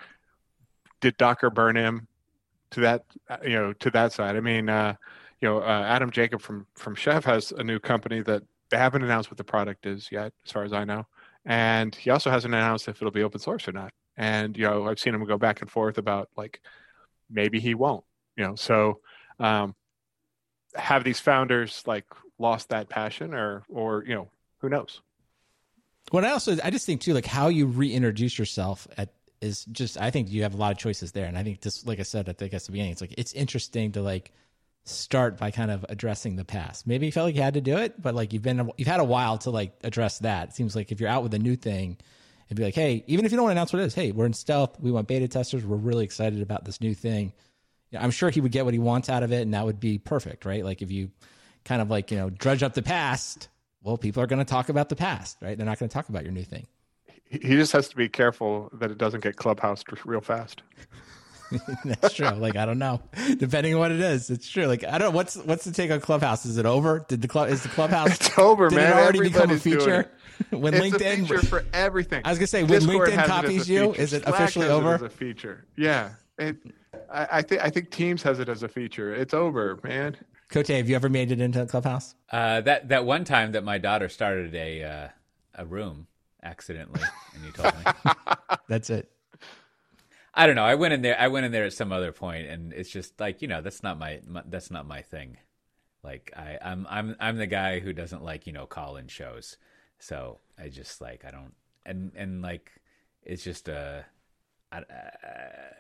did 1.01 1.17
Docker 1.17 1.49
burn 1.49 1.77
him 1.77 2.09
to 2.73 2.81
that, 2.81 3.05
uh, 3.31 3.39
you 3.45 3.55
know, 3.55 3.73
to 3.73 3.91
that 3.93 4.13
side? 4.13 4.37
I 4.37 4.41
mean. 4.41 4.69
uh 4.69 4.97
you 5.41 5.49
know, 5.49 5.59
uh, 5.59 5.85
Adam 5.87 6.11
Jacob 6.11 6.41
from 6.41 6.67
from 6.75 6.95
Chef 6.95 7.25
has 7.25 7.53
a 7.53 7.65
new 7.65 7.79
company 7.79 8.21
that 8.23 8.43
they 8.71 8.77
haven't 8.77 9.03
announced 9.03 9.31
what 9.31 9.39
the 9.39 9.45
product 9.45 9.87
is 9.87 10.13
yet, 10.13 10.33
as 10.45 10.53
far 10.53 10.65
as 10.65 10.73
I 10.73 10.85
know, 10.85 11.07
and 11.45 11.95
he 11.95 12.11
also 12.11 12.31
hasn't 12.31 12.55
announced 12.55 12.89
if 12.89 12.97
it'll 12.97 13.11
be 13.11 13.23
open 13.23 13.41
source 13.41 13.67
or 13.69 13.73
not. 13.73 13.93
And 14.17 14.57
you 14.57 14.65
know, 14.65 14.87
I've 14.87 14.99
seen 14.99 15.15
him 15.15 15.25
go 15.25 15.39
back 15.39 15.63
and 15.63 15.71
forth 15.71 15.99
about 15.99 16.29
like 16.37 16.61
maybe 17.31 17.61
he 17.61 17.75
won't. 17.75 18.05
You 18.37 18.45
know, 18.45 18.55
so 18.55 19.01
um, 19.39 19.75
have 20.75 21.05
these 21.05 21.21
founders 21.21 21.83
like 21.87 22.07
lost 22.39 22.71
that 22.71 22.89
passion, 22.89 23.35
or 23.35 23.65
or 23.69 24.05
you 24.07 24.15
know, 24.15 24.31
who 24.59 24.69
knows? 24.69 25.01
What 26.11 26.25
I 26.25 26.31
also 26.31 26.57
I 26.63 26.71
just 26.71 26.87
think 26.87 27.01
too, 27.01 27.15
like 27.15 27.27
how 27.27 27.49
you 27.49 27.67
reintroduce 27.67 28.39
yourself 28.39 28.87
at 28.97 29.13
is 29.41 29.65
just 29.67 29.99
I 29.99 30.11
think 30.11 30.31
you 30.31 30.43
have 30.43 30.55
a 30.55 30.59
lot 30.59 30.73
of 30.73 30.79
choices 30.79 31.13
there, 31.13 31.27
and 31.27 31.39
I 31.39 31.43
think 31.43 31.61
just 31.61 31.87
like 31.87 32.01
I 32.01 32.05
said, 32.05 32.29
I 32.29 32.33
think 32.33 32.53
at 32.53 32.63
the 32.63 32.73
beginning, 32.73 32.93
it's 32.93 33.01
like 33.01 33.15
it's 33.17 33.33
interesting 33.33 33.93
to 33.93 34.03
like 34.03 34.33
start 34.85 35.39
by 35.39 35.51
kind 35.51 35.71
of 35.71 35.85
addressing 35.89 36.37
the 36.37 36.45
past. 36.45 36.87
Maybe 36.87 37.07
you 37.07 37.13
felt 37.13 37.27
like 37.27 37.35
you 37.35 37.43
had 37.43 37.55
to 37.55 37.61
do 37.61 37.77
it, 37.77 38.01
but 38.01 38.15
like 38.15 38.33
you've 38.33 38.43
been 38.43 38.71
you've 38.77 38.89
had 38.89 39.01
a 39.01 39.05
while 39.05 39.39
to 39.39 39.51
like 39.51 39.73
address 39.85 40.19
that. 40.21 40.49
It 40.49 40.55
seems 40.55 40.75
like 40.75 40.91
if 40.93 41.01
you're 41.01 41.09
out 41.09 41.23
with 41.23 41.35
a 41.35 41.39
new 41.39 41.57
thing, 41.57 41.99
it'd 42.47 42.57
be 42.57 42.65
like, 42.65 42.75
hey, 42.75 43.05
even 43.07 43.25
if 43.25 43.33
you 43.33 43.39
don't 43.39 43.51
announce 43.51 43.73
what 43.73 43.81
it 43.81 43.87
is, 43.87 43.95
hey, 43.95 44.13
we're 44.13 44.27
in 44.27 44.33
stealth. 44.33 44.81
We 44.81 44.91
want 44.91 45.09
beta 45.09 45.29
testers. 45.29 45.65
We're 45.65 45.77
really 45.77 46.05
excited 46.05 46.43
about 46.43 46.65
this 46.65 46.81
new 46.81 46.95
thing. 46.95 47.33
I'm 47.99 48.11
sure 48.11 48.31
he 48.31 48.41
would 48.41 48.53
get 48.53 48.65
what 48.65 48.75
he 48.75 48.81
wants 48.81 49.09
out 49.09 49.23
of 49.23 49.33
it, 49.33 49.43
and 49.43 49.55
that 49.55 49.65
would 49.65 49.81
be 49.81 49.99
perfect, 49.99 50.45
right? 50.45 50.65
Like 50.65 50.81
if 50.81 50.91
you 50.91 51.11
kind 51.65 51.83
of 51.83 51.91
like 51.91 52.11
you 52.11 52.17
know 52.17 52.31
drudge 52.31 52.63
up 52.63 52.75
the 52.75 52.83
past, 52.83 53.49
well, 53.83 53.97
people 53.97 54.23
are 54.23 54.27
going 54.27 54.39
to 54.39 54.45
talk 54.45 54.69
about 54.69 54.89
the 54.89 54.97
past, 54.97 55.39
right? 55.41 55.57
They're 55.57 55.67
not 55.67 55.79
going 55.79 55.89
to 55.89 55.93
talk 55.93 56.09
about 56.09 56.23
your 56.23 56.33
new 56.33 56.45
thing. 56.45 56.67
He 57.31 57.39
just 57.39 57.73
has 57.73 57.89
to 57.89 57.97
be 57.97 58.09
careful 58.09 58.71
that 58.73 58.91
it 58.91 58.99
doesn't 58.99 59.23
get 59.23 59.37
clubhouse 59.37 59.85
real 60.05 60.21
fast. 60.21 60.63
That's 61.85 62.15
true. 62.15 62.29
Like 62.31 62.57
I 62.57 62.67
don't 62.67 62.79
know, 62.79 63.01
depending 63.39 63.75
on 63.75 63.81
what 63.81 63.91
it 63.91 64.01
is, 64.01 64.31
it's 64.31 64.49
true. 64.49 64.67
Like 64.67 64.85
I 64.85 64.99
don't. 64.99 65.11
Know 65.11 65.17
what's 65.17 65.37
what's 65.37 65.65
the 65.65 65.73
take 65.73 65.91
on 65.91 66.01
Clubhouse? 66.01 66.47
Is 66.47 66.59
it 66.59 66.67
over? 66.67 67.05
Did 67.09 67.23
the 67.23 67.29
club 67.29 67.49
is 67.49 67.63
the 67.63 67.69
Clubhouse? 67.71 68.15
It's 68.15 68.39
over, 68.39 68.69
did 68.69 68.77
man. 68.77 68.97
It 68.97 69.01
already 69.01 69.21
become 69.21 69.51
a 69.51 69.59
feature. 69.59 70.11
when 70.51 70.75
it's 70.75 70.85
LinkedIn 70.85 71.13
a 71.13 71.17
feature 71.17 71.43
for 71.43 71.65
everything. 71.73 72.23
I 72.25 72.31
was 72.31 72.39
gonna 72.39 72.47
say 72.47 72.63
when 72.63 72.81
Discord 72.81 73.11
LinkedIn 73.11 73.27
copies 73.27 73.69
you, 73.69 73.93
is 73.95 74.13
it 74.13 74.23
Slack 74.23 74.35
officially 74.35 74.69
over? 74.69 74.95
as 74.95 75.03
a 75.03 75.09
feature, 75.09 75.67
yeah. 75.77 76.11
It, 76.39 76.57
I, 77.13 77.29
I 77.33 77.43
think 77.43 77.63
I 77.63 77.71
think 77.71 77.91
Teams 77.91 78.23
has 78.23 78.39
it 78.39 78.49
as 78.49 78.63
a 78.63 78.69
feature. 78.69 79.15
It's 79.15 79.35
over, 79.35 79.79
man. 79.83 80.17
Cote, 80.51 80.69
have 80.69 80.89
you 80.89 80.97
ever 80.97 81.09
made 81.09 81.31
it 81.31 81.41
into 81.41 81.65
Clubhouse? 81.67 82.15
Uh, 82.31 82.61
that 82.63 82.89
that 82.89 83.05
one 83.05 83.25
time 83.25 83.53
that 83.53 83.65
my 83.65 83.79
daughter 83.79 84.09
started 84.09 84.55
a 84.55 84.83
uh, 84.83 85.09
a 85.57 85.67
room 85.67 86.07
accidentally, 86.43 87.03
and 87.35 87.45
you 87.45 87.53
told 87.53 87.75
me. 87.75 88.13
That's 88.69 88.91
it. 88.91 89.11
I 90.41 90.47
don't 90.47 90.57
know. 90.57 90.65
I 90.65 90.75
went 90.77 90.95
in 90.95 91.03
there. 91.03 91.21
I 91.21 91.29
went 91.29 91.45
in 91.45 91.53
there 91.53 91.67
at 91.67 91.75
some 91.75 91.93
other 91.93 92.13
point, 92.13 92.47
and 92.47 92.73
it's 92.73 92.89
just 92.89 93.21
like 93.21 93.43
you 93.43 93.49
know 93.49 93.61
that's 93.61 93.83
not 93.83 93.99
my, 93.99 94.23
my 94.27 94.43
that's 94.47 94.71
not 94.71 94.89
my 94.89 95.03
thing. 95.03 95.37
Like 96.03 96.33
I, 96.35 96.57
I'm 96.63 96.87
I'm 96.89 97.15
I'm 97.21 97.37
the 97.37 97.47
guy 97.47 97.79
who 97.79 97.93
doesn't 97.93 98.25
like 98.25 98.47
you 98.47 98.55
know 98.55 98.65
call 98.65 98.97
in 98.97 99.09
shows. 99.09 99.59
So 99.99 100.39
I 100.59 100.71
just 100.71 101.03
like 101.03 101.27
I 101.27 101.31
don't 101.31 101.53
and 101.85 102.13
and 102.17 102.41
like 102.41 102.73
it's 103.23 103.45
just 103.45 103.69
uh, 103.69 104.01
I, 104.73 104.79
uh, 104.79 104.83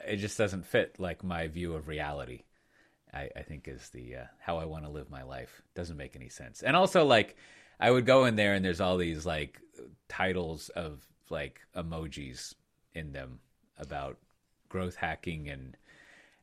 it 0.07 0.17
just 0.17 0.37
doesn't 0.37 0.67
fit 0.67 0.97
like 0.99 1.25
my 1.25 1.49
view 1.49 1.73
of 1.73 1.89
reality. 1.89 2.43
I, 3.15 3.31
I 3.35 3.41
think 3.41 3.67
is 3.67 3.89
the 3.89 4.17
uh, 4.17 4.25
how 4.41 4.59
I 4.59 4.67
want 4.67 4.85
to 4.85 4.91
live 4.91 5.09
my 5.09 5.23
life. 5.23 5.63
Doesn't 5.75 5.97
make 5.97 6.17
any 6.17 6.29
sense. 6.29 6.63
And 6.63 6.77
also, 6.77 7.07
like, 7.07 7.35
I 7.81 7.91
would 7.91 8.05
go 8.05 8.27
in 8.27 8.37
there 8.37 8.53
and 8.53 8.63
there's 8.63 8.83
all 8.83 8.99
these 8.99 9.25
like 9.25 9.59
titles 10.07 10.69
of 10.69 11.03
like 11.31 11.63
emojis 11.75 12.53
in 12.93 13.13
them 13.13 13.41
about 13.79 14.19
growth 14.71 14.97
hacking 14.97 15.51
and 15.51 15.77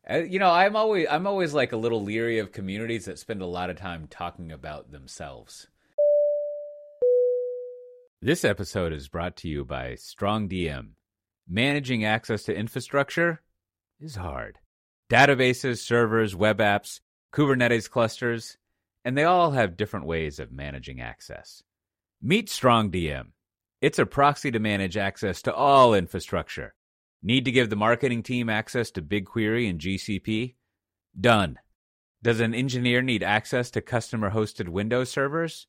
uh, 0.10 0.18
you 0.18 0.38
know 0.38 0.52
i'm 0.52 0.76
always 0.76 1.08
i'm 1.10 1.26
always 1.26 1.56
like 1.56 1.72
a 1.72 1.78
little 1.78 2.04
leery 2.04 2.38
of 2.38 2.52
communities 2.52 3.06
that 3.06 3.18
spend 3.18 3.42
a 3.42 3.48
lot 3.48 3.72
of 3.72 3.76
time 3.76 4.08
talking 4.08 4.52
about 4.52 4.92
themselves 4.92 5.68
this 8.20 8.44
episode 8.44 8.94
is 8.94 9.10
brought 9.10 9.36
to 9.38 9.48
you 9.48 9.64
by 9.64 9.92
StrongDM. 9.92 10.94
Managing 11.48 12.04
access 12.04 12.42
to 12.44 12.56
infrastructure 12.56 13.44
is 14.00 14.16
hard. 14.16 14.58
Databases, 15.08 15.78
servers, 15.78 16.36
web 16.36 16.58
apps, 16.58 17.00
Kubernetes 17.32 17.88
clusters, 17.88 18.58
and 19.06 19.16
they 19.16 19.24
all 19.24 19.52
have 19.52 19.78
different 19.78 20.08
ways 20.08 20.40
of 20.40 20.52
managing 20.52 21.00
access. 21.00 21.62
Meet 22.20 22.48
StrongDM. 22.48 23.28
It's 23.82 24.00
a 24.00 24.06
proxy 24.08 24.50
to 24.50 24.58
manage 24.58 24.98
access 24.98 25.44
to 25.44 25.54
all 25.54 25.94
infrastructure. 25.94 26.74
Need 27.24 27.46
to 27.46 27.52
give 27.52 27.70
the 27.70 27.76
marketing 27.76 28.24
team 28.24 28.50
access 28.50 28.92
to 28.92 29.02
BigQuery 29.02 29.70
and 29.70 29.80
GCP? 29.80 30.56
Done. 31.20 31.60
Does 32.22 32.40
an 32.40 32.54
engineer 32.54 33.02
need 33.02 33.24
access 33.24 33.72
to 33.72 33.82
customer 33.82 34.32
hosted 34.32 34.70
Windows 34.70 35.10
servers? 35.10 35.68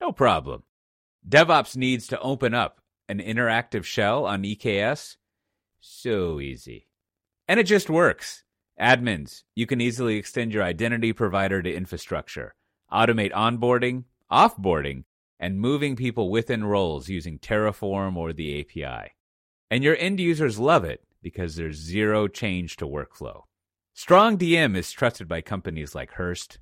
No 0.00 0.12
problem. 0.12 0.62
DevOps 1.28 1.76
needs 1.76 2.06
to 2.08 2.20
open 2.20 2.54
up 2.54 2.80
an 3.08 3.18
interactive 3.18 3.84
shell 3.84 4.24
on 4.24 4.42
EKS? 4.42 5.16
So 5.80 6.40
easy. 6.40 6.88
And 7.46 7.58
it 7.58 7.64
just 7.64 7.90
works. 7.90 8.44
Admins, 8.80 9.42
you 9.54 9.66
can 9.66 9.80
easily 9.80 10.16
extend 10.16 10.52
your 10.52 10.62
identity 10.62 11.12
provider 11.12 11.62
to 11.62 11.74
infrastructure, 11.74 12.54
automate 12.92 13.32
onboarding, 13.32 14.04
offboarding, 14.30 15.04
and 15.40 15.60
moving 15.60 15.96
people 15.96 16.30
within 16.30 16.64
roles 16.64 17.08
using 17.08 17.38
Terraform 17.38 18.16
or 18.16 18.32
the 18.32 18.60
API. 18.60 19.12
And 19.70 19.84
your 19.84 19.96
end 19.98 20.20
users 20.20 20.58
love 20.58 20.84
it 20.84 21.02
because 21.22 21.56
there's 21.56 21.76
zero 21.76 22.28
change 22.28 22.76
to 22.76 22.86
workflow. 22.86 23.42
StrongDM 23.96 24.76
is 24.76 24.92
trusted 24.92 25.28
by 25.28 25.40
companies 25.40 25.94
like 25.94 26.12
Hearst, 26.12 26.58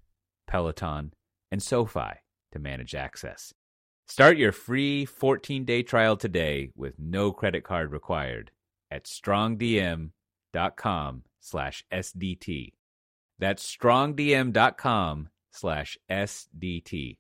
Peloton, 0.47 1.13
and 1.51 1.63
SoFi 1.63 2.21
to 2.53 2.59
manage 2.59 2.95
access. 2.95 3.53
Start 4.09 4.39
your 4.39 4.53
free 4.53 5.07
14-day 5.07 5.83
trial 5.83 6.17
today 6.17 6.71
with 6.75 6.99
no 6.99 7.33
credit 7.33 7.65
card 7.65 7.93
required 7.93 8.53
at 8.91 9.05
strongdm.com 9.05 10.13
slash 11.41 11.85
SDT. 11.93 12.73
That's 13.39 13.77
strongdm.com 13.77 15.29
slash 15.51 15.99
SDT. 16.11 17.19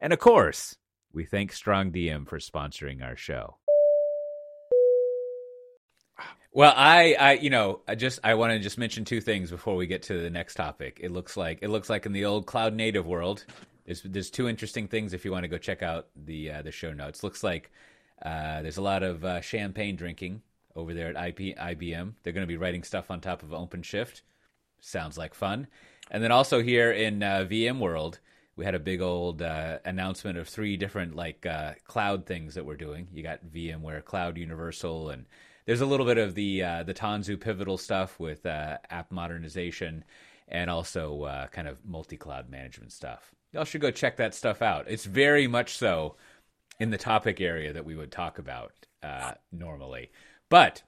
And 0.00 0.12
of 0.12 0.18
course, 0.18 0.76
we 1.12 1.24
thank 1.24 1.52
StrongDM 1.52 2.28
for 2.28 2.38
sponsoring 2.38 3.02
our 3.02 3.16
show. 3.16 3.58
Well, 6.52 6.72
I, 6.76 7.14
I, 7.14 7.32
you 7.34 7.50
know, 7.50 7.80
I 7.86 7.94
just 7.94 8.18
I 8.24 8.34
want 8.34 8.52
to 8.52 8.58
just 8.58 8.76
mention 8.76 9.04
two 9.04 9.20
things 9.20 9.50
before 9.50 9.76
we 9.76 9.86
get 9.86 10.02
to 10.04 10.20
the 10.20 10.30
next 10.30 10.54
topic. 10.54 10.98
It 11.00 11.12
looks 11.12 11.36
like 11.36 11.60
it 11.62 11.68
looks 11.68 11.88
like 11.88 12.06
in 12.06 12.12
the 12.12 12.24
old 12.24 12.46
cloud 12.46 12.74
native 12.74 13.06
world, 13.06 13.44
there's 13.84 14.02
there's 14.02 14.30
two 14.30 14.48
interesting 14.48 14.88
things 14.88 15.12
if 15.12 15.24
you 15.24 15.32
want 15.32 15.44
to 15.44 15.48
go 15.48 15.58
check 15.58 15.82
out 15.82 16.08
the 16.16 16.50
uh, 16.50 16.62
the 16.62 16.72
show 16.72 16.92
notes. 16.92 17.22
Looks 17.22 17.42
like 17.42 17.70
uh, 18.22 18.62
there's 18.62 18.76
a 18.76 18.82
lot 18.82 19.02
of 19.02 19.24
uh, 19.24 19.40
champagne 19.40 19.96
drinking 19.96 20.42
over 20.76 20.94
there 20.94 21.16
at 21.16 21.28
IP, 21.28 21.56
IBM. 21.56 22.12
They're 22.22 22.32
going 22.32 22.46
to 22.46 22.52
be 22.52 22.56
writing 22.56 22.82
stuff 22.82 23.10
on 23.10 23.20
top 23.20 23.42
of 23.42 23.50
OpenShift. 23.50 24.22
Sounds 24.80 25.18
like 25.18 25.34
fun. 25.34 25.66
And 26.10 26.22
then 26.22 26.32
also 26.32 26.62
here 26.62 26.92
in 26.92 27.22
uh, 27.22 27.46
VMworld, 27.50 28.18
we 28.56 28.64
had 28.64 28.74
a 28.74 28.80
big 28.80 29.00
old 29.00 29.42
uh, 29.42 29.78
announcement 29.84 30.38
of 30.38 30.48
three 30.48 30.76
different 30.76 31.16
like 31.16 31.46
uh, 31.46 31.74
cloud 31.84 32.26
things 32.26 32.54
that 32.54 32.64
we're 32.64 32.76
doing. 32.76 33.08
You 33.12 33.22
got 33.22 33.44
VMware 33.44 34.04
Cloud 34.04 34.38
Universal, 34.38 35.10
and 35.10 35.26
there's 35.66 35.80
a 35.80 35.86
little 35.86 36.06
bit 36.06 36.18
of 36.18 36.34
the 36.34 36.62
uh, 36.62 36.82
the 36.82 36.94
Tanzu 36.94 37.40
Pivotal 37.40 37.78
stuff 37.78 38.18
with 38.18 38.44
uh, 38.46 38.78
app 38.90 39.12
modernization, 39.12 40.04
and 40.48 40.70
also 40.70 41.22
uh, 41.22 41.46
kind 41.48 41.68
of 41.68 41.84
multi 41.84 42.16
cloud 42.16 42.50
management 42.50 42.92
stuff. 42.92 43.32
Y'all 43.52 43.64
should 43.64 43.80
go 43.80 43.90
check 43.90 44.16
that 44.16 44.34
stuff 44.34 44.62
out. 44.62 44.86
It's 44.88 45.04
very 45.04 45.46
much 45.46 45.76
so 45.76 46.16
in 46.78 46.90
the 46.90 46.98
topic 46.98 47.40
area 47.40 47.72
that 47.72 47.84
we 47.84 47.96
would 47.96 48.12
talk 48.12 48.38
about 48.38 48.72
uh, 49.02 49.32
normally. 49.52 50.10
But 50.48 50.82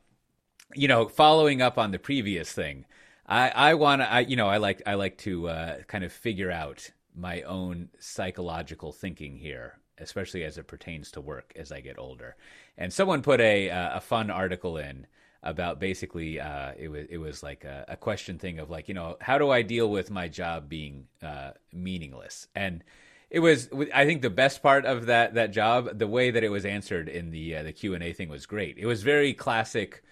you 0.74 0.88
know, 0.88 1.08
following 1.08 1.60
up 1.62 1.78
on 1.78 1.90
the 1.90 1.98
previous 1.98 2.52
thing, 2.52 2.84
I, 3.26 3.48
I 3.50 3.74
want 3.74 4.02
to, 4.02 4.10
I, 4.10 4.20
you 4.20 4.36
know, 4.36 4.48
I 4.48 4.56
like, 4.56 4.82
I 4.86 4.94
like 4.94 5.18
to 5.18 5.48
uh, 5.48 5.82
kind 5.86 6.04
of 6.04 6.12
figure 6.12 6.50
out 6.50 6.90
my 7.14 7.42
own 7.42 7.90
psychological 7.98 8.92
thinking 8.92 9.36
here, 9.36 9.78
especially 9.98 10.44
as 10.44 10.58
it 10.58 10.66
pertains 10.66 11.10
to 11.12 11.20
work 11.20 11.52
as 11.56 11.72
I 11.72 11.80
get 11.80 11.98
older. 11.98 12.36
And 12.76 12.92
someone 12.92 13.22
put 13.22 13.40
a 13.40 13.70
uh, 13.70 13.96
a 13.96 14.00
fun 14.00 14.30
article 14.30 14.76
in 14.76 15.06
about 15.42 15.80
basically 15.80 16.40
uh, 16.40 16.72
it 16.78 16.88
was 16.88 17.06
it 17.10 17.18
was 17.18 17.42
like 17.42 17.64
a, 17.64 17.84
a, 17.88 17.96
question 17.96 18.38
thing 18.38 18.58
of 18.60 18.70
like 18.70 18.88
you 18.88 18.94
know 18.94 19.16
how 19.20 19.38
do 19.38 19.50
I 19.50 19.62
deal 19.62 19.90
with 19.90 20.10
my 20.10 20.28
job 20.28 20.68
being 20.68 21.06
uh, 21.20 21.50
meaningless 21.72 22.46
and 22.54 22.84
it 23.32 23.40
was 23.40 23.68
I 23.92 24.04
think 24.04 24.22
the 24.22 24.30
best 24.30 24.62
part 24.62 24.84
of 24.84 25.06
that 25.06 25.34
that 25.34 25.50
job 25.52 25.98
the 25.98 26.06
way 26.06 26.30
that 26.30 26.44
it 26.44 26.50
was 26.50 26.64
answered 26.64 27.08
in 27.08 27.30
the 27.30 27.56
uh, 27.56 27.62
the 27.64 27.72
Q 27.72 27.94
and 27.94 28.04
A 28.04 28.12
thing 28.12 28.28
was 28.28 28.44
great. 28.46 28.76
It 28.78 28.86
was 28.86 29.02
very 29.02 29.32
classic, 29.32 30.04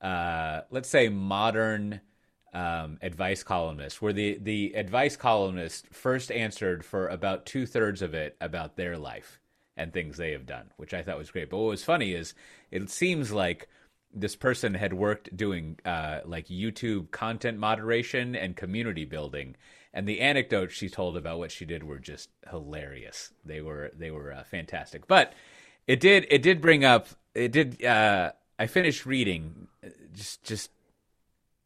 uh, 0.00 0.62
let's 0.70 0.88
say 0.88 1.10
modern 1.10 2.00
um, 2.52 2.98
advice 3.02 3.42
columnist, 3.42 4.02
where 4.02 4.12
the 4.12 4.38
the 4.40 4.72
advice 4.74 5.16
columnist 5.16 5.86
first 5.92 6.30
answered 6.30 6.84
for 6.84 7.08
about 7.08 7.46
two 7.46 7.66
thirds 7.66 8.02
of 8.02 8.14
it 8.14 8.36
about 8.40 8.76
their 8.76 8.96
life 8.96 9.40
and 9.76 9.92
things 9.92 10.16
they 10.16 10.32
have 10.32 10.46
done, 10.46 10.70
which 10.76 10.92
I 10.92 11.02
thought 11.02 11.18
was 11.18 11.30
great. 11.30 11.48
But 11.50 11.58
what 11.58 11.70
was 11.70 11.84
funny 11.84 12.12
is 12.12 12.34
it 12.70 12.90
seems 12.90 13.32
like 13.32 13.68
this 14.12 14.36
person 14.36 14.74
had 14.74 14.92
worked 14.92 15.34
doing 15.34 15.78
uh, 15.84 16.20
like 16.26 16.48
YouTube 16.48 17.10
content 17.10 17.58
moderation 17.58 18.36
and 18.36 18.54
community 18.54 19.06
building 19.06 19.56
and 19.94 20.08
the 20.08 20.20
anecdotes 20.20 20.74
she 20.74 20.88
told 20.88 21.16
about 21.16 21.38
what 21.38 21.52
she 21.52 21.64
did 21.64 21.84
were 21.84 21.98
just 21.98 22.30
hilarious. 22.48 23.32
They 23.44 23.60
were 23.60 23.92
they 23.96 24.10
were 24.10 24.32
uh, 24.32 24.44
fantastic. 24.44 25.06
But 25.06 25.32
it 25.86 26.00
did 26.00 26.26
it 26.30 26.42
did 26.42 26.60
bring 26.60 26.84
up 26.84 27.08
it 27.34 27.52
did. 27.52 27.84
Uh, 27.84 28.32
I 28.58 28.66
finished 28.66 29.06
reading. 29.06 29.68
Just 30.14 30.44
just 30.44 30.70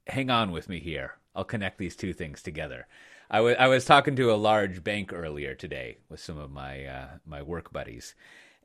hang 0.06 0.30
on 0.30 0.52
with 0.52 0.68
me 0.68 0.80
here. 0.80 1.14
I'll 1.34 1.44
connect 1.44 1.78
these 1.78 1.96
two 1.96 2.12
things 2.12 2.42
together. 2.42 2.86
I 3.30 3.40
was 3.40 3.56
I 3.58 3.66
was 3.66 3.84
talking 3.84 4.16
to 4.16 4.32
a 4.32 4.36
large 4.36 4.84
bank 4.84 5.12
earlier 5.12 5.54
today 5.54 5.98
with 6.08 6.20
some 6.20 6.38
of 6.38 6.50
my 6.50 6.84
uh, 6.84 7.08
my 7.26 7.42
work 7.42 7.72
buddies, 7.72 8.14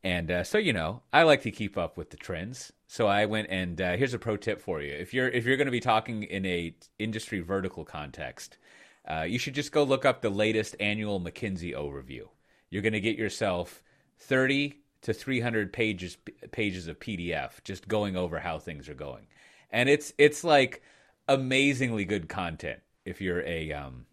and 0.04 0.30
uh, 0.30 0.44
so 0.44 0.58
you 0.58 0.72
know 0.72 1.02
I 1.12 1.24
like 1.24 1.42
to 1.44 1.52
keep 1.52 1.78
up 1.78 1.98
with 1.98 2.12
the 2.12 2.18
trends. 2.18 2.72
So 2.88 3.08
I 3.08 3.26
went 3.26 3.48
and 3.50 3.82
uh, 3.82 3.98
here's 3.98 4.14
a 4.14 4.20
pro 4.20 4.38
tip 4.38 4.62
for 4.62 4.82
you: 4.82 4.94
if 4.94 5.14
you're 5.14 5.30
if 5.30 5.46
you're 5.46 5.58
going 5.58 5.66
to 5.66 5.72
be 5.72 5.80
talking 5.80 6.24
in 6.24 6.46
a 6.46 6.76
industry 7.00 7.40
vertical 7.40 7.84
context, 7.84 8.58
uh, 9.10 9.24
you 9.24 9.40
should 9.40 9.56
just 9.56 9.72
go 9.72 9.84
look 9.84 10.06
up 10.06 10.22
the 10.22 10.30
latest 10.30 10.76
annual 10.80 11.20
McKinsey 11.20 11.74
overview. 11.74 12.28
You're 12.70 12.84
going 12.84 12.94
to 12.94 13.02
get 13.02 13.18
yourself 13.18 13.84
30 14.20 14.78
to 15.02 15.14
300 15.14 15.74
pages 15.74 16.18
pages 16.52 16.88
of 16.88 17.00
PDF 17.00 17.64
just 17.64 17.88
going 17.88 18.16
over 18.16 18.40
how 18.40 18.60
things 18.60 18.88
are 18.88 18.94
going, 18.94 19.26
and 19.72 19.90
it's 19.90 20.14
it's 20.20 20.44
like 20.44 20.84
amazingly 21.28 22.06
good 22.06 22.30
content. 22.30 22.80
If 23.06 23.22
you're 23.22 23.42
a 23.42 23.72
um, 23.72 24.06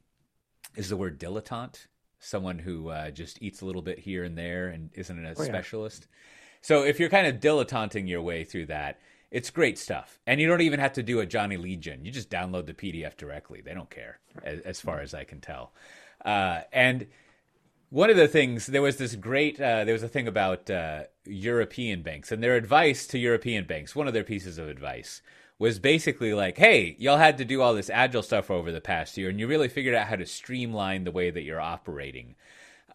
is 0.77 0.89
the 0.89 0.97
word 0.97 1.19
dilettante, 1.19 1.87
someone 2.21 2.59
who 2.59 2.89
uh, 2.89 3.11
just 3.11 3.43
eats 3.43 3.61
a 3.61 3.67
little 3.67 3.83
bit 3.83 3.99
here 3.99 4.25
and 4.25 4.37
there 4.37 4.69
and 4.69 4.91
isn't 4.95 5.25
a 5.25 5.35
oh, 5.37 5.45
specialist. 5.45 6.07
Yeah. 6.09 6.17
So 6.61 6.83
if 6.85 6.99
you're 6.99 7.09
kind 7.09 7.27
of 7.27 7.41
dilettanting 7.41 8.09
your 8.09 8.23
way 8.23 8.45
through 8.45 8.67
that, 8.67 8.99
it's 9.31 9.51
great 9.51 9.79
stuff. 9.79 10.19
And 10.27 10.41
you 10.41 10.49
don't 10.49 10.63
even 10.63 10.81
have 10.81 10.95
to 10.95 11.03
do 11.03 11.21
a 11.21 11.27
Johnny 11.27 11.57
Legion. 11.57 12.05
You 12.05 12.11
just 12.11 12.31
download 12.31 12.67
the 12.67 12.75
PDF 12.75 13.17
directly. 13.17 13.61
They 13.61 13.75
don't 13.75 13.91
care, 13.91 14.19
as, 14.43 14.61
as 14.61 14.81
far 14.81 15.01
as 15.01 15.15
I 15.15 15.25
can 15.25 15.41
tell. 15.41 15.73
Uh, 16.25 16.63
and 16.73 17.07
one 17.91 18.11
of 18.11 18.17
the 18.17 18.29
things, 18.29 18.67
there 18.67 18.83
was 18.83 18.97
this 18.97 19.15
great, 19.15 19.61
uh, 19.61 19.85
there 19.85 19.93
was 19.93 20.03
a 20.03 20.09
thing 20.09 20.29
about 20.29 20.71
uh, 20.71 21.05
European 21.25 22.03
banks 22.03 22.33
and 22.33 22.43
their 22.43 22.57
advice 22.57 23.07
to 23.09 23.19
European 23.19 23.65
banks. 23.65 23.95
One 23.95 24.09
of 24.09 24.15
their 24.15 24.25
pieces 24.25 24.59
of 24.59 24.69
advice 24.69 25.23
was 25.59 25.79
basically 25.79 26.35
like, 26.35 26.57
hey, 26.57 26.95
y'all 26.99 27.19
had 27.19 27.39
to 27.39 27.45
do 27.45 27.61
all 27.61 27.75
this 27.75 27.91
agile 27.91 28.23
stuff 28.23 28.51
over 28.51 28.71
the 28.71 28.81
past 28.81 29.17
year, 29.17 29.29
and 29.29 29.41
you 29.41 29.47
really 29.47 29.69
figured 29.69 29.95
out 29.95 30.07
how 30.07 30.17
to 30.17 30.27
streamline 30.27 31.05
the 31.05 31.11
way 31.11 31.31
that 31.31 31.43
you're 31.43 31.61
operating. 31.61 32.37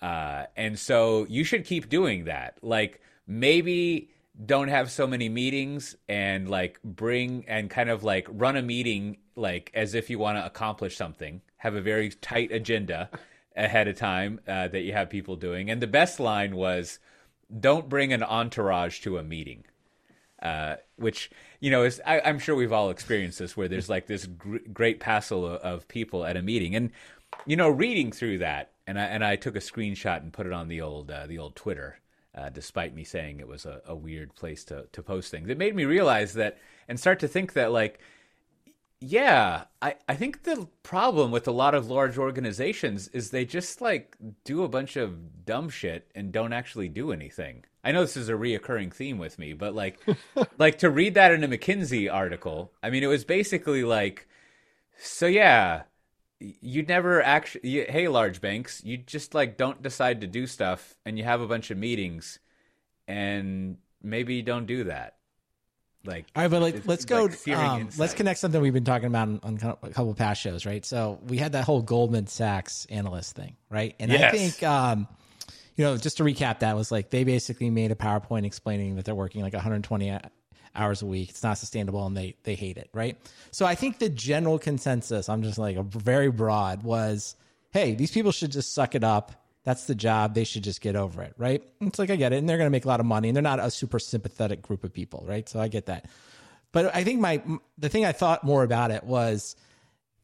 Uh, 0.02 0.46
and 0.56 0.80
so 0.80 1.26
you 1.30 1.44
should 1.44 1.66
keep 1.66 1.90
doing 1.90 2.26
that. 2.26 2.58
Like, 2.62 3.02
maybe 3.28 4.10
don't 4.46 4.68
have 4.68 4.92
so 4.92 5.06
many 5.06 5.30
meetings 5.30 5.96
and 6.10 6.50
like 6.50 6.80
bring 6.84 7.46
and 7.48 7.70
kind 7.70 7.90
of 7.90 8.04
like 8.04 8.28
run 8.30 8.56
a 8.56 8.62
meeting 8.62 9.18
like 9.36 9.72
as 9.74 9.94
if 9.94 10.10
you 10.10 10.18
want 10.18 10.38
to 10.38 10.46
accomplish 10.46 10.98
something 10.98 11.42
have 11.58 11.76
a 11.76 11.82
very 11.82 12.10
tight 12.10 12.52
agenda 12.52 13.10
ahead 13.56 13.88
of 13.88 13.96
time 13.96 14.40
uh, 14.48 14.68
that 14.68 14.82
you 14.82 14.92
have 14.92 15.10
people 15.10 15.36
doing 15.36 15.70
and 15.70 15.82
the 15.82 15.88
best 15.88 16.20
line 16.20 16.56
was 16.56 17.00
don't 17.60 17.90
bring 17.90 18.12
an 18.12 18.24
entourage 18.24 19.02
to 19.02 19.18
a 19.18 19.24
meeting 19.24 19.64
uh, 20.42 20.76
which 20.96 21.30
you 21.64 21.72
know 21.72 21.90
I, 22.06 22.18
am 22.30 22.40
sure 22.40 22.56
we've 22.56 22.74
all 22.74 22.90
experienced 22.90 23.40
this, 23.40 23.56
where 23.56 23.70
there's 23.70 23.88
like 23.88 24.06
this 24.06 24.26
gr- 24.26 24.58
great 24.74 25.00
passel 25.00 25.46
of, 25.48 25.62
of, 25.62 25.88
people 25.88 26.26
at 26.26 26.36
a 26.36 26.42
meeting, 26.42 26.76
and 26.76 26.92
you 27.46 27.56
know, 27.56 27.70
reading 27.70 28.12
through 28.12 28.40
that, 28.40 28.74
and 28.86 29.00
I 29.00 29.06
and 29.06 29.24
I 29.24 29.38
took 29.38 29.56
a 29.56 29.60
screenshot 29.60 30.18
and 30.18 30.34
put 30.34 30.46
it 30.46 30.52
on 30.52 30.68
the 30.68 30.82
old 30.82 31.10
uh, 31.10 31.26
the 31.26 31.38
old 31.38 31.56
Twitter. 31.56 32.00
Uh, 32.36 32.50
despite 32.50 32.94
me 32.94 33.04
saying 33.06 33.40
it 33.40 33.48
was 33.48 33.66
a, 33.66 33.80
a 33.86 33.96
weird 33.96 34.36
place 34.36 34.64
to, 34.66 34.88
to 34.92 35.04
post 35.04 35.30
things, 35.32 35.50
it 35.50 35.58
made 35.58 35.76
me 35.76 35.86
realize 35.86 36.34
that 36.34 36.58
and 36.88 37.00
start 37.00 37.20
to 37.20 37.28
think 37.28 37.54
that 37.54 37.72
like 37.72 38.00
yeah, 39.06 39.66
I, 39.82 39.96
I 40.08 40.16
think 40.16 40.44
the 40.44 40.70
problem 40.82 41.30
with 41.30 41.46
a 41.46 41.52
lot 41.52 41.76
of 41.76 41.90
large 41.90 42.18
organizations 42.18 43.10
is 43.10 43.30
they 43.30 43.44
just 43.44 43.82
like 43.82 44.16
do 44.46 44.64
a 44.64 44.70
bunch 44.70 44.96
of 44.96 45.46
dumb 45.46 45.70
shit 45.70 46.10
and 46.16 46.32
don't 46.32 46.54
actually 46.54 46.88
do 46.88 47.12
anything. 47.12 47.66
I 47.84 47.92
know 47.92 48.02
this 48.02 48.16
is 48.16 48.30
a 48.30 48.34
reoccurring 48.34 48.94
theme 48.94 49.18
with 49.18 49.38
me, 49.38 49.52
but 49.52 49.76
like 49.76 50.00
like 50.58 50.78
to 50.80 50.90
read 50.90 51.16
that 51.16 51.34
in 51.34 51.44
a 51.44 51.50
McKinsey 51.50 52.12
article, 52.12 52.72
I 52.82 52.90
mean 52.90 53.04
it 53.04 53.08
was 53.08 53.26
basically 53.26 53.84
like 53.84 54.26
so 54.98 55.26
yeah, 55.26 55.84
you 56.40 56.84
never 56.84 57.22
actually 57.22 57.70
you, 57.70 57.86
hey 57.90 58.08
large 58.08 58.40
banks, 58.40 58.82
you 58.86 58.96
just 58.96 59.34
like 59.34 59.58
don't 59.58 59.82
decide 59.82 60.22
to 60.22 60.28
do 60.28 60.48
stuff 60.48 60.96
and 61.06 61.18
you 61.18 61.26
have 61.26 61.42
a 61.42 61.48
bunch 61.48 61.72
of 61.72 61.78
meetings 61.78 62.40
and 63.06 63.78
maybe 64.02 64.42
don't 64.42 64.66
do 64.66 64.86
that 64.86 65.18
like 66.06 66.26
all 66.36 66.44
right 66.44 66.52
but 66.52 66.62
like 66.62 66.86
let's 66.86 67.06
go 67.06 67.24
like 67.26 67.48
um, 67.58 67.90
let's 67.98 68.14
connect 68.14 68.40
something 68.40 68.60
we've 68.62 68.74
been 68.74 68.84
talking 68.84 69.08
about 69.08 69.28
on, 69.28 69.40
on, 69.44 69.78
a 69.84 69.90
couple 69.90 70.14
past 70.14 70.42
shows 70.42 70.66
right? 70.66 70.86
So 70.86 71.20
we 71.28 71.38
had 71.38 71.54
that 71.54 71.64
whole 71.64 71.82
goldman 71.82 72.28
sachs 72.28 72.86
analyst 72.90 73.36
thing 73.36 73.56
right? 73.70 73.96
And 74.00 74.12
yes. 74.12 74.34
i 74.34 74.38
think 74.38 74.64
um, 74.64 75.08
you 75.76 75.86
know 75.86 75.96
just 75.98 76.18
to 76.18 76.24
recap 76.24 76.60
that 76.60 76.76
was 76.76 76.92
like 76.92 77.10
they 77.10 77.24
basically 77.24 77.70
made 77.70 77.92
a 77.92 77.96
powerpoint 77.96 78.46
explaining 78.46 78.96
that 78.96 79.06
they're 79.06 79.16
working 79.16 79.42
like 79.42 79.54
120 79.54 80.20
hours 80.76 81.02
a 81.02 81.06
week. 81.06 81.30
It's 81.30 81.44
not 81.44 81.58
sustainable 81.58 82.06
and 82.06 82.18
they 82.18 82.36
they 82.44 82.56
hate 82.56 82.78
it 82.78 82.90
right? 82.94 83.18
So 83.52 83.66
i 83.66 83.76
think 83.76 84.00
the 84.00 84.10
general 84.10 84.60
consensus 84.60 85.30
i'm 85.30 85.42
just 85.42 85.58
like 85.58 85.78
a 85.78 85.84
very 85.84 86.32
broad 86.32 86.84
was 86.84 87.36
hey 87.72 87.96
these 87.96 88.12
people 88.12 88.32
should 88.32 88.52
just 88.52 88.74
suck 88.74 88.94
it 88.94 89.04
up 89.04 89.43
that's 89.64 89.86
the 89.86 89.96
job. 89.96 90.36
They 90.36 90.44
should 90.44 90.64
just 90.64 90.82
get 90.82 90.96
over 90.96 91.22
it, 91.22 91.34
right? 91.38 91.64
It's 91.82 92.00
like 92.00 92.10
I 92.10 92.16
get 92.16 92.34
it, 92.34 92.38
and 92.38 92.50
they're 92.50 92.58
going 92.58 92.68
to 92.68 92.72
make 92.72 92.86
a 92.86 92.88
lot 92.88 93.00
of 93.00 93.06
money, 93.06 93.30
and 93.30 93.36
they're 93.36 93.42
not 93.42 93.60
a 93.60 93.72
super 93.72 94.00
sympathetic 94.00 94.62
group 94.62 94.84
of 94.84 94.94
people, 94.94 95.24
right? 95.28 95.48
So 95.48 95.60
I 95.60 95.68
get 95.68 95.86
that. 95.86 96.08
But 96.72 96.94
I 96.94 97.04
think 97.04 97.20
my 97.20 97.42
the 97.78 97.90
thing 97.90 98.04
I 98.04 98.12
thought 98.12 98.44
more 98.44 98.64
about 98.64 98.92
it 98.92 99.04
was 99.04 99.56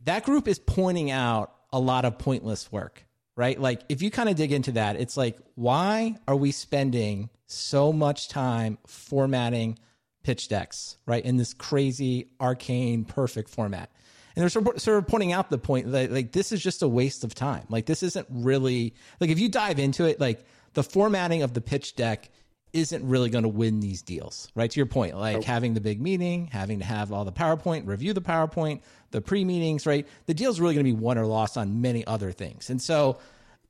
that 0.04 0.26
group 0.26 0.48
is 0.48 0.60
pointing 0.60 1.12
out 1.12 1.54
a 1.72 1.80
lot 1.80 2.06
of 2.06 2.18
pointless 2.18 2.72
work, 2.72 3.06
right? 3.36 3.60
Like 3.60 3.82
if 3.88 4.02
you 4.02 4.12
kind 4.12 4.28
of 4.28 4.36
dig 4.36 4.52
into 4.52 4.74
that, 4.74 4.96
it's 4.98 5.16
like 5.16 5.38
why 5.56 6.18
are 6.28 6.36
we 6.36 6.52
spending 6.52 7.30
so 7.46 7.94
much 7.94 8.30
time 8.30 8.78
formatting 8.88 9.78
pitch 10.24 10.48
decks, 10.48 10.98
right? 11.06 11.24
In 11.24 11.38
this 11.38 11.54
crazy 11.54 12.32
arcane 12.42 13.06
perfect 13.06 13.50
format 13.50 13.92
and 14.36 14.44
they're 14.44 14.50
sort 14.50 14.98
of 14.98 15.08
pointing 15.08 15.32
out 15.32 15.50
the 15.50 15.58
point 15.58 15.92
that 15.92 16.12
like 16.12 16.32
this 16.32 16.52
is 16.52 16.62
just 16.62 16.82
a 16.82 16.88
waste 16.88 17.24
of 17.24 17.34
time. 17.34 17.66
Like 17.70 17.86
this 17.86 18.04
isn't 18.04 18.28
really 18.30 18.94
like 19.20 19.30
if 19.30 19.40
you 19.40 19.50
dive 19.50 19.80
into 19.80 20.06
it, 20.06 20.20
like 20.20 20.46
the 20.74 20.84
formatting 20.84 21.42
of 21.44 21.54
the 21.54 21.62
pitch 21.62 21.96
deck 21.96 22.30
isn't 22.72 23.08
really 23.08 23.30
going 23.30 23.44
to 23.44 23.50
win 23.50 23.80
these 23.80 24.02
deals, 24.02 24.52
right? 24.54 24.70
To 24.70 24.80
your 24.80 24.86
point, 24.86 25.18
like 25.18 25.44
having 25.44 25.74
the 25.74 25.82
big 25.82 26.00
meeting, 26.00 26.48
having 26.52 26.80
to 26.80 26.86
have 26.86 27.12
all 27.12 27.26
the 27.26 27.32
PowerPoint, 27.32 27.88
review 27.88 28.14
the 28.14 28.22
PowerPoint, 28.22 28.82
the 29.12 29.22
pre 29.22 29.44
meetings, 29.44 29.86
right? 29.86 30.08
The 30.28 30.34
deal 30.34 30.52
is 30.52 30.62
really 30.62 30.76
going 30.76 30.86
to 30.86 30.92
be 30.92 30.98
won 30.98 31.18
or 31.18 31.26
lost 31.26 31.58
on 31.58 31.82
many 31.82 32.06
other 32.06 32.32
things. 32.32 32.70
And 32.70 32.82
so 32.82 33.20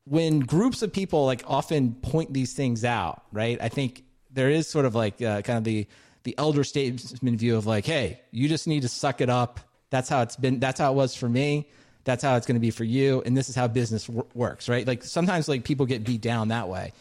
when 0.05 0.39
groups 0.39 0.81
of 0.81 0.91
people 0.91 1.25
like 1.25 1.43
often 1.47 1.93
point 1.93 2.33
these 2.33 2.53
things 2.53 2.83
out, 2.83 3.23
right? 3.31 3.57
I 3.61 3.69
think 3.69 4.03
there 4.31 4.49
is 4.49 4.67
sort 4.67 4.85
of 4.85 4.95
like 4.95 5.21
uh, 5.21 5.41
kind 5.43 5.57
of 5.57 5.63
the 5.63 5.87
the 6.23 6.35
elder 6.37 6.65
statesman 6.65 7.37
view 7.37 7.55
of 7.55 7.65
like, 7.65 7.85
hey, 7.85 8.19
you 8.31 8.49
just 8.49 8.67
need 8.67 8.81
to 8.81 8.89
suck 8.89 9.21
it 9.21 9.29
up 9.29 9.61
that's 9.89 10.09
how 10.09 10.21
it's 10.21 10.35
been. 10.35 10.59
That's 10.59 10.79
how 10.79 10.91
it 10.91 10.95
was 10.95 11.15
for 11.15 11.29
me. 11.29 11.67
That's 12.03 12.23
how 12.23 12.35
it's 12.37 12.47
going 12.47 12.55
to 12.55 12.61
be 12.61 12.71
for 12.71 12.83
you. 12.83 13.21
And 13.25 13.35
this 13.35 13.49
is 13.49 13.55
how 13.55 13.67
business 13.67 14.07
w- 14.07 14.25
works, 14.33 14.69
right? 14.69 14.87
Like 14.87 15.03
sometimes 15.03 15.47
like 15.47 15.63
people 15.63 15.85
get 15.85 16.03
beat 16.03 16.21
down 16.21 16.47
that 16.47 16.69
way. 16.69 16.93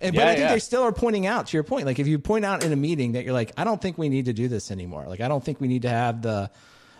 And, 0.00 0.14
yeah, 0.14 0.20
but 0.20 0.28
I 0.28 0.34
think 0.34 0.48
yeah. 0.48 0.52
they 0.52 0.58
still 0.58 0.82
are 0.82 0.92
pointing 0.92 1.26
out 1.26 1.48
to 1.48 1.56
your 1.56 1.64
point. 1.64 1.86
Like 1.86 1.98
if 1.98 2.06
you 2.06 2.18
point 2.18 2.44
out 2.44 2.64
in 2.64 2.72
a 2.72 2.76
meeting 2.76 3.12
that 3.12 3.24
you're 3.24 3.32
like, 3.32 3.52
I 3.56 3.64
don't 3.64 3.80
think 3.80 3.98
we 3.98 4.08
need 4.08 4.26
to 4.26 4.32
do 4.32 4.48
this 4.48 4.70
anymore. 4.70 5.06
Like 5.06 5.20
I 5.20 5.28
don't 5.28 5.44
think 5.44 5.60
we 5.60 5.68
need 5.68 5.82
to 5.82 5.88
have 5.88 6.22
the, 6.22 6.50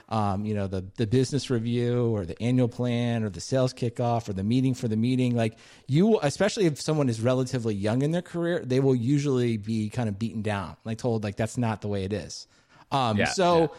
um, 0.09 0.45
you 0.45 0.55
know, 0.55 0.67
the 0.67 0.85
the 0.97 1.07
business 1.07 1.49
review 1.49 2.15
or 2.15 2.27
the 2.27 2.41
annual 2.43 2.69
plan 2.69 3.25
or 3.25 3.31
the 3.31 3.41
sales 3.41 3.73
kickoff 3.73 4.29
or 4.29 4.33
the 4.33 4.45
meeting 4.45 4.75
for 4.75 4.87
the 4.87 4.97
meeting. 4.97 5.35
Like 5.35 5.57
you, 5.87 6.19
especially 6.21 6.67
if 6.67 6.81
someone 6.81 7.09
is 7.09 7.21
relatively 7.21 7.75
young 7.75 8.03
in 8.03 8.11
their 8.11 8.23
career, 8.23 8.61
they 8.65 8.81
will 8.81 8.95
usually 8.95 9.57
be 9.57 9.89
kind 9.89 10.09
of 10.09 10.19
beaten 10.19 10.43
down, 10.43 10.77
like 10.85 10.99
told 10.99 11.25
like 11.25 11.37
that's 11.37 11.57
not 11.57 11.81
the 11.81 11.89
way 11.89 12.05
it 12.05 12.13
is. 12.13 12.47
Um, 12.93 13.17
yeah, 13.17 13.27
so 13.27 13.73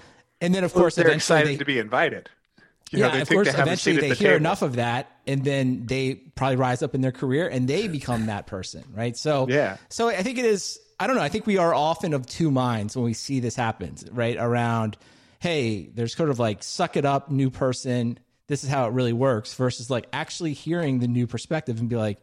and 0.45 0.55
then 0.55 0.63
of 0.63 0.73
course 0.73 0.95
they're 0.95 1.09
excited 1.09 1.53
they, 1.53 1.57
to 1.57 1.65
be 1.65 1.79
invited. 1.79 2.29
You 2.91 2.99
yeah, 2.99 3.15
know, 3.15 3.21
of 3.21 3.29
course. 3.29 3.47
Eventually, 3.47 3.97
they 3.97 4.09
the 4.09 4.15
hear 4.15 4.29
table. 4.29 4.37
enough 4.37 4.61
of 4.61 4.75
that, 4.75 5.11
and 5.25 5.43
then 5.43 5.87
they 5.87 6.13
probably 6.13 6.55
rise 6.57 6.83
up 6.83 6.93
in 6.93 7.01
their 7.01 7.11
career, 7.11 7.47
and 7.47 7.67
they 7.67 7.87
become 7.87 8.27
that 8.27 8.45
person, 8.45 8.83
right? 8.93 9.17
So, 9.17 9.47
yeah. 9.49 9.77
So 9.89 10.09
I 10.09 10.21
think 10.21 10.37
it 10.37 10.45
is. 10.45 10.79
I 10.99 11.07
don't 11.07 11.15
know. 11.15 11.23
I 11.23 11.29
think 11.29 11.47
we 11.47 11.57
are 11.57 11.73
often 11.73 12.13
of 12.13 12.27
two 12.27 12.51
minds 12.51 12.95
when 12.95 13.03
we 13.03 13.13
see 13.13 13.39
this 13.39 13.55
happen, 13.55 13.95
right? 14.11 14.37
Around, 14.37 14.97
hey, 15.39 15.89
there's 15.93 16.15
sort 16.15 16.29
of 16.29 16.37
like 16.37 16.61
suck 16.61 16.95
it 16.95 17.05
up, 17.05 17.31
new 17.31 17.49
person. 17.49 18.19
This 18.47 18.63
is 18.63 18.69
how 18.69 18.85
it 18.87 18.93
really 18.93 19.13
works, 19.13 19.55
versus 19.55 19.89
like 19.89 20.05
actually 20.13 20.53
hearing 20.53 20.99
the 20.99 21.07
new 21.07 21.25
perspective 21.25 21.79
and 21.79 21.89
be 21.89 21.95
like, 21.95 22.19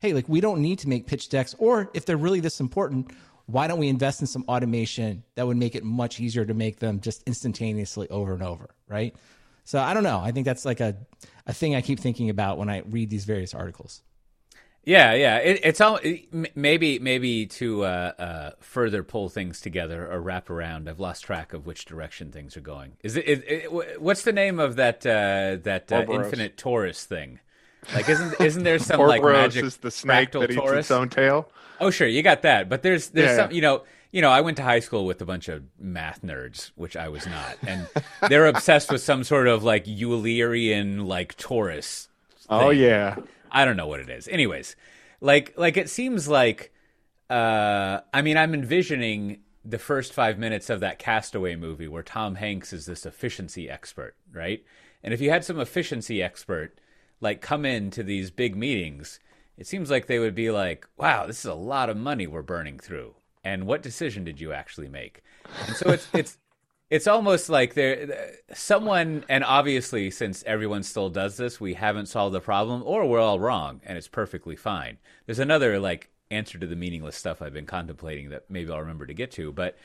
hey, 0.00 0.12
like 0.12 0.28
we 0.28 0.40
don't 0.40 0.60
need 0.60 0.80
to 0.80 0.88
make 0.88 1.06
pitch 1.06 1.28
decks, 1.28 1.54
or 1.58 1.88
if 1.94 2.04
they're 2.04 2.16
really 2.16 2.40
this 2.40 2.58
important, 2.58 3.12
why 3.52 3.66
don't 3.66 3.78
we 3.78 3.88
invest 3.88 4.20
in 4.20 4.26
some 4.26 4.44
automation 4.48 5.24
that 5.34 5.46
would 5.46 5.56
make 5.56 5.74
it 5.74 5.84
much 5.84 6.20
easier 6.20 6.44
to 6.44 6.54
make 6.54 6.78
them 6.78 7.00
just 7.00 7.22
instantaneously 7.24 8.08
over 8.10 8.32
and 8.32 8.42
over, 8.42 8.70
right? 8.88 9.14
So 9.64 9.78
I 9.78 9.94
don't 9.94 10.02
know. 10.02 10.18
I 10.18 10.32
think 10.32 10.46
that's 10.46 10.64
like 10.64 10.80
a 10.80 10.96
a 11.46 11.52
thing 11.52 11.74
I 11.74 11.80
keep 11.80 12.00
thinking 12.00 12.30
about 12.30 12.58
when 12.58 12.68
I 12.68 12.82
read 12.88 13.10
these 13.10 13.24
various 13.24 13.54
articles. 13.54 14.02
Yeah, 14.84 15.12
yeah. 15.12 15.36
It, 15.36 15.60
it's 15.62 15.80
all 15.80 15.98
it, 16.02 16.56
maybe 16.56 16.98
maybe 16.98 17.46
to 17.46 17.84
uh, 17.84 18.12
uh, 18.18 18.50
further 18.60 19.02
pull 19.02 19.28
things 19.28 19.60
together 19.60 20.10
or 20.10 20.20
wrap 20.20 20.48
around. 20.48 20.88
I've 20.88 21.00
lost 21.00 21.24
track 21.24 21.52
of 21.52 21.66
which 21.66 21.84
direction 21.84 22.32
things 22.32 22.56
are 22.56 22.62
going. 22.62 22.92
Is 23.04 23.16
it? 23.16 23.24
it 23.26 24.00
what's 24.00 24.22
the 24.22 24.32
name 24.32 24.58
of 24.58 24.76
that 24.76 25.04
uh, 25.04 25.58
that 25.62 25.92
uh, 25.92 26.06
infinite 26.10 26.56
torus 26.56 27.04
thing? 27.04 27.40
Like, 27.94 28.08
isn't 28.08 28.40
isn't 28.40 28.62
there 28.62 28.78
some 28.78 29.00
like 29.00 29.22
magic 29.22 29.64
is 29.64 29.78
the 29.78 29.90
snake 29.90 30.32
that 30.32 30.50
eats 30.50 30.70
its 30.70 30.90
own 30.90 31.08
tail? 31.08 31.50
Oh, 31.80 31.90
sure, 31.90 32.06
you 32.06 32.22
got 32.22 32.42
that. 32.42 32.68
But 32.68 32.82
there's 32.82 33.08
there's 33.08 33.30
yeah, 33.30 33.36
some, 33.36 33.50
yeah. 33.50 33.54
you 33.54 33.62
know, 33.62 33.82
you 34.12 34.20
know, 34.22 34.30
I 34.30 34.40
went 34.40 34.56
to 34.58 34.62
high 34.62 34.80
school 34.80 35.06
with 35.06 35.20
a 35.22 35.24
bunch 35.24 35.48
of 35.48 35.62
math 35.78 36.22
nerds, 36.22 36.70
which 36.74 36.96
I 36.96 37.08
was 37.08 37.26
not, 37.26 37.56
and 37.66 37.88
they're 38.28 38.46
obsessed 38.46 38.90
with 38.92 39.02
some 39.02 39.24
sort 39.24 39.48
of 39.48 39.64
like 39.64 39.86
Eulerian 39.86 41.06
like 41.06 41.36
torus. 41.36 42.08
Oh 42.48 42.70
yeah, 42.70 43.16
I 43.50 43.64
don't 43.64 43.76
know 43.76 43.86
what 43.86 44.00
it 44.00 44.10
is. 44.10 44.28
Anyways, 44.28 44.76
like 45.20 45.54
like 45.56 45.76
it 45.76 45.88
seems 45.88 46.28
like, 46.28 46.72
uh, 47.28 48.00
I 48.12 48.22
mean, 48.22 48.36
I'm 48.36 48.52
envisioning 48.52 49.40
the 49.64 49.78
first 49.78 50.12
five 50.12 50.38
minutes 50.38 50.70
of 50.70 50.80
that 50.80 50.98
Cast 50.98 51.34
Away 51.34 51.54
movie 51.56 51.88
where 51.88 52.02
Tom 52.02 52.36
Hanks 52.36 52.72
is 52.72 52.86
this 52.86 53.04
efficiency 53.06 53.68
expert, 53.68 54.16
right? 54.32 54.64
And 55.02 55.14
if 55.14 55.20
you 55.20 55.30
had 55.30 55.44
some 55.44 55.60
efficiency 55.60 56.22
expert 56.22 56.78
like 57.20 57.40
come 57.40 57.64
into 57.64 58.02
these 58.02 58.30
big 58.30 58.56
meetings, 58.56 59.20
it 59.56 59.66
seems 59.66 59.90
like 59.90 60.06
they 60.06 60.18
would 60.18 60.34
be 60.34 60.50
like, 60.50 60.86
"Wow, 60.96 61.26
this 61.26 61.40
is 61.40 61.44
a 61.44 61.54
lot 61.54 61.90
of 61.90 61.96
money 61.96 62.26
we're 62.26 62.42
burning 62.42 62.78
through." 62.78 63.14
And 63.44 63.66
what 63.66 63.82
decision 63.82 64.24
did 64.24 64.40
you 64.40 64.52
actually 64.52 64.88
make? 64.88 65.22
And 65.66 65.76
so 65.76 65.90
it's 65.90 66.08
it's 66.12 66.38
it's 66.90 67.06
almost 67.06 67.48
like 67.48 67.74
there 67.74 68.32
someone 68.52 69.24
and 69.28 69.44
obviously 69.44 70.10
since 70.10 70.42
everyone 70.44 70.82
still 70.82 71.08
does 71.08 71.36
this, 71.36 71.60
we 71.60 71.74
haven't 71.74 72.06
solved 72.06 72.34
the 72.34 72.40
problem 72.40 72.82
or 72.84 73.06
we're 73.06 73.20
all 73.20 73.38
wrong 73.38 73.80
and 73.84 73.96
it's 73.96 74.08
perfectly 74.08 74.56
fine. 74.56 74.98
There's 75.26 75.38
another 75.38 75.78
like 75.78 76.10
answer 76.30 76.58
to 76.58 76.66
the 76.66 76.76
meaningless 76.76 77.16
stuff 77.16 77.40
I've 77.40 77.52
been 77.52 77.66
contemplating 77.66 78.30
that 78.30 78.50
maybe 78.50 78.70
I'll 78.70 78.80
remember 78.80 79.06
to 79.06 79.14
get 79.14 79.30
to, 79.32 79.52
but 79.52 79.78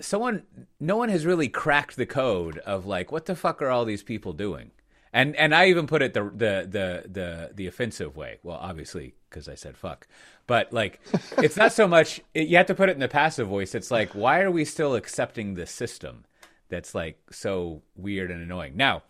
someone 0.00 0.42
no 0.80 0.96
one 0.96 1.08
has 1.10 1.24
really 1.24 1.48
cracked 1.48 1.96
the 1.96 2.06
code 2.06 2.58
of 2.58 2.86
like 2.86 3.12
what 3.12 3.26
the 3.26 3.36
fuck 3.36 3.62
are 3.62 3.70
all 3.70 3.84
these 3.84 4.02
people 4.02 4.32
doing? 4.32 4.72
And 5.12 5.36
and 5.36 5.54
I 5.54 5.66
even 5.66 5.86
put 5.86 6.02
it 6.02 6.14
the 6.14 6.24
the 6.24 6.68
the 6.68 7.08
the 7.08 7.50
the 7.54 7.66
offensive 7.66 8.16
way. 8.16 8.38
Well, 8.42 8.58
obviously 8.60 9.14
because 9.28 9.48
I 9.48 9.54
said 9.54 9.76
fuck, 9.76 10.06
but 10.46 10.72
like 10.72 11.00
it's 11.38 11.56
not 11.56 11.72
so 11.72 11.86
much. 11.86 12.20
It, 12.34 12.48
you 12.48 12.56
have 12.56 12.66
to 12.66 12.74
put 12.74 12.88
it 12.88 12.92
in 12.92 13.00
the 13.00 13.08
passive 13.08 13.48
voice. 13.48 13.74
It's 13.74 13.90
like 13.90 14.14
why 14.14 14.40
are 14.40 14.50
we 14.50 14.64
still 14.64 14.94
accepting 14.94 15.54
the 15.54 15.66
system 15.66 16.24
that's 16.68 16.94
like 16.94 17.18
so 17.30 17.82
weird 17.94 18.30
and 18.30 18.42
annoying? 18.42 18.76
Now, 18.76 19.02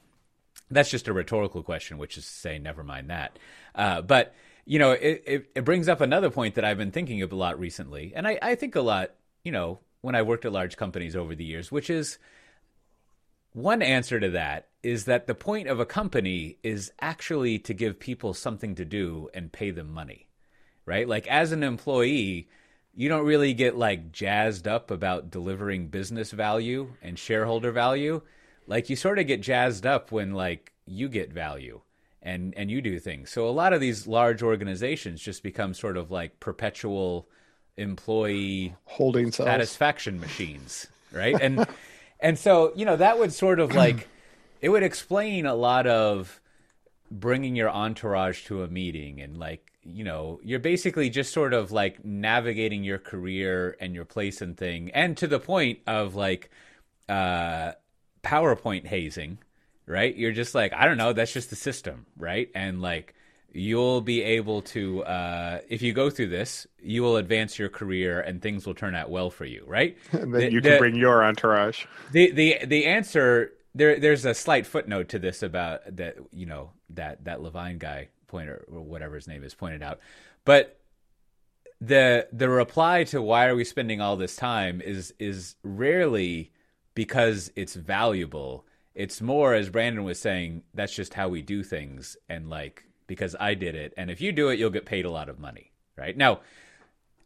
that's 0.70 0.90
just 0.90 1.08
a 1.08 1.12
rhetorical 1.12 1.62
question, 1.62 1.98
which 1.98 2.16
is 2.16 2.24
to 2.24 2.32
say, 2.32 2.58
never 2.58 2.82
mind 2.82 3.10
that. 3.10 3.38
Uh, 3.74 4.02
but 4.02 4.34
you 4.64 4.78
know, 4.78 4.92
it, 4.92 5.22
it, 5.26 5.50
it 5.56 5.64
brings 5.64 5.88
up 5.88 6.00
another 6.00 6.30
point 6.30 6.54
that 6.54 6.64
I've 6.64 6.78
been 6.78 6.92
thinking 6.92 7.22
of 7.22 7.32
a 7.32 7.36
lot 7.36 7.58
recently, 7.58 8.12
and 8.14 8.26
I, 8.26 8.38
I 8.42 8.54
think 8.54 8.74
a 8.74 8.80
lot. 8.80 9.12
You 9.44 9.50
know, 9.50 9.80
when 10.02 10.14
I 10.14 10.22
worked 10.22 10.44
at 10.44 10.52
large 10.52 10.76
companies 10.76 11.16
over 11.16 11.34
the 11.34 11.44
years, 11.44 11.72
which 11.72 11.90
is 11.90 12.18
one 13.52 13.82
answer 13.82 14.18
to 14.18 14.30
that 14.30 14.68
is 14.82 15.04
that 15.04 15.26
the 15.26 15.34
point 15.34 15.68
of 15.68 15.78
a 15.78 15.86
company 15.86 16.58
is 16.62 16.92
actually 17.00 17.58
to 17.60 17.74
give 17.74 17.98
people 17.98 18.34
something 18.34 18.74
to 18.74 18.84
do 18.84 19.28
and 19.34 19.52
pay 19.52 19.70
them 19.70 19.92
money, 19.92 20.28
right? 20.86 21.06
Like 21.06 21.26
as 21.28 21.52
an 21.52 21.62
employee, 21.62 22.48
you 22.94 23.08
don't 23.08 23.26
really 23.26 23.54
get 23.54 23.76
like 23.76 24.12
jazzed 24.12 24.66
up 24.66 24.90
about 24.90 25.30
delivering 25.30 25.88
business 25.88 26.30
value 26.30 26.92
and 27.02 27.18
shareholder 27.18 27.70
value. 27.70 28.22
Like 28.66 28.90
you 28.90 28.96
sort 28.96 29.18
of 29.18 29.26
get 29.26 29.40
jazzed 29.40 29.86
up 29.86 30.10
when 30.10 30.32
like 30.32 30.72
you 30.86 31.08
get 31.08 31.32
value 31.32 31.80
and 32.22 32.54
and 32.56 32.70
you 32.70 32.80
do 32.80 32.98
things. 32.98 33.30
So 33.30 33.48
a 33.48 33.50
lot 33.50 33.72
of 33.72 33.80
these 33.80 34.06
large 34.06 34.42
organizations 34.42 35.20
just 35.20 35.42
become 35.42 35.74
sort 35.74 35.96
of 35.96 36.10
like 36.10 36.40
perpetual 36.40 37.28
employee 37.76 38.74
holding 38.84 39.32
cells. 39.32 39.46
satisfaction 39.46 40.20
machines, 40.20 40.86
right? 41.12 41.36
And 41.40 41.66
and 42.22 42.38
so 42.38 42.72
you 42.74 42.86
know 42.86 42.96
that 42.96 43.18
would 43.18 43.32
sort 43.32 43.60
of 43.60 43.74
like 43.74 44.08
it 44.60 44.70
would 44.70 44.82
explain 44.82 45.44
a 45.44 45.54
lot 45.54 45.86
of 45.86 46.40
bringing 47.10 47.54
your 47.54 47.68
entourage 47.68 48.44
to 48.44 48.62
a 48.62 48.68
meeting 48.68 49.20
and 49.20 49.36
like 49.36 49.72
you 49.82 50.04
know 50.04 50.40
you're 50.42 50.60
basically 50.60 51.10
just 51.10 51.32
sort 51.32 51.52
of 51.52 51.72
like 51.72 52.02
navigating 52.04 52.84
your 52.84 52.98
career 52.98 53.76
and 53.80 53.94
your 53.94 54.04
place 54.04 54.40
and 54.40 54.56
thing 54.56 54.90
and 54.92 55.16
to 55.16 55.26
the 55.26 55.40
point 55.40 55.80
of 55.86 56.14
like 56.14 56.50
uh 57.08 57.72
powerpoint 58.22 58.86
hazing 58.86 59.38
right? 59.84 60.14
You're 60.16 60.32
just 60.32 60.54
like 60.54 60.72
i 60.72 60.86
don't 60.86 60.96
know 60.96 61.12
that's 61.12 61.32
just 61.32 61.50
the 61.50 61.56
system 61.56 62.06
right? 62.16 62.48
And 62.54 62.80
like 62.80 63.14
you'll 63.54 64.00
be 64.00 64.22
able 64.22 64.62
to 64.62 65.04
uh 65.04 65.60
if 65.68 65.82
you 65.82 65.92
go 65.92 66.08
through 66.08 66.28
this 66.28 66.66
you 66.80 67.02
will 67.02 67.16
advance 67.16 67.58
your 67.58 67.68
career 67.68 68.20
and 68.20 68.40
things 68.40 68.66
will 68.66 68.74
turn 68.74 68.94
out 68.94 69.10
well 69.10 69.30
for 69.30 69.44
you 69.44 69.62
right? 69.66 69.96
And 70.12 70.34
then 70.34 70.40
the, 70.40 70.52
you 70.52 70.60
can 70.60 70.72
the, 70.72 70.78
bring 70.78 70.94
your 70.96 71.24
entourage. 71.24 71.84
The 72.12 72.30
the 72.32 72.58
the 72.64 72.86
answer 72.86 73.52
there 73.74 73.98
there's 73.98 74.24
a 74.24 74.34
slight 74.34 74.66
footnote 74.66 75.08
to 75.10 75.18
this 75.18 75.42
about 75.42 75.80
that 75.96 76.16
you 76.30 76.46
know 76.46 76.70
that 76.90 77.24
that 77.24 77.42
Levine 77.42 77.78
guy 77.78 78.08
pointer 78.26 78.64
or 78.72 78.80
whatever 78.80 79.14
his 79.16 79.28
name 79.28 79.44
is 79.44 79.54
pointed 79.54 79.82
out, 79.82 80.00
but 80.44 80.78
the 81.80 82.28
the 82.32 82.48
reply 82.48 83.04
to 83.04 83.20
why 83.20 83.46
are 83.46 83.56
we 83.56 83.64
spending 83.64 84.00
all 84.00 84.16
this 84.16 84.36
time 84.36 84.80
is 84.80 85.12
is 85.18 85.56
rarely 85.62 86.52
because 86.94 87.50
it's 87.56 87.74
valuable. 87.74 88.64
It's 88.94 89.20
more 89.20 89.54
as 89.54 89.70
Brandon 89.70 90.04
was 90.04 90.20
saying, 90.20 90.64
that's 90.74 90.94
just 90.94 91.14
how 91.14 91.28
we 91.28 91.42
do 91.42 91.62
things, 91.62 92.16
and 92.28 92.48
like 92.50 92.84
because 93.12 93.36
I 93.38 93.54
did 93.54 93.74
it, 93.74 93.92
and 93.96 94.10
if 94.10 94.20
you 94.20 94.32
do 94.32 94.48
it, 94.48 94.58
you'll 94.58 94.70
get 94.70 94.86
paid 94.86 95.04
a 95.04 95.10
lot 95.10 95.28
of 95.28 95.38
money, 95.38 95.72
right? 95.96 96.16
Now, 96.16 96.40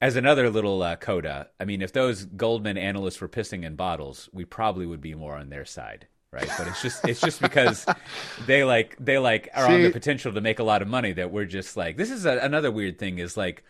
as 0.00 0.16
another 0.16 0.50
little 0.50 0.82
uh, 0.82 0.96
coda, 0.96 1.48
I 1.60 1.64
mean, 1.64 1.80
if 1.80 1.92
those 1.92 2.24
Goldman 2.24 2.76
analysts 2.76 3.20
were 3.20 3.28
pissing 3.28 3.64
in 3.64 3.76
bottles, 3.76 4.28
we 4.32 4.44
probably 4.44 4.86
would 4.86 5.00
be 5.00 5.14
more 5.14 5.36
on 5.36 5.48
their 5.48 5.64
side 5.64 6.08
right? 6.32 6.50
But 6.58 6.68
it's 6.68 6.82
just 6.82 7.08
it's 7.08 7.20
just 7.20 7.40
because 7.40 7.86
they 8.46 8.64
like 8.64 8.96
they 8.98 9.18
like 9.18 9.48
are 9.54 9.66
See, 9.66 9.74
on 9.74 9.82
the 9.82 9.90
potential 9.90 10.32
to 10.32 10.40
make 10.40 10.58
a 10.58 10.64
lot 10.64 10.82
of 10.82 10.88
money 10.88 11.12
that 11.12 11.30
we're 11.30 11.46
just 11.46 11.76
like 11.76 11.96
this 11.96 12.10
is 12.10 12.26
a, 12.26 12.38
another 12.38 12.70
weird 12.70 12.98
thing 12.98 13.18
is 13.18 13.36
like 13.36 13.64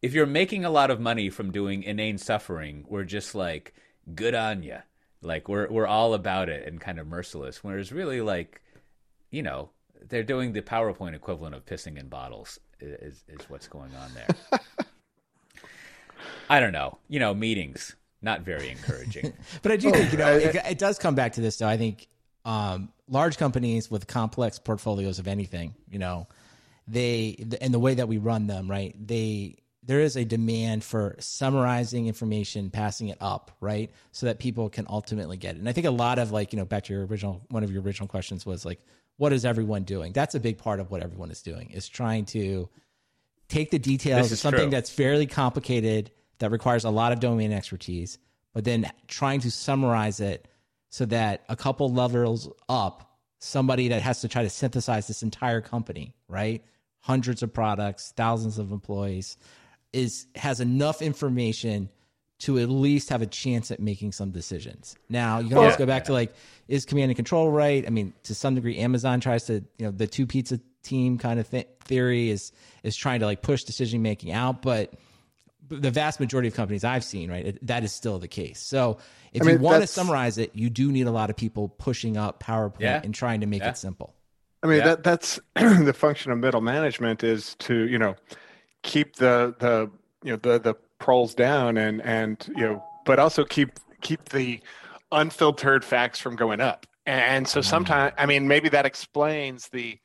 if 0.00 0.14
you're 0.14 0.26
making 0.26 0.64
a 0.64 0.70
lot 0.70 0.90
of 0.90 1.00
money 1.00 1.28
from 1.28 1.50
doing 1.50 1.82
inane 1.82 2.18
suffering, 2.18 2.84
we're 2.88 3.04
just 3.04 3.34
like 3.34 3.74
good 4.14 4.34
on 4.34 4.62
you. 4.62 4.78
Like 5.22 5.48
we're 5.48 5.68
we're 5.68 5.86
all 5.86 6.14
about 6.14 6.48
it 6.48 6.66
and 6.66 6.80
kind 6.80 7.00
of 7.00 7.06
merciless. 7.06 7.64
Whereas 7.64 7.92
really 7.92 8.20
like 8.20 8.62
you 9.30 9.42
know 9.42 9.70
they're 10.08 10.22
doing 10.22 10.52
the 10.52 10.62
PowerPoint 10.62 11.14
equivalent 11.14 11.54
of 11.54 11.64
pissing 11.64 11.98
in 11.98 12.08
bottles 12.08 12.58
is 12.80 13.24
is 13.28 13.40
what's 13.48 13.68
going 13.68 13.94
on 13.94 14.10
there. 14.14 14.60
I 16.50 16.60
don't 16.60 16.72
know. 16.72 16.98
You 17.08 17.20
know, 17.20 17.34
meetings 17.34 17.94
not 18.22 18.42
very 18.42 18.70
encouraging. 18.70 19.32
but 19.62 19.72
I 19.72 19.76
do 19.76 19.90
think 19.90 20.12
you 20.12 20.18
know 20.18 20.36
it, 20.36 20.54
it, 20.54 20.78
does 20.78 20.98
come 20.98 21.14
back 21.14 21.34
to 21.34 21.40
this 21.40 21.58
though. 21.58 21.68
I 21.68 21.76
think 21.76 22.08
um, 22.44 22.90
large 23.08 23.36
companies 23.36 23.90
with 23.90 24.06
complex 24.06 24.58
portfolios 24.58 25.18
of 25.18 25.28
anything, 25.28 25.74
you 25.88 25.98
know, 25.98 26.26
they 26.86 27.46
and 27.60 27.72
the 27.72 27.78
way 27.78 27.94
that 27.94 28.08
we 28.08 28.18
run 28.18 28.46
them, 28.46 28.70
right? 28.70 28.94
They 28.98 29.56
there 29.82 30.00
is 30.00 30.16
a 30.16 30.24
demand 30.24 30.84
for 30.84 31.16
summarizing 31.18 32.06
information, 32.08 32.70
passing 32.70 33.08
it 33.08 33.18
up, 33.20 33.56
right, 33.60 33.90
so 34.12 34.26
that 34.26 34.38
people 34.38 34.68
can 34.68 34.86
ultimately 34.88 35.36
get 35.36 35.54
it. 35.54 35.58
And 35.58 35.68
I 35.68 35.72
think 35.72 35.86
a 35.86 35.90
lot 35.90 36.18
of 36.18 36.32
like 36.32 36.52
you 36.52 36.58
know 36.58 36.64
back 36.64 36.84
to 36.84 36.92
your 36.92 37.06
original 37.06 37.42
one 37.50 37.62
of 37.62 37.70
your 37.70 37.82
original 37.82 38.08
questions 38.08 38.44
was 38.44 38.64
like, 38.64 38.80
what 39.18 39.32
is 39.32 39.44
everyone 39.44 39.82
doing? 39.82 40.12
That's 40.12 40.34
a 40.34 40.40
big 40.40 40.56
part 40.56 40.80
of 40.80 40.90
what 40.90 41.02
everyone 41.02 41.30
is 41.30 41.42
doing 41.42 41.70
is 41.70 41.88
trying 41.88 42.24
to 42.26 42.70
take 43.48 43.70
the 43.70 43.78
details 43.78 44.32
of 44.32 44.38
something 44.38 44.62
true. 44.62 44.70
that's 44.70 44.90
fairly 44.90 45.26
complicated 45.26 46.10
that 46.38 46.50
requires 46.50 46.84
a 46.84 46.90
lot 46.90 47.12
of 47.12 47.20
domain 47.20 47.52
expertise, 47.52 48.18
but 48.54 48.64
then 48.64 48.90
trying 49.08 49.40
to 49.40 49.50
summarize 49.50 50.20
it 50.20 50.48
so 50.88 51.04
that 51.06 51.42
a 51.48 51.56
couple 51.56 51.92
levels 51.92 52.48
up, 52.68 53.18
somebody 53.40 53.88
that 53.88 54.02
has 54.02 54.20
to 54.20 54.28
try 54.28 54.42
to 54.42 54.50
synthesize 54.50 55.08
this 55.08 55.22
entire 55.22 55.60
company, 55.60 56.14
right? 56.28 56.64
Hundreds 57.00 57.42
of 57.42 57.52
products, 57.52 58.12
thousands 58.16 58.58
of 58.58 58.70
employees, 58.70 59.36
is 59.92 60.26
has 60.36 60.60
enough 60.60 61.02
information 61.02 61.88
to 62.40 62.58
at 62.58 62.68
least 62.68 63.08
have 63.08 63.20
a 63.20 63.26
chance 63.26 63.70
at 63.70 63.80
making 63.80 64.12
some 64.12 64.30
decisions. 64.30 64.96
Now 65.08 65.40
you 65.40 65.48
can 65.48 65.58
always 65.58 65.76
go 65.76 65.86
back 65.86 66.04
to 66.04 66.12
like, 66.12 66.32
is 66.68 66.84
command 66.84 67.10
and 67.10 67.16
control 67.16 67.50
right? 67.50 67.84
I 67.86 67.90
mean, 67.90 68.12
to 68.24 68.34
some 68.34 68.54
degree, 68.54 68.78
Amazon 68.78 69.20
tries 69.20 69.46
to, 69.46 69.54
you 69.54 69.86
know, 69.86 69.90
the 69.90 70.06
two 70.06 70.26
pizza 70.26 70.60
team 70.82 71.18
kind 71.18 71.40
of 71.40 71.50
th- 71.50 71.68
theory 71.84 72.30
is 72.30 72.52
is 72.82 72.96
trying 72.96 73.20
to 73.20 73.26
like 73.26 73.42
push 73.42 73.64
decision 73.64 74.02
making 74.02 74.32
out, 74.32 74.62
but 74.62 74.94
the 75.68 75.90
vast 75.90 76.20
majority 76.20 76.48
of 76.48 76.54
companies 76.54 76.84
I've 76.84 77.04
seen, 77.04 77.30
right, 77.30 77.46
it, 77.46 77.66
that 77.66 77.84
is 77.84 77.92
still 77.92 78.18
the 78.18 78.28
case. 78.28 78.60
So 78.60 78.98
if 79.32 79.42
I 79.42 79.44
mean, 79.44 79.56
you 79.56 79.60
want 79.60 79.82
to 79.82 79.86
summarize 79.86 80.38
it, 80.38 80.54
you 80.54 80.70
do 80.70 80.90
need 80.90 81.06
a 81.06 81.10
lot 81.10 81.30
of 81.30 81.36
people 81.36 81.68
pushing 81.68 82.16
up 82.16 82.42
PowerPoint 82.42 82.80
yeah. 82.80 83.00
and 83.02 83.14
trying 83.14 83.40
to 83.40 83.46
make 83.46 83.62
yeah. 83.62 83.70
it 83.70 83.76
simple. 83.76 84.14
I 84.62 84.66
mean, 84.66 84.78
yeah. 84.78 84.84
that 84.84 85.04
that's 85.04 85.40
the 85.54 85.92
function 85.92 86.32
of 86.32 86.38
middle 86.38 86.60
management 86.60 87.22
is 87.22 87.54
to 87.60 87.86
you 87.86 87.98
know 87.98 88.16
keep 88.82 89.16
the 89.16 89.54
the 89.58 89.90
you 90.22 90.32
know 90.32 90.36
the 90.36 90.58
the 90.58 90.74
proles 90.98 91.34
down 91.34 91.76
and 91.76 92.02
and 92.02 92.48
you 92.56 92.62
know, 92.62 92.84
but 93.04 93.18
also 93.18 93.44
keep 93.44 93.78
keep 94.00 94.28
the 94.30 94.60
unfiltered 95.12 95.84
facts 95.84 96.18
from 96.18 96.36
going 96.36 96.60
up. 96.60 96.86
And 97.06 97.48
so 97.48 97.60
mm-hmm. 97.60 97.68
sometimes, 97.68 98.14
I 98.18 98.26
mean, 98.26 98.46
maybe 98.46 98.68
that 98.68 98.84
explains 98.84 99.68
the 99.68 99.98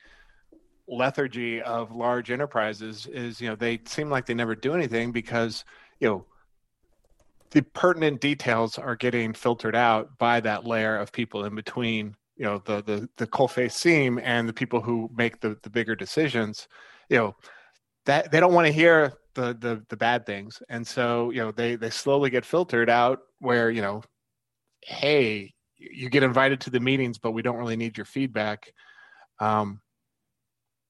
lethargy 0.88 1.62
of 1.62 1.96
large 1.96 2.30
enterprises 2.30 3.06
is 3.08 3.40
you 3.40 3.48
know 3.50 3.56
they 3.56 3.80
seem 3.86 4.10
like 4.10 4.26
they 4.26 4.34
never 4.34 4.54
do 4.54 4.74
anything 4.74 5.12
because 5.12 5.64
you 6.00 6.08
know 6.08 6.26
the 7.52 7.62
pertinent 7.62 8.20
details 8.20 8.78
are 8.78 8.96
getting 8.96 9.34
filtered 9.34 9.76
out 9.76 10.18
by 10.18 10.40
that 10.42 10.66
layer 10.66 10.98
of 10.98 11.12
people 11.12 11.46
in 11.46 11.56
between 11.56 12.16
you 12.36 12.44
know 12.44 12.62
the 12.66 12.84
the 12.84 13.08
the 13.18 13.28
coalface 13.28 13.72
seam 13.72 14.20
and 14.22 14.48
the 14.48 14.54
people 14.54 14.82
who 14.82 15.10
make 15.16 15.40
the 15.40 15.58
the 15.64 15.70
bigger 15.70 15.96
decisions 15.96 16.68
you 17.10 17.18
know 17.18 17.34
that 18.06 18.32
they 18.32 18.40
don't 18.40 18.54
want 18.54 18.68
to 18.68 18.74
hear 18.74 19.14
the 19.36 19.54
the 19.60 19.84
the 19.90 19.98
bad 19.98 20.26
things. 20.26 20.62
And 20.70 20.86
so 20.86 21.30
you 21.32 21.40
know 21.40 21.52
they 21.52 21.76
they 21.76 21.90
slowly 21.90 22.30
get 22.30 22.46
filtered 22.46 22.90
out 22.90 23.20
where 23.40 23.70
you 23.70 23.82
know 23.82 24.04
hey 24.82 25.54
you 25.78 26.10
get 26.10 26.24
invited 26.24 26.62
to 26.62 26.70
the 26.70 26.80
meetings 26.80 27.18
but 27.18 27.32
we 27.32 27.42
don't 27.42 27.58
really 27.58 27.76
need 27.76 27.98
your 27.98 28.06
feedback. 28.06 28.72
Um 29.40 29.82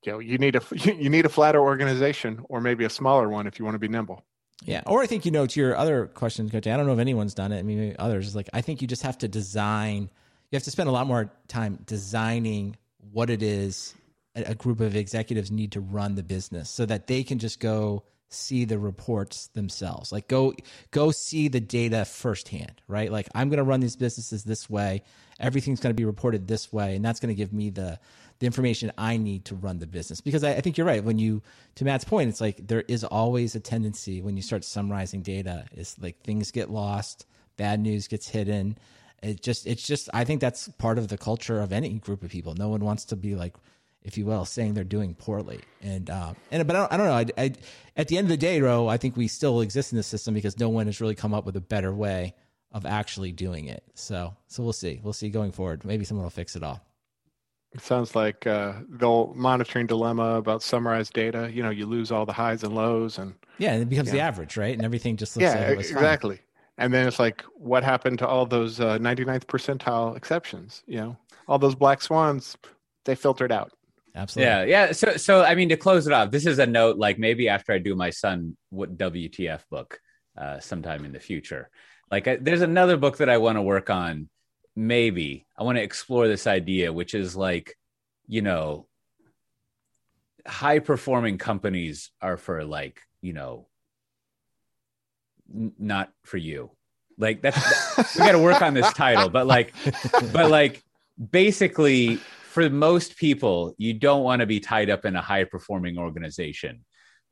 you 0.06 0.12
know 0.12 0.20
you 0.20 0.38
need 0.38 0.56
a 0.56 0.62
you 0.76 1.10
need 1.10 1.26
a 1.26 1.30
flatter 1.30 1.62
organization 1.62 2.44
or 2.50 2.62
maybe 2.62 2.86
a 2.86 2.90
smaller 2.90 3.30
one 3.30 3.48
if 3.48 3.60
you 3.60 3.66
want 3.66 3.76
to 3.76 3.80
be 3.80 3.88
nimble. 3.88 4.24
Yeah. 4.64 4.84
Or 4.86 5.02
i 5.02 5.08
think 5.08 5.26
you 5.26 5.32
know 5.32 5.46
to 5.46 5.60
your 5.60 5.76
other 5.76 6.08
question 6.08 6.50
coach 6.50 6.68
i 6.68 6.78
don't 6.78 6.88
know 6.88 6.94
if 6.94 7.00
anyone's 7.00 7.34
done 7.34 7.52
it. 7.52 7.60
I 7.60 7.64
mean 7.64 7.96
others. 8.00 8.36
Like 8.36 8.50
i 8.54 8.62
think 8.62 8.82
you 8.82 8.88
just 8.88 9.04
have 9.04 9.18
to 9.20 9.28
design 9.28 10.10
you 10.52 10.58
have 10.58 10.64
to 10.64 10.72
spend 10.72 10.88
a 10.88 10.92
lot 10.92 11.08
more 11.08 11.32
time 11.48 11.80
designing 11.86 12.78
what 13.12 13.32
it 13.32 13.42
is 13.42 13.96
a 14.36 14.56
group 14.56 14.80
of 14.80 14.96
executives 14.96 15.52
need 15.52 15.72
to 15.74 15.80
run 15.80 16.16
the 16.16 16.24
business 16.24 16.70
so 16.70 16.86
that 16.86 17.08
they 17.08 17.24
can 17.24 17.40
just 17.40 17.60
go 17.60 18.04
see 18.34 18.66
the 18.66 18.78
reports 18.78 19.48
themselves 19.48 20.12
like 20.12 20.28
go 20.28 20.54
go 20.92 21.12
see 21.12 21.48
the 21.48 21.60
data 21.60 22.06
firsthand 22.06 22.82
right 22.88 23.12
like 23.12 23.28
i'm 23.36 23.50
going 23.50 23.58
to 23.58 23.64
run 23.64 23.80
these 23.80 23.96
businesses 23.96 24.44
this 24.44 24.70
way 24.70 25.04
everything's 25.40 25.80
going 25.80 25.92
to 25.92 26.00
be 26.00 26.06
reported 26.06 26.48
this 26.48 26.72
way 26.72 26.96
and 26.96 27.04
that's 27.04 27.20
going 27.20 27.34
to 27.34 27.38
give 27.38 27.54
me 27.54 27.70
the 27.70 28.00
the 28.44 28.46
information 28.46 28.92
I 28.98 29.16
need 29.16 29.46
to 29.46 29.56
run 29.56 29.80
the 29.80 29.88
business. 29.88 30.20
Because 30.20 30.44
I, 30.44 30.56
I, 30.56 30.62
think 30.62 30.78
you're 30.78 30.86
right. 30.86 31.02
When 31.02 31.18
you, 31.18 31.42
to 31.76 31.86
Matt's 31.86 32.04
point, 32.04 32.28
it's 32.28 32.42
like 32.42 32.68
there 32.68 32.84
is 32.90 33.06
always 33.06 33.56
a 33.56 33.60
tendency 33.62 34.22
when 34.22 34.36
you 34.36 34.44
start 34.44 34.66
summarizing 34.66 35.22
data, 35.22 35.66
is 35.74 35.96
like 36.02 36.22
things 36.24 36.52
get 36.52 36.70
lost, 36.70 37.26
bad 37.56 37.80
news 37.80 38.10
gets 38.10 38.28
hidden. 38.28 38.78
It 39.22 39.42
just, 39.42 39.66
it's 39.66 39.88
just, 39.88 40.10
I 40.14 40.26
think 40.26 40.42
that's 40.42 40.68
part 40.68 40.98
of 40.98 41.08
the 41.08 41.18
culture 41.18 41.62
of 41.62 41.72
any 41.72 41.94
group 41.94 42.22
of 42.22 42.32
people. 42.32 42.54
No 42.56 42.68
one 42.68 42.84
wants 42.84 43.06
to 43.06 43.16
be 43.16 43.36
like, 43.36 43.56
if 44.04 44.18
you 44.18 44.26
will, 44.26 44.46
saying 44.46 44.74
they're 44.74 44.84
doing 44.84 45.14
poorly. 45.16 45.62
And, 45.82 46.10
um, 46.10 46.36
and, 46.52 46.66
but 46.68 46.76
I 46.76 46.80
don't, 46.80 46.94
I 46.94 46.98
don't 46.98 47.06
know. 47.08 47.14
I, 47.14 47.46
I, 47.46 47.54
at 47.96 48.08
the 48.08 48.18
end 48.18 48.26
of 48.26 48.30
the 48.30 48.38
day, 48.38 48.62
Ro, 48.62 48.88
I 48.88 48.98
think 48.98 49.16
we 49.16 49.28
still 49.28 49.62
exist 49.62 49.92
in 49.92 49.98
the 49.98 50.04
system 50.04 50.34
because 50.34 50.60
no 50.60 50.70
one 50.70 50.86
has 50.88 51.00
really 51.00 51.16
come 51.16 51.34
up 51.34 51.46
with 51.46 51.56
a 51.56 51.62
better 51.62 51.94
way 51.94 52.34
of 52.72 52.86
actually 52.86 53.32
doing 53.32 53.68
it. 53.68 53.84
So, 53.94 54.36
so 54.48 54.64
we'll 54.64 54.74
see. 54.74 55.00
We'll 55.04 55.14
see 55.14 55.30
going 55.30 55.52
forward. 55.52 55.86
Maybe 55.86 56.06
someone 56.06 56.24
will 56.24 56.32
fix 56.32 56.56
it 56.56 56.64
all. 56.64 56.82
It 57.72 57.82
sounds 57.82 58.16
like 58.16 58.46
uh, 58.46 58.74
the 58.88 59.32
monitoring 59.34 59.88
dilemma 59.88 60.36
about 60.36 60.62
summarized 60.62 61.14
data. 61.14 61.50
You 61.52 61.64
know, 61.64 61.72
you 61.72 61.88
lose 61.88 62.12
all 62.12 62.26
the 62.26 62.34
highs 62.34 62.64
and 62.64 62.76
lows, 62.76 63.18
and 63.18 63.34
yeah, 63.58 63.74
and 63.74 63.82
it 63.82 63.90
becomes 63.90 64.12
the 64.12 64.20
average, 64.20 64.58
right? 64.58 64.76
And 64.76 64.86
everything 64.86 65.18
just 65.18 65.36
looks 65.36 65.44
yeah, 65.44 65.70
like 65.70 65.80
exactly. 65.80 66.36
Fine. 66.36 66.46
And 66.78 66.94
then 66.94 67.08
it's 67.08 67.20
like, 67.20 67.44
what 67.56 67.84
happened 67.84 68.20
to 68.20 68.28
all 68.28 68.46
those 68.46 68.80
uh, 68.80 68.98
99th 68.98 69.46
percentile 69.46 70.16
exceptions? 70.16 70.84
You 70.88 70.98
know, 70.98 71.18
all 71.48 71.60
those 71.60 71.76
black 71.76 72.02
swans, 72.02 72.58
they 73.06 73.16
filtered 73.16 73.52
out. 73.52 73.72
Absolutely. 74.16 74.52
Yeah, 74.52 74.64
yeah. 74.64 74.92
So, 74.92 75.18
so 75.18 75.44
I 75.44 75.56
mean, 75.56 75.70
to 75.70 75.78
close 75.78 76.06
it 76.08 76.14
off, 76.14 76.32
this 76.32 76.46
is 76.46 76.60
a 76.60 76.68
note. 76.68 76.98
Like 76.98 77.18
maybe 77.18 77.50
after 77.50 77.74
I 77.74 77.80
do 77.80 77.96
my 77.96 78.12
son 78.12 78.56
what 78.70 78.98
WTF 78.98 79.62
book, 79.70 80.00
uh, 80.38 80.60
sometime 80.60 81.06
in 81.06 81.12
the 81.12 81.20
future. 81.20 81.70
Like, 82.12 82.28
I, 82.28 82.36
there's 82.36 82.62
another 82.62 82.98
book 82.98 83.18
that 83.18 83.30
I 83.30 83.38
want 83.38 83.58
to 83.58 83.62
work 83.62 83.90
on. 83.90 84.30
Maybe 84.76 85.46
I 85.58 85.64
want 85.64 85.78
to 85.78 85.84
explore 85.84 86.28
this 86.28 86.48
idea, 86.48 86.94
which 86.94 87.14
is 87.14 87.36
like, 87.36 87.76
you 88.28 88.42
know, 88.42 88.88
high 90.46 90.80
performing 90.80 91.38
companies 91.38 92.12
are 92.22 92.38
for 92.38 92.66
like, 92.66 93.02
you 93.22 93.34
know, 93.34 93.68
n- 95.54 95.74
not 95.80 96.12
for 96.24 96.38
you. 96.38 96.72
Like 97.18 97.42
that's 97.42 98.16
we 98.16 98.26
got 98.26 98.32
to 98.32 98.40
work 98.40 98.62
on 98.62 98.74
this 98.74 98.92
title, 98.94 99.30
but 99.30 99.46
like, 99.46 99.74
but 100.32 100.50
like, 100.50 100.84
basically, 101.32 102.20
for 102.54 102.70
most 102.70 103.18
people, 103.18 103.74
you 103.80 103.96
don't 103.96 104.24
want 104.24 104.42
to 104.42 104.46
be 104.46 104.60
tied 104.60 104.92
up 104.92 105.06
in 105.06 105.16
a 105.16 105.22
high 105.22 105.44
performing 105.44 105.98
organization 105.98 106.86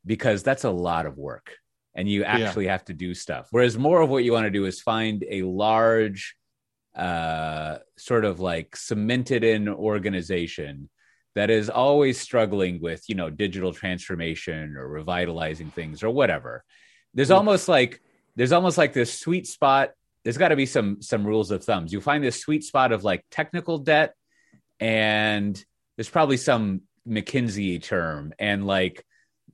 because 0.04 0.42
that's 0.42 0.64
a 0.64 0.72
lot 0.72 1.06
of 1.06 1.16
work 1.16 1.52
and 1.94 2.10
you 2.10 2.24
actually 2.24 2.66
yeah. 2.66 2.72
have 2.72 2.86
to 2.86 2.94
do 2.94 3.14
stuff. 3.14 3.48
Whereas 3.52 3.78
more 3.78 4.02
of 4.02 4.10
what 4.10 4.24
you 4.24 4.32
want 4.32 4.46
to 4.46 4.50
do 4.50 4.66
is 4.66 4.82
find 4.82 5.24
a 5.30 5.44
large, 5.44 6.36
uh, 6.96 7.78
sort 7.98 8.26
of 8.26 8.40
like 8.40 8.76
cemented 8.76 9.44
in 9.44 9.70
organization 9.70 10.90
that 11.36 11.52
is 11.52 11.70
always 11.70 12.20
struggling 12.20 12.82
with, 12.82 13.04
you 13.08 13.14
know, 13.14 13.30
digital 13.30 13.74
transformation 13.74 14.76
or 14.76 14.88
revitalizing 14.88 15.70
things 15.70 16.02
or 16.02 16.10
whatever. 16.10 16.64
There's 17.14 17.32
almost 17.32 17.68
like 17.68 18.02
there's 18.36 18.54
almost 18.54 18.78
like 18.78 18.94
this 18.94 19.18
sweet 19.18 19.46
spot. 19.46 19.92
There's 20.24 20.38
got 20.38 20.50
to 20.50 20.56
be 20.56 20.66
some 20.66 21.02
some 21.02 21.28
rules 21.28 21.52
of 21.52 21.64
thumbs. 21.64 21.94
You 21.94 22.02
find 22.02 22.24
this 22.24 22.42
sweet 22.42 22.64
spot 22.64 22.92
of 22.92 23.04
like 23.04 23.24
technical 23.30 23.78
debt, 23.78 24.16
and 24.82 25.64
there's 25.96 26.10
probably 26.10 26.38
some 26.38 26.82
McKinsey 27.08 27.82
term, 27.82 28.34
and 28.38 28.68
like 28.68 29.06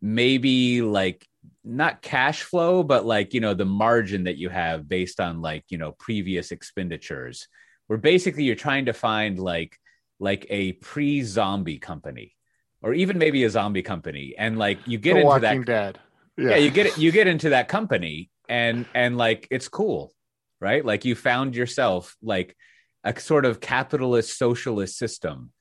maybe 0.01 0.81
like 0.81 1.27
not 1.63 2.01
cash 2.01 2.43
flow, 2.43 2.83
but 2.83 3.05
like, 3.05 3.33
you 3.33 3.41
know, 3.41 3.53
the 3.53 3.65
margin 3.65 4.23
that 4.23 4.37
you 4.37 4.49
have 4.49 4.87
based 4.87 5.19
on 5.19 5.41
like, 5.41 5.65
you 5.69 5.77
know, 5.77 5.91
previous 5.91 6.51
expenditures, 6.51 7.47
where 7.87 7.99
basically 7.99 8.43
you're 8.43 8.55
trying 8.55 8.85
to 8.85 8.93
find 8.93 9.37
like, 9.39 9.77
like 10.19 10.45
a 10.49 10.73
pre 10.73 11.21
zombie 11.23 11.77
company 11.79 12.35
or 12.81 12.93
even 12.93 13.17
maybe 13.17 13.43
a 13.43 13.49
zombie 13.49 13.81
company. 13.81 14.33
And 14.37 14.57
like 14.57 14.79
you 14.85 14.97
get 14.97 15.13
the 15.13 15.19
into 15.19 15.27
Walking 15.27 15.59
that. 15.61 15.65
Dead. 15.65 15.99
Yeah. 16.37 16.49
yeah, 16.51 16.55
you 16.57 16.69
get 16.69 16.85
it, 16.85 16.97
you 16.97 17.11
get 17.11 17.27
into 17.27 17.49
that 17.49 17.67
company 17.67 18.29
and, 18.47 18.85
and 18.93 19.17
like, 19.17 19.47
it's 19.51 19.67
cool, 19.67 20.13
right? 20.61 20.85
Like 20.85 21.03
you 21.03 21.15
found 21.15 21.55
yourself 21.55 22.15
like 22.21 22.55
a 23.03 23.19
sort 23.19 23.45
of 23.45 23.59
capitalist 23.59 24.37
socialist 24.37 24.97
system 24.97 25.51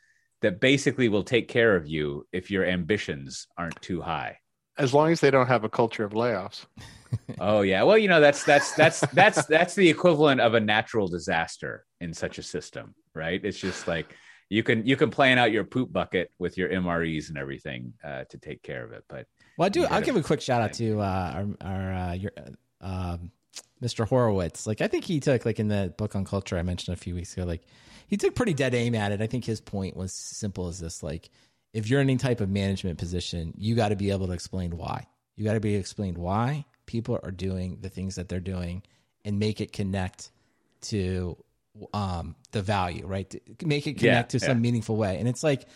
that 0.42 0.60
basically 0.60 1.08
will 1.08 1.24
take 1.24 1.48
care 1.48 1.76
of 1.76 1.86
you 1.86 2.26
if 2.32 2.50
your 2.50 2.64
ambitions 2.64 3.46
aren't 3.56 3.80
too 3.80 4.00
high 4.00 4.38
as 4.78 4.92
long 4.92 5.12
as 5.12 5.20
they 5.20 5.30
don't 5.30 5.46
have 5.46 5.64
a 5.64 5.68
culture 5.68 6.04
of 6.04 6.12
layoffs. 6.12 6.66
oh 7.40 7.62
yeah, 7.62 7.82
well 7.82 7.96
you 7.96 8.08
know 8.08 8.20
that's 8.20 8.44
that's 8.44 8.72
that's 8.72 9.00
that's 9.12 9.46
that's 9.46 9.74
the 9.74 9.88
equivalent 9.88 10.40
of 10.40 10.54
a 10.54 10.60
natural 10.60 11.08
disaster 11.08 11.84
in 12.00 12.12
such 12.12 12.38
a 12.38 12.42
system, 12.42 12.94
right? 13.14 13.40
It's 13.42 13.58
just 13.58 13.88
like 13.88 14.14
you 14.50 14.62
can 14.62 14.86
you 14.86 14.96
can 14.96 15.10
plan 15.10 15.38
out 15.38 15.52
your 15.52 15.64
poop 15.64 15.92
bucket 15.92 16.30
with 16.38 16.58
your 16.58 16.68
MREs 16.68 17.28
and 17.28 17.38
everything 17.38 17.94
uh, 18.04 18.24
to 18.30 18.38
take 18.38 18.62
care 18.62 18.84
of 18.84 18.92
it. 18.92 19.04
But 19.08 19.26
well, 19.56 19.66
I 19.66 19.68
do. 19.70 19.84
I'll 19.86 20.02
give 20.02 20.16
a 20.16 20.22
quick 20.22 20.40
shout 20.40 20.62
out 20.62 20.72
to 20.74 21.00
uh, 21.00 21.44
our 21.62 21.68
our 21.68 21.92
uh, 21.92 22.12
your, 22.14 22.32
um, 22.80 23.30
Mr. 23.82 24.06
Horowitz. 24.06 24.66
Like 24.66 24.80
I 24.80 24.88
think 24.88 25.04
he 25.04 25.20
took 25.20 25.44
like 25.44 25.58
in 25.58 25.68
the 25.68 25.92
book 25.96 26.14
on 26.16 26.24
culture 26.24 26.58
I 26.58 26.62
mentioned 26.62 26.94
a 26.94 27.00
few 27.00 27.14
weeks 27.14 27.32
ago. 27.34 27.44
Like 27.44 27.62
he 28.06 28.16
took 28.16 28.34
pretty 28.34 28.54
dead 28.54 28.74
aim 28.74 28.94
at 28.94 29.12
it. 29.12 29.20
I 29.20 29.26
think 29.26 29.44
his 29.44 29.60
point 29.60 29.96
was 29.96 30.12
simple 30.12 30.68
as 30.68 30.80
this: 30.80 31.02
like 31.02 31.30
if 31.72 31.88
you're 31.88 32.00
in 32.00 32.08
any 32.08 32.16
type 32.16 32.40
of 32.40 32.48
management 32.48 32.98
position, 32.98 33.52
you 33.58 33.74
got 33.74 33.88
to 33.90 33.96
be 33.96 34.10
able 34.10 34.26
to 34.26 34.32
explain 34.32 34.76
why. 34.76 35.06
You 35.36 35.44
got 35.44 35.54
to 35.54 35.60
be 35.60 35.74
explained 35.74 36.16
why 36.16 36.64
people 36.86 37.20
are 37.22 37.30
doing 37.30 37.78
the 37.80 37.88
things 37.88 38.14
that 38.14 38.28
they're 38.28 38.40
doing 38.40 38.82
and 39.24 39.38
make 39.38 39.60
it 39.60 39.72
connect 39.72 40.30
to 40.80 41.36
um, 41.92 42.36
the 42.52 42.62
value, 42.62 43.06
right? 43.06 43.34
Make 43.62 43.86
it 43.86 43.98
connect 43.98 44.32
yeah, 44.34 44.38
to 44.38 44.40
some 44.40 44.58
yeah. 44.58 44.62
meaningful 44.62 44.96
way. 44.96 45.18
And 45.18 45.28
it's 45.28 45.42
like, 45.42 45.66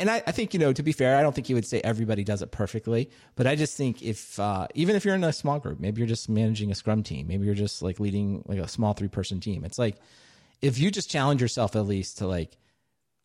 and 0.00 0.10
I, 0.10 0.22
I, 0.26 0.32
think, 0.32 0.54
you 0.54 0.60
know, 0.60 0.72
to 0.72 0.82
be 0.82 0.92
fair, 0.92 1.16
I 1.16 1.22
don't 1.22 1.34
think 1.34 1.48
you 1.48 1.54
would 1.54 1.66
say 1.66 1.80
everybody 1.84 2.24
does 2.24 2.42
it 2.42 2.50
perfectly, 2.50 3.10
but 3.36 3.46
I 3.46 3.54
just 3.54 3.76
think 3.76 4.02
if, 4.02 4.38
uh, 4.40 4.66
even 4.74 4.96
if 4.96 5.04
you're 5.04 5.14
in 5.14 5.22
a 5.22 5.32
small 5.32 5.60
group, 5.60 5.78
maybe 5.78 6.00
you're 6.00 6.08
just 6.08 6.28
managing 6.28 6.70
a 6.72 6.74
scrum 6.74 7.02
team, 7.02 7.28
maybe 7.28 7.46
you're 7.46 7.54
just 7.54 7.80
like 7.80 8.00
leading 8.00 8.42
like 8.46 8.58
a 8.58 8.66
small 8.66 8.92
three 8.92 9.08
person 9.08 9.38
team. 9.38 9.64
It's 9.64 9.78
like, 9.78 9.96
if 10.60 10.78
you 10.78 10.90
just 10.90 11.10
challenge 11.10 11.40
yourself 11.40 11.76
at 11.76 11.86
least 11.86 12.18
to 12.18 12.26
like, 12.26 12.56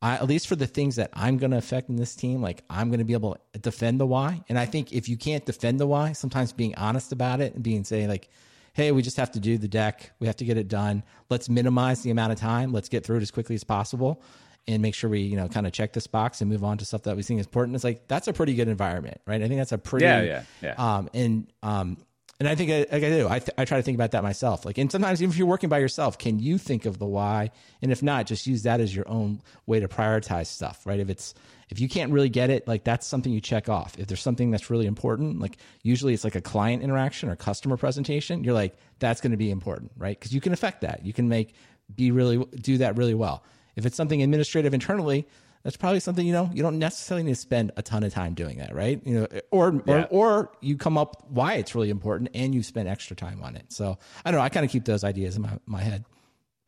I, 0.01 0.15
at 0.15 0.27
least 0.27 0.47
for 0.47 0.55
the 0.55 0.67
things 0.67 0.97
that 0.97 1.09
I'm 1.13 1.37
going 1.37 1.51
to 1.51 1.57
affect 1.57 1.89
in 1.89 1.95
this 1.95 2.15
team, 2.15 2.41
like 2.41 2.63
I'm 2.69 2.89
going 2.89 2.99
to 2.99 3.05
be 3.05 3.13
able 3.13 3.37
to 3.53 3.59
defend 3.59 3.99
the 3.99 4.05
why. 4.05 4.43
And 4.49 4.59
I 4.59 4.65
think 4.65 4.91
if 4.91 5.09
you 5.09 5.17
can't 5.17 5.45
defend 5.45 5.79
the 5.79 5.87
why, 5.87 6.11
sometimes 6.11 6.51
being 6.51 6.75
honest 6.75 7.13
about 7.13 7.39
it 7.39 7.55
and 7.55 7.63
being 7.63 7.83
saying 7.83 8.09
like, 8.09 8.29
hey, 8.73 8.91
we 8.91 9.01
just 9.01 9.17
have 9.17 9.31
to 9.31 9.39
do 9.39 9.57
the 9.57 9.67
deck, 9.67 10.11
we 10.19 10.27
have 10.27 10.35
to 10.35 10.45
get 10.45 10.57
it 10.57 10.67
done. 10.67 11.03
Let's 11.29 11.47
minimize 11.47 12.01
the 12.01 12.09
amount 12.09 12.33
of 12.33 12.39
time. 12.39 12.73
Let's 12.73 12.89
get 12.89 13.05
through 13.05 13.17
it 13.17 13.21
as 13.21 13.31
quickly 13.31 13.55
as 13.55 13.63
possible, 13.63 14.21
and 14.67 14.81
make 14.81 14.95
sure 14.95 15.09
we 15.09 15.21
you 15.21 15.35
know 15.35 15.47
kind 15.47 15.67
of 15.67 15.73
check 15.73 15.93
this 15.93 16.07
box 16.07 16.41
and 16.41 16.49
move 16.49 16.63
on 16.63 16.77
to 16.77 16.85
stuff 16.85 17.03
that 17.03 17.15
we 17.15 17.23
think 17.23 17.39
is 17.39 17.45
important. 17.45 17.75
It's 17.75 17.83
like 17.83 18.07
that's 18.07 18.27
a 18.27 18.33
pretty 18.33 18.53
good 18.53 18.67
environment, 18.67 19.21
right? 19.25 19.41
I 19.41 19.47
think 19.47 19.59
that's 19.59 19.71
a 19.71 19.77
pretty 19.77 20.05
yeah 20.05 20.21
yeah 20.21 20.43
yeah. 20.61 20.73
Um, 20.77 21.09
and 21.13 21.47
um, 21.61 21.97
and 22.39 22.49
I 22.49 22.55
think 22.55 22.71
I, 22.71 22.79
like 22.93 23.03
I 23.03 23.09
do. 23.09 23.27
I, 23.29 23.39
th- 23.39 23.51
I 23.57 23.65
try 23.65 23.77
to 23.77 23.83
think 23.83 23.95
about 23.95 24.11
that 24.11 24.23
myself. 24.23 24.65
Like, 24.65 24.77
and 24.77 24.91
sometimes 24.91 25.21
even 25.21 25.31
if 25.31 25.37
you're 25.37 25.47
working 25.47 25.69
by 25.69 25.79
yourself, 25.79 26.17
can 26.17 26.39
you 26.39 26.57
think 26.57 26.85
of 26.85 26.97
the 26.97 27.05
why? 27.05 27.51
And 27.81 27.91
if 27.91 28.03
not, 28.03 28.25
just 28.25 28.47
use 28.47 28.63
that 28.63 28.81
as 28.81 28.93
your 28.93 29.07
own 29.07 29.41
way 29.65 29.79
to 29.79 29.87
prioritize 29.87 30.47
stuff, 30.47 30.85
right? 30.85 30.99
If 30.99 31.09
it's 31.09 31.33
if 31.69 31.79
you 31.79 31.87
can't 31.87 32.11
really 32.11 32.29
get 32.29 32.49
it, 32.49 32.67
like 32.67 32.83
that's 32.83 33.07
something 33.07 33.31
you 33.31 33.39
check 33.39 33.69
off. 33.69 33.97
If 33.97 34.07
there's 34.07 34.21
something 34.21 34.51
that's 34.51 34.69
really 34.69 34.87
important, 34.87 35.39
like 35.39 35.57
usually 35.83 36.13
it's 36.13 36.23
like 36.23 36.35
a 36.35 36.41
client 36.41 36.83
interaction 36.83 37.29
or 37.29 37.35
customer 37.35 37.77
presentation, 37.77 38.43
you're 38.43 38.53
like 38.53 38.75
that's 38.99 39.21
going 39.21 39.31
to 39.31 39.37
be 39.37 39.49
important, 39.49 39.91
right? 39.95 40.19
Because 40.19 40.33
you 40.33 40.41
can 40.41 40.53
affect 40.53 40.81
that. 40.81 41.05
You 41.05 41.13
can 41.13 41.29
make 41.29 41.53
be 41.95 42.11
really 42.11 42.43
do 42.55 42.79
that 42.79 42.97
really 42.97 43.13
well. 43.13 43.43
If 43.75 43.85
it's 43.85 43.95
something 43.97 44.21
administrative 44.21 44.73
internally, 44.73 45.27
that's 45.63 45.77
probably 45.77 46.01
something 46.01 46.25
you 46.27 46.33
know 46.33 46.49
you 46.53 46.61
don't 46.61 46.77
necessarily 46.77 47.23
need 47.23 47.31
to 47.31 47.39
spend 47.39 47.71
a 47.77 47.81
ton 47.81 48.03
of 48.03 48.13
time 48.13 48.33
doing 48.33 48.57
that, 48.57 48.75
right? 48.75 49.01
You 49.05 49.21
know, 49.21 49.27
or 49.49 49.81
yeah. 49.85 50.05
or, 50.09 50.39
or 50.39 50.51
you 50.61 50.77
come 50.77 50.97
up 50.97 51.25
why 51.29 51.55
it's 51.55 51.73
really 51.73 51.89
important 51.89 52.29
and 52.33 52.53
you 52.53 52.61
spend 52.63 52.89
extra 52.89 53.15
time 53.15 53.41
on 53.41 53.55
it. 53.55 53.71
So 53.71 53.97
I 54.25 54.31
don't 54.31 54.39
know. 54.39 54.43
I 54.43 54.49
kind 54.49 54.65
of 54.65 54.71
keep 54.71 54.85
those 54.85 55.03
ideas 55.03 55.37
in 55.37 55.43
my, 55.43 55.57
my 55.65 55.81
head. 55.81 56.03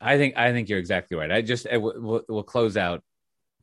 I 0.00 0.16
think 0.16 0.36
I 0.36 0.52
think 0.52 0.68
you're 0.68 0.78
exactly 0.78 1.16
right. 1.16 1.30
I 1.30 1.42
just 1.42 1.66
we'll, 1.70 2.22
we'll 2.28 2.42
close 2.42 2.76
out 2.76 3.02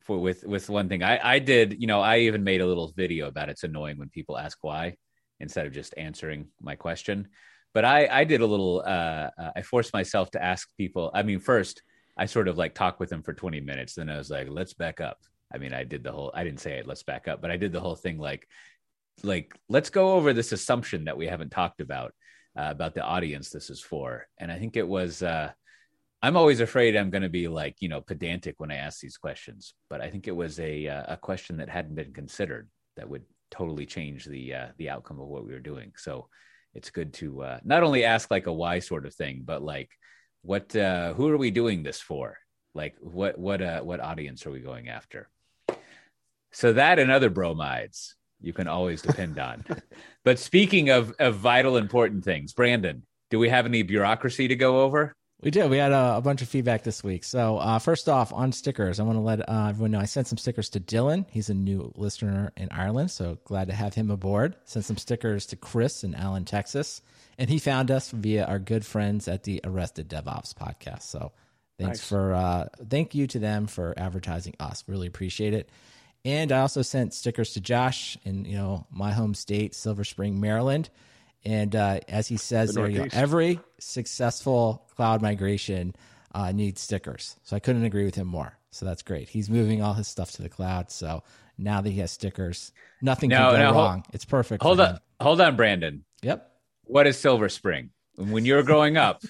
for 0.00 0.18
with 0.18 0.44
with 0.44 0.70
one 0.70 0.88
thing. 0.88 1.02
I 1.02 1.18
I 1.22 1.38
did 1.40 1.80
you 1.80 1.88
know 1.88 2.00
I 2.00 2.18
even 2.20 2.44
made 2.44 2.60
a 2.60 2.66
little 2.66 2.92
video 2.96 3.26
about 3.26 3.48
it's 3.48 3.64
annoying 3.64 3.98
when 3.98 4.10
people 4.10 4.38
ask 4.38 4.58
why 4.62 4.96
instead 5.40 5.66
of 5.66 5.72
just 5.72 5.94
answering 5.96 6.48
my 6.60 6.76
question. 6.76 7.28
But 7.72 7.84
I 7.84 8.06
I 8.06 8.24
did 8.24 8.40
a 8.40 8.46
little. 8.46 8.84
Uh, 8.86 9.30
uh, 9.36 9.50
I 9.56 9.62
forced 9.62 9.92
myself 9.92 10.30
to 10.32 10.42
ask 10.42 10.68
people. 10.76 11.10
I 11.12 11.24
mean, 11.24 11.40
first 11.40 11.82
I 12.16 12.26
sort 12.26 12.48
of 12.48 12.56
like 12.56 12.74
talked 12.74 13.00
with 13.00 13.10
him 13.10 13.22
for 13.22 13.32
20 13.32 13.60
minutes. 13.60 13.94
Then 13.94 14.08
I 14.08 14.18
was 14.18 14.30
like, 14.30 14.48
let's 14.48 14.74
back 14.74 15.00
up. 15.00 15.18
I 15.52 15.58
mean, 15.58 15.72
I 15.72 15.84
did 15.84 16.02
the 16.02 16.12
whole, 16.12 16.32
I 16.34 16.44
didn't 16.44 16.60
say 16.60 16.78
it, 16.78 16.86
let's 16.86 17.02
back 17.02 17.28
up, 17.28 17.40
but 17.40 17.50
I 17.50 17.56
did 17.56 17.72
the 17.72 17.80
whole 17.80 17.94
thing 17.94 18.18
like, 18.18 18.46
like, 19.22 19.54
let's 19.68 19.90
go 19.90 20.14
over 20.14 20.32
this 20.32 20.52
assumption 20.52 21.04
that 21.04 21.16
we 21.16 21.26
haven't 21.26 21.50
talked 21.50 21.80
about, 21.80 22.12
uh, 22.58 22.68
about 22.70 22.94
the 22.94 23.02
audience 23.02 23.50
this 23.50 23.70
is 23.70 23.80
for. 23.80 24.26
And 24.38 24.50
I 24.50 24.58
think 24.58 24.76
it 24.76 24.86
was, 24.86 25.22
uh, 25.22 25.52
I'm 26.22 26.36
always 26.36 26.60
afraid 26.60 26.96
I'm 26.96 27.10
going 27.10 27.22
to 27.22 27.28
be 27.28 27.46
like, 27.46 27.76
you 27.80 27.88
know, 27.88 28.00
pedantic 28.00 28.54
when 28.58 28.72
I 28.72 28.76
ask 28.76 29.00
these 29.00 29.16
questions, 29.16 29.74
but 29.90 30.00
I 30.00 30.10
think 30.10 30.26
it 30.26 30.34
was 30.34 30.58
a, 30.58 30.88
uh, 30.88 31.14
a 31.14 31.16
question 31.16 31.58
that 31.58 31.68
hadn't 31.68 31.94
been 31.94 32.12
considered 32.12 32.68
that 32.96 33.08
would 33.08 33.24
totally 33.50 33.86
change 33.86 34.24
the, 34.24 34.54
uh, 34.54 34.66
the 34.78 34.90
outcome 34.90 35.20
of 35.20 35.28
what 35.28 35.46
we 35.46 35.52
were 35.52 35.60
doing. 35.60 35.92
So 35.96 36.28
it's 36.74 36.90
good 36.90 37.12
to, 37.14 37.42
uh, 37.42 37.60
not 37.64 37.82
only 37.82 38.04
ask 38.04 38.30
like 38.30 38.46
a 38.46 38.52
why 38.52 38.78
sort 38.80 39.06
of 39.06 39.14
thing, 39.14 39.42
but 39.44 39.62
like, 39.62 39.90
what 40.44 40.74
uh 40.76 41.14
who 41.14 41.28
are 41.28 41.36
we 41.36 41.50
doing 41.50 41.82
this 41.82 42.00
for 42.00 42.36
like 42.74 42.94
what 43.00 43.38
what 43.38 43.62
uh 43.62 43.80
what 43.80 44.00
audience 44.00 44.46
are 44.46 44.50
we 44.50 44.60
going 44.60 44.88
after 44.88 45.28
so 46.52 46.72
that 46.72 46.98
and 46.98 47.10
other 47.10 47.30
bromides 47.30 48.14
you 48.40 48.52
can 48.52 48.68
always 48.68 49.02
depend 49.02 49.38
on 49.38 49.64
but 50.24 50.38
speaking 50.38 50.90
of 50.90 51.14
of 51.18 51.36
vital 51.36 51.76
important 51.76 52.24
things 52.24 52.52
brandon 52.52 53.02
do 53.30 53.38
we 53.38 53.48
have 53.48 53.66
any 53.66 53.82
bureaucracy 53.82 54.46
to 54.46 54.56
go 54.56 54.82
over 54.82 55.14
we 55.40 55.50
did. 55.50 55.68
We 55.68 55.76
had 55.76 55.92
a, 55.92 56.16
a 56.16 56.20
bunch 56.22 56.40
of 56.40 56.48
feedback 56.48 56.84
this 56.84 57.04
week. 57.04 57.22
So, 57.22 57.58
uh, 57.58 57.78
first 57.78 58.08
off, 58.08 58.32
on 58.32 58.50
stickers, 58.50 58.98
I 58.98 59.02
want 59.02 59.16
to 59.16 59.20
let 59.20 59.46
uh, 59.46 59.66
everyone 59.68 59.90
know 59.90 60.00
I 60.00 60.06
sent 60.06 60.26
some 60.26 60.38
stickers 60.38 60.70
to 60.70 60.80
Dylan. 60.80 61.26
He's 61.28 61.50
a 61.50 61.54
new 61.54 61.92
listener 61.96 62.50
in 62.56 62.70
Ireland, 62.70 63.10
so 63.10 63.36
glad 63.44 63.68
to 63.68 63.74
have 63.74 63.92
him 63.92 64.10
aboard. 64.10 64.56
Sent 64.64 64.86
some 64.86 64.96
stickers 64.96 65.44
to 65.46 65.56
Chris 65.56 66.02
in 66.02 66.14
Allen, 66.14 66.46
Texas 66.46 67.02
and 67.38 67.50
he 67.50 67.58
found 67.58 67.90
us 67.90 68.10
via 68.10 68.44
our 68.44 68.58
good 68.58 68.84
friends 68.84 69.28
at 69.28 69.42
the 69.42 69.60
Arrested 69.64 70.08
DevOps 70.08 70.54
podcast. 70.54 71.02
So 71.02 71.32
thanks 71.78 71.98
nice. 71.98 72.08
for 72.08 72.34
uh, 72.34 72.68
thank 72.88 73.14
you 73.14 73.26
to 73.28 73.38
them 73.38 73.66
for 73.66 73.94
advertising 73.96 74.54
us. 74.60 74.84
Really 74.86 75.06
appreciate 75.06 75.54
it. 75.54 75.68
And 76.24 76.52
I 76.52 76.60
also 76.60 76.82
sent 76.82 77.12
stickers 77.12 77.52
to 77.54 77.60
Josh 77.60 78.16
in 78.24 78.44
you 78.44 78.56
know 78.56 78.86
my 78.90 79.12
home 79.12 79.34
state, 79.34 79.74
Silver 79.74 80.04
Spring, 80.04 80.40
Maryland. 80.40 80.90
And 81.44 81.76
uh, 81.76 82.00
as 82.08 82.26
he 82.26 82.38
says 82.38 82.72
the 82.72 82.82
there, 82.82 82.90
you 82.90 83.08
every 83.12 83.60
successful 83.78 84.86
cloud 84.96 85.20
migration 85.20 85.94
uh, 86.34 86.52
needs 86.52 86.80
stickers. 86.80 87.36
So 87.42 87.54
I 87.54 87.58
couldn't 87.58 87.84
agree 87.84 88.04
with 88.04 88.14
him 88.14 88.26
more. 88.26 88.56
So 88.70 88.86
that's 88.86 89.02
great. 89.02 89.28
He's 89.28 89.50
moving 89.50 89.82
all 89.82 89.92
his 89.92 90.08
stuff 90.08 90.32
to 90.32 90.42
the 90.42 90.48
cloud. 90.48 90.90
So 90.90 91.22
now 91.58 91.80
that 91.80 91.90
he 91.90 92.00
has 92.00 92.10
stickers, 92.10 92.72
nothing 93.02 93.28
no, 93.28 93.36
can 93.36 93.50
go 93.50 93.56
no, 93.58 93.72
wrong. 93.72 94.00
Hold, 94.00 94.14
it's 94.14 94.24
perfect. 94.24 94.62
Hold 94.62 94.80
on, 94.80 94.98
hold 95.20 95.40
on, 95.40 95.54
Brandon. 95.56 96.04
Yep 96.22 96.53
what 96.86 97.06
is 97.06 97.18
Silver 97.18 97.48
Spring? 97.48 97.90
When 98.16 98.44
you 98.44 98.54
were 98.54 98.62
growing 98.62 98.96
up, 98.96 99.22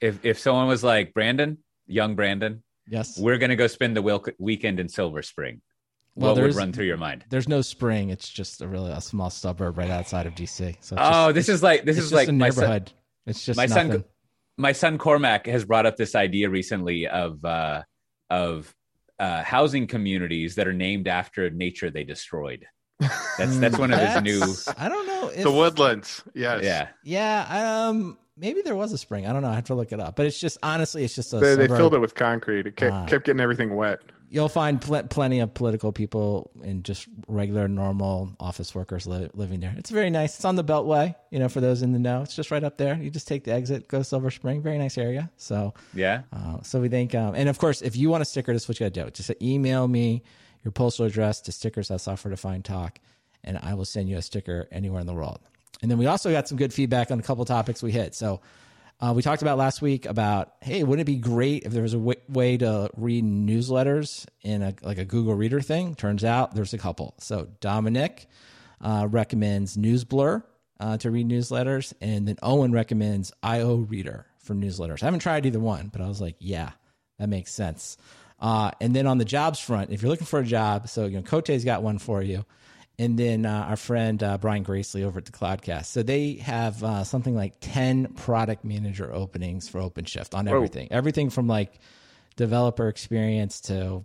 if 0.00 0.24
if 0.24 0.38
someone 0.38 0.68
was 0.68 0.84
like 0.84 1.14
Brandon, 1.14 1.58
young 1.86 2.14
Brandon, 2.14 2.62
yes, 2.88 3.18
we're 3.18 3.38
gonna 3.38 3.56
go 3.56 3.66
spend 3.66 3.96
the 3.96 4.34
weekend 4.38 4.80
in 4.80 4.88
Silver 4.88 5.22
Spring. 5.22 5.60
Well, 6.16 6.34
what 6.34 6.42
would 6.42 6.54
run 6.54 6.72
through 6.72 6.84
your 6.84 6.96
mind? 6.96 7.24
There's 7.28 7.48
no 7.48 7.60
spring. 7.60 8.10
It's 8.10 8.28
just 8.28 8.62
a 8.62 8.68
really 8.68 8.92
a 8.92 9.00
small 9.00 9.30
suburb 9.30 9.78
right 9.78 9.90
outside 9.90 10.26
of 10.26 10.34
DC. 10.34 10.76
So 10.80 10.96
oh, 10.96 11.32
just, 11.32 11.34
this 11.34 11.48
is 11.48 11.62
like 11.62 11.84
this 11.84 11.98
is 11.98 12.12
like 12.12 12.28
a 12.28 12.32
neighborhood. 12.32 12.88
Son, 12.88 12.98
it's 13.26 13.44
just 13.44 13.56
my 13.56 13.66
nothing. 13.66 13.92
son. 13.92 14.04
My 14.56 14.72
son 14.72 14.98
Cormac 14.98 15.46
has 15.46 15.64
brought 15.64 15.86
up 15.86 15.96
this 15.96 16.14
idea 16.14 16.48
recently 16.48 17.08
of 17.08 17.44
uh, 17.44 17.82
of 18.30 18.72
uh, 19.18 19.42
housing 19.42 19.86
communities 19.86 20.54
that 20.54 20.68
are 20.68 20.72
named 20.72 21.08
after 21.08 21.50
nature 21.50 21.90
they 21.90 22.04
destroyed. 22.04 22.64
That's 23.00 23.58
that's 23.58 23.78
one 23.78 23.92
of 23.92 23.98
his 23.98 24.22
new. 24.22 24.74
I 24.78 24.88
don't 24.88 25.06
know. 25.06 25.28
If, 25.28 25.42
the 25.42 25.50
woodlands. 25.50 26.22
Yes. 26.34 26.62
Yeah. 26.62 26.88
Yeah. 27.02 27.86
Um. 27.88 28.18
Maybe 28.36 28.62
there 28.62 28.74
was 28.74 28.92
a 28.92 28.98
spring. 28.98 29.26
I 29.26 29.32
don't 29.32 29.42
know. 29.42 29.48
I 29.48 29.54
have 29.54 29.66
to 29.66 29.74
look 29.74 29.92
it 29.92 30.00
up. 30.00 30.16
But 30.16 30.26
it's 30.26 30.40
just 30.40 30.58
honestly, 30.62 31.04
it's 31.04 31.14
just 31.14 31.32
a. 31.32 31.38
They, 31.38 31.54
they 31.54 31.68
filled 31.68 31.94
it 31.94 32.00
with 32.00 32.14
concrete. 32.14 32.66
It 32.66 32.76
kept, 32.76 32.92
uh, 32.92 33.06
kept 33.06 33.26
getting 33.26 33.40
everything 33.40 33.76
wet 33.76 34.00
you'll 34.34 34.48
find 34.48 34.80
pl- 34.80 35.04
plenty 35.04 35.38
of 35.38 35.54
political 35.54 35.92
people 35.92 36.50
and 36.64 36.82
just 36.82 37.06
regular, 37.28 37.68
normal 37.68 38.34
office 38.40 38.74
workers 38.74 39.06
li- 39.06 39.30
living 39.32 39.60
there. 39.60 39.72
It's 39.78 39.90
very 39.90 40.10
nice. 40.10 40.34
It's 40.34 40.44
on 40.44 40.56
the 40.56 40.64
Beltway, 40.64 41.14
you 41.30 41.38
know, 41.38 41.48
for 41.48 41.60
those 41.60 41.82
in 41.82 41.92
the 41.92 42.00
know. 42.00 42.22
It's 42.22 42.34
just 42.34 42.50
right 42.50 42.64
up 42.64 42.76
there. 42.76 42.96
You 42.96 43.10
just 43.10 43.28
take 43.28 43.44
the 43.44 43.52
exit, 43.52 43.86
go 43.86 43.98
to 43.98 44.04
Silver 44.04 44.32
Spring. 44.32 44.60
Very 44.60 44.76
nice 44.76 44.98
area. 44.98 45.30
So 45.36 45.72
yeah. 45.94 46.22
Uh, 46.32 46.60
so 46.62 46.80
we 46.80 46.88
think, 46.88 47.14
um, 47.14 47.36
and 47.36 47.48
of 47.48 47.58
course, 47.58 47.80
if 47.80 47.94
you 47.96 48.10
want 48.10 48.22
a 48.22 48.24
sticker, 48.24 48.52
this 48.52 48.62
is 48.62 48.68
what 48.68 48.80
you 48.80 48.86
got 48.86 48.94
to 48.94 49.04
do. 49.04 49.10
Just 49.10 49.30
email 49.40 49.86
me 49.86 50.24
your 50.64 50.72
postal 50.72 51.06
address 51.06 51.40
to 51.42 51.52
stickers 51.52 51.90
at 51.90 52.00
Software 52.00 52.30
Defined 52.30 52.64
Talk, 52.64 52.98
and 53.44 53.58
I 53.58 53.74
will 53.74 53.84
send 53.84 54.08
you 54.08 54.16
a 54.16 54.22
sticker 54.22 54.66
anywhere 54.72 55.00
in 55.00 55.06
the 55.06 55.14
world. 55.14 55.40
And 55.82 55.90
then 55.90 55.98
we 55.98 56.06
also 56.06 56.32
got 56.32 56.48
some 56.48 56.56
good 56.56 56.72
feedback 56.72 57.10
on 57.10 57.18
a 57.18 57.22
couple 57.22 57.44
topics 57.44 57.82
we 57.82 57.92
hit. 57.92 58.14
So 58.14 58.40
uh, 59.00 59.12
we 59.14 59.22
talked 59.22 59.42
about 59.42 59.58
last 59.58 59.82
week 59.82 60.06
about 60.06 60.54
hey, 60.62 60.82
wouldn't 60.82 61.06
it 61.06 61.12
be 61.12 61.18
great 61.18 61.64
if 61.64 61.72
there 61.72 61.82
was 61.82 61.94
a 61.94 61.98
w- 61.98 62.20
way 62.28 62.56
to 62.56 62.88
read 62.96 63.24
newsletters 63.24 64.26
in 64.42 64.62
a 64.62 64.74
like 64.82 64.98
a 64.98 65.04
Google 65.04 65.34
Reader 65.34 65.60
thing? 65.60 65.94
Turns 65.94 66.24
out 66.24 66.54
there's 66.54 66.72
a 66.72 66.78
couple. 66.78 67.14
So 67.18 67.48
Dominic 67.60 68.26
uh, 68.80 69.08
recommends 69.10 69.76
NewsBlur 69.76 70.42
uh, 70.80 70.96
to 70.98 71.10
read 71.10 71.28
newsletters, 71.28 71.92
and 72.00 72.26
then 72.26 72.36
Owen 72.42 72.72
recommends 72.72 73.32
IO 73.42 73.76
Reader 73.76 74.26
for 74.38 74.54
newsletters. 74.54 75.02
I 75.02 75.06
haven't 75.06 75.20
tried 75.20 75.44
either 75.44 75.60
one, 75.60 75.88
but 75.88 76.00
I 76.00 76.08
was 76.08 76.20
like, 76.20 76.36
yeah, 76.38 76.70
that 77.18 77.28
makes 77.28 77.52
sense. 77.52 77.96
Uh, 78.44 78.70
and 78.80 78.94
then 78.94 79.06
on 79.06 79.16
the 79.16 79.24
jobs 79.24 79.58
front, 79.58 79.90
if 79.90 80.02
you're 80.02 80.10
looking 80.10 80.26
for 80.26 80.40
a 80.40 80.44
job, 80.44 80.88
so 80.88 81.06
you 81.06 81.16
know, 81.16 81.22
Cote's 81.22 81.64
got 81.64 81.82
one 81.82 81.98
for 81.98 82.22
you 82.22 82.44
and 82.98 83.18
then 83.18 83.44
uh, 83.44 83.66
our 83.68 83.76
friend 83.76 84.22
uh, 84.22 84.38
Brian 84.38 84.62
Gracely 84.62 85.02
over 85.02 85.18
at 85.18 85.24
the 85.24 85.32
Cloudcast. 85.32 85.86
So 85.86 86.02
they 86.02 86.34
have 86.34 86.82
uh, 86.84 87.04
something 87.04 87.34
like 87.34 87.54
10 87.60 88.14
product 88.14 88.64
manager 88.64 89.12
openings 89.12 89.68
for 89.68 89.80
OpenShift 89.80 90.36
on 90.36 90.46
everything. 90.46 90.88
Whoa. 90.90 90.96
Everything 90.96 91.30
from 91.30 91.48
like 91.48 91.80
developer 92.36 92.88
experience 92.88 93.62
to 93.62 94.04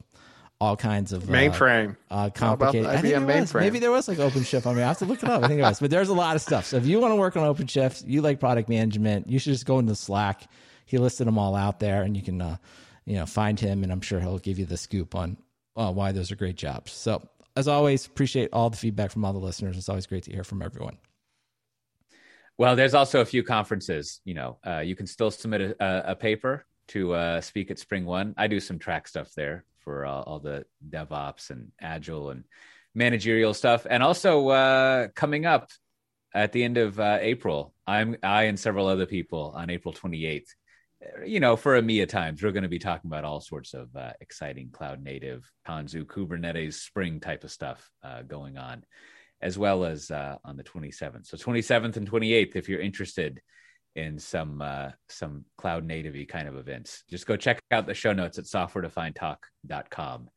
all 0.59 0.75
kinds 0.75 1.13
of 1.13 1.29
uh, 1.29 1.33
mainframe, 1.33 1.95
uh, 2.09 2.29
complicated. 2.31 2.87
I 2.87 2.97
think 2.97 3.13
mainframe. 3.15 3.61
Maybe 3.61 3.79
there 3.79 3.91
was 3.91 4.07
like 4.07 4.17
OpenShift. 4.17 4.65
I 4.65 4.73
mean, 4.73 4.83
I 4.83 4.87
have 4.87 4.97
to 4.99 5.05
look 5.05 5.21
it 5.21 5.29
up. 5.29 5.43
I 5.43 5.47
think 5.47 5.59
it 5.59 5.63
was, 5.63 5.79
but 5.79 5.91
there's 5.91 6.09
a 6.09 6.13
lot 6.13 6.35
of 6.35 6.41
stuff. 6.41 6.65
So 6.65 6.77
if 6.77 6.85
you 6.85 6.99
want 6.99 7.11
to 7.11 7.15
work 7.15 7.37
on 7.37 7.43
OpenShift, 7.43 8.05
you 8.07 8.21
like 8.21 8.39
product 8.39 8.69
management, 8.69 9.29
you 9.29 9.37
should 9.39 9.53
just 9.53 9.65
go 9.65 9.79
into 9.79 9.95
Slack. 9.95 10.47
He 10.85 10.97
listed 10.97 11.27
them 11.27 11.37
all 11.37 11.55
out 11.55 11.79
there, 11.79 12.01
and 12.01 12.17
you 12.17 12.23
can, 12.23 12.41
uh, 12.41 12.57
you 13.09 13.15
know, 13.15 13.25
find 13.25 13.59
him, 13.59 13.81
and 13.81 13.91
I'm 13.91 14.01
sure 14.01 14.19
he'll 14.19 14.37
give 14.37 14.59
you 14.59 14.65
the 14.65 14.77
scoop 14.77 15.15
on 15.15 15.35
uh, 15.75 15.91
why 15.91 16.11
those 16.11 16.31
are 16.31 16.35
great 16.35 16.55
jobs. 16.55 16.91
So 16.91 17.27
as 17.55 17.67
always, 17.67 18.05
appreciate 18.05 18.51
all 18.53 18.69
the 18.69 18.77
feedback 18.77 19.09
from 19.09 19.25
all 19.25 19.33
the 19.33 19.39
listeners. 19.39 19.77
It's 19.77 19.89
always 19.89 20.05
great 20.05 20.23
to 20.25 20.31
hear 20.31 20.43
from 20.43 20.61
everyone. 20.61 20.97
Well, 22.59 22.75
there's 22.75 22.93
also 22.93 23.21
a 23.21 23.25
few 23.25 23.41
conferences. 23.41 24.21
You 24.25 24.35
know, 24.35 24.57
uh, 24.65 24.79
you 24.81 24.95
can 24.95 25.07
still 25.07 25.31
submit 25.31 25.75
a, 25.79 26.11
a 26.11 26.15
paper 26.15 26.67
to 26.89 27.13
uh, 27.13 27.41
speak 27.41 27.71
at 27.71 27.77
SpringOne. 27.77 28.35
I 28.37 28.45
do 28.45 28.59
some 28.59 28.77
track 28.77 29.07
stuff 29.07 29.33
there 29.35 29.65
for 29.79 30.05
uh, 30.05 30.21
all 30.21 30.39
the 30.39 30.65
DevOps 30.87 31.49
and 31.49 31.71
Agile 31.81 32.29
and 32.29 32.43
managerial 32.93 33.55
stuff, 33.55 33.87
and 33.89 34.03
also 34.03 34.49
uh, 34.49 35.07
coming 35.15 35.47
up 35.47 35.69
at 36.35 36.51
the 36.51 36.63
end 36.63 36.77
of 36.77 36.99
uh, 36.99 37.17
April, 37.21 37.73
I'm 37.87 38.17
I 38.21 38.43
and 38.43 38.59
several 38.59 38.85
other 38.85 39.07
people 39.07 39.53
on 39.55 39.71
April 39.71 39.95
28th 39.95 40.49
you 41.25 41.39
know, 41.39 41.55
for 41.55 41.79
EMEA 41.79 42.07
times, 42.07 42.43
we're 42.43 42.51
going 42.51 42.63
to 42.63 42.69
be 42.69 42.79
talking 42.79 43.09
about 43.09 43.23
all 43.23 43.39
sorts 43.39 43.73
of 43.73 43.95
uh, 43.95 44.11
exciting 44.19 44.69
cloud 44.71 45.01
native, 45.01 45.49
Tanzu, 45.67 46.05
Kubernetes, 46.05 46.73
Spring 46.73 47.19
type 47.19 47.43
of 47.43 47.51
stuff 47.51 47.89
uh, 48.03 48.21
going 48.23 48.57
on, 48.57 48.83
as 49.41 49.57
well 49.57 49.85
as 49.85 50.11
uh, 50.11 50.35
on 50.43 50.57
the 50.57 50.63
27th. 50.63 51.27
So 51.27 51.37
27th 51.37 51.95
and 51.97 52.09
28th, 52.09 52.55
if 52.55 52.67
you're 52.67 52.81
interested 52.81 53.41
in 53.95 54.19
some 54.19 54.61
uh, 54.61 54.91
some 55.07 55.45
cloud 55.57 55.85
native 55.85 56.15
kind 56.27 56.47
of 56.47 56.57
events, 56.57 57.03
just 57.09 57.25
go 57.25 57.37
check 57.37 57.61
out 57.71 57.87
the 57.87 57.93
show 57.93 58.13
notes 58.13 58.37
at 58.37 58.45
softwaredefinedtalk.com, 58.45 60.29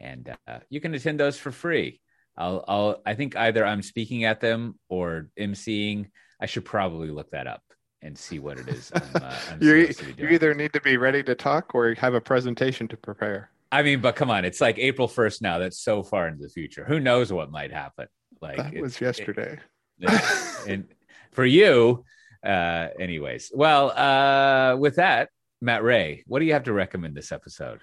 and 0.00 0.36
uh, 0.48 0.58
you 0.68 0.80
can 0.80 0.94
attend 0.94 1.20
those 1.20 1.38
for 1.38 1.52
free. 1.52 2.00
I'll, 2.36 2.64
I'll 2.66 3.02
I 3.06 3.14
think 3.14 3.36
either 3.36 3.64
I'm 3.64 3.82
speaking 3.82 4.24
at 4.24 4.40
them 4.40 4.78
or 4.88 5.28
emceeing. 5.38 6.10
I 6.40 6.46
should 6.46 6.64
probably 6.64 7.10
look 7.10 7.30
that 7.30 7.46
up 7.46 7.62
and 8.02 8.16
see 8.16 8.38
what 8.38 8.58
it 8.58 8.68
is. 8.68 8.90
I'm, 8.94 9.02
uh, 9.22 9.36
I'm 9.50 9.62
you, 9.62 9.92
either 10.18 10.54
need 10.54 10.72
to 10.72 10.80
be 10.80 10.96
ready 10.96 11.22
to 11.24 11.34
talk 11.34 11.74
or 11.74 11.94
have 11.94 12.14
a 12.14 12.20
presentation 12.20 12.88
to 12.88 12.96
prepare. 12.96 13.50
I 13.72 13.82
mean, 13.82 14.00
but 14.00 14.16
come 14.16 14.30
on, 14.30 14.44
it's 14.44 14.60
like 14.60 14.78
April 14.78 15.06
1st 15.06 15.42
now. 15.42 15.58
That's 15.58 15.78
so 15.78 16.02
far 16.02 16.26
into 16.28 16.42
the 16.42 16.48
future. 16.48 16.84
Who 16.84 16.98
knows 16.98 17.32
what 17.32 17.50
might 17.50 17.72
happen? 17.72 18.06
Like 18.40 18.56
that 18.56 18.74
it, 18.74 18.80
was 18.80 19.00
yesterday. 19.00 19.58
It, 20.02 20.66
and 20.66 20.88
for 21.32 21.44
you, 21.44 22.06
uh, 22.42 22.88
anyways. 22.98 23.52
Well, 23.54 23.90
uh, 23.90 24.76
with 24.76 24.96
that, 24.96 25.28
Matt 25.60 25.82
Ray, 25.82 26.24
what 26.26 26.38
do 26.38 26.46
you 26.46 26.54
have 26.54 26.64
to 26.64 26.72
recommend 26.72 27.14
this 27.14 27.32
episode? 27.32 27.80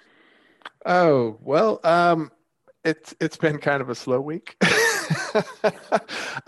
Oh 0.84 1.38
well, 1.40 1.78
um, 1.84 2.32
it's 2.84 3.14
it's 3.20 3.36
been 3.36 3.58
kind 3.58 3.80
of 3.80 3.88
a 3.88 3.94
slow 3.94 4.20
week. 4.20 4.56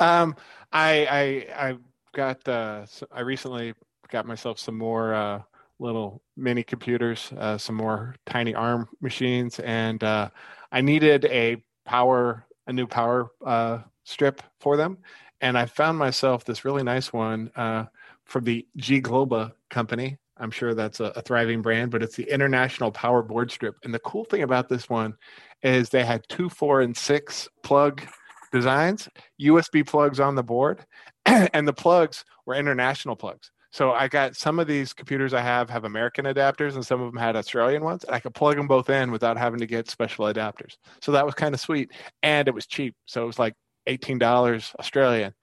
um, 0.00 0.34
I 0.72 1.06
I 1.06 1.46
I 1.56 1.76
got 2.12 2.46
uh, 2.48 2.86
I 3.12 3.20
recently 3.20 3.74
got 4.08 4.26
myself 4.26 4.58
some 4.58 4.76
more 4.76 5.14
uh, 5.14 5.42
little 5.78 6.22
mini 6.36 6.62
computers, 6.62 7.32
uh, 7.38 7.58
some 7.58 7.76
more 7.76 8.14
tiny 8.26 8.54
ARM 8.54 8.88
machines, 9.00 9.58
and 9.60 10.02
uh, 10.04 10.28
I 10.72 10.80
needed 10.80 11.24
a 11.26 11.62
power, 11.84 12.44
a 12.66 12.72
new 12.72 12.86
power 12.86 13.30
uh, 13.44 13.78
strip 14.04 14.42
for 14.60 14.76
them, 14.76 14.98
and 15.40 15.56
I 15.56 15.66
found 15.66 15.98
myself 15.98 16.44
this 16.44 16.64
really 16.64 16.82
nice 16.82 17.12
one 17.12 17.50
uh, 17.56 17.86
from 18.24 18.44
the 18.44 18.66
G 18.76 19.00
Globa 19.00 19.52
company. 19.70 20.18
I'm 20.36 20.50
sure 20.50 20.74
that's 20.74 21.00
a, 21.00 21.06
a, 21.16 21.22
thriving 21.22 21.60
brand, 21.60 21.90
but 21.90 22.02
it's 22.02 22.16
the 22.16 22.32
International 22.32 22.90
Power 22.90 23.22
Board 23.22 23.50
Strip. 23.50 23.76
And 23.84 23.92
the 23.92 23.98
cool 23.98 24.24
thing 24.24 24.42
about 24.42 24.70
this 24.70 24.88
one 24.88 25.14
is 25.62 25.90
they 25.90 26.04
had 26.04 26.24
two, 26.30 26.48
four, 26.48 26.80
and 26.80 26.96
six 26.96 27.46
plug 27.62 28.02
designs, 28.50 29.06
USB 29.40 29.86
plugs 29.86 30.18
on 30.18 30.34
the 30.34 30.42
board, 30.42 30.84
and 31.52 31.66
the 31.66 31.72
plugs 31.72 32.24
were 32.46 32.54
international 32.54 33.16
plugs. 33.16 33.50
So 33.72 33.92
I 33.92 34.08
got 34.08 34.34
some 34.34 34.58
of 34.58 34.66
these 34.66 34.92
computers 34.92 35.32
I 35.32 35.42
have 35.42 35.70
have 35.70 35.84
American 35.84 36.24
adapters, 36.24 36.74
and 36.74 36.84
some 36.84 37.00
of 37.00 37.12
them 37.12 37.20
had 37.20 37.36
Australian 37.36 37.84
ones, 37.84 38.02
and 38.02 38.14
I 38.14 38.20
could 38.20 38.34
plug 38.34 38.56
them 38.56 38.66
both 38.66 38.90
in 38.90 39.12
without 39.12 39.38
having 39.38 39.60
to 39.60 39.66
get 39.66 39.88
special 39.88 40.24
adapters. 40.24 40.76
So 41.00 41.12
that 41.12 41.24
was 41.24 41.34
kind 41.34 41.54
of 41.54 41.60
sweet, 41.60 41.92
and 42.22 42.48
it 42.48 42.54
was 42.54 42.66
cheap. 42.66 42.96
So 43.06 43.22
it 43.22 43.26
was 43.26 43.38
like 43.38 43.54
eighteen 43.86 44.18
dollars 44.18 44.72
Australian. 44.80 45.34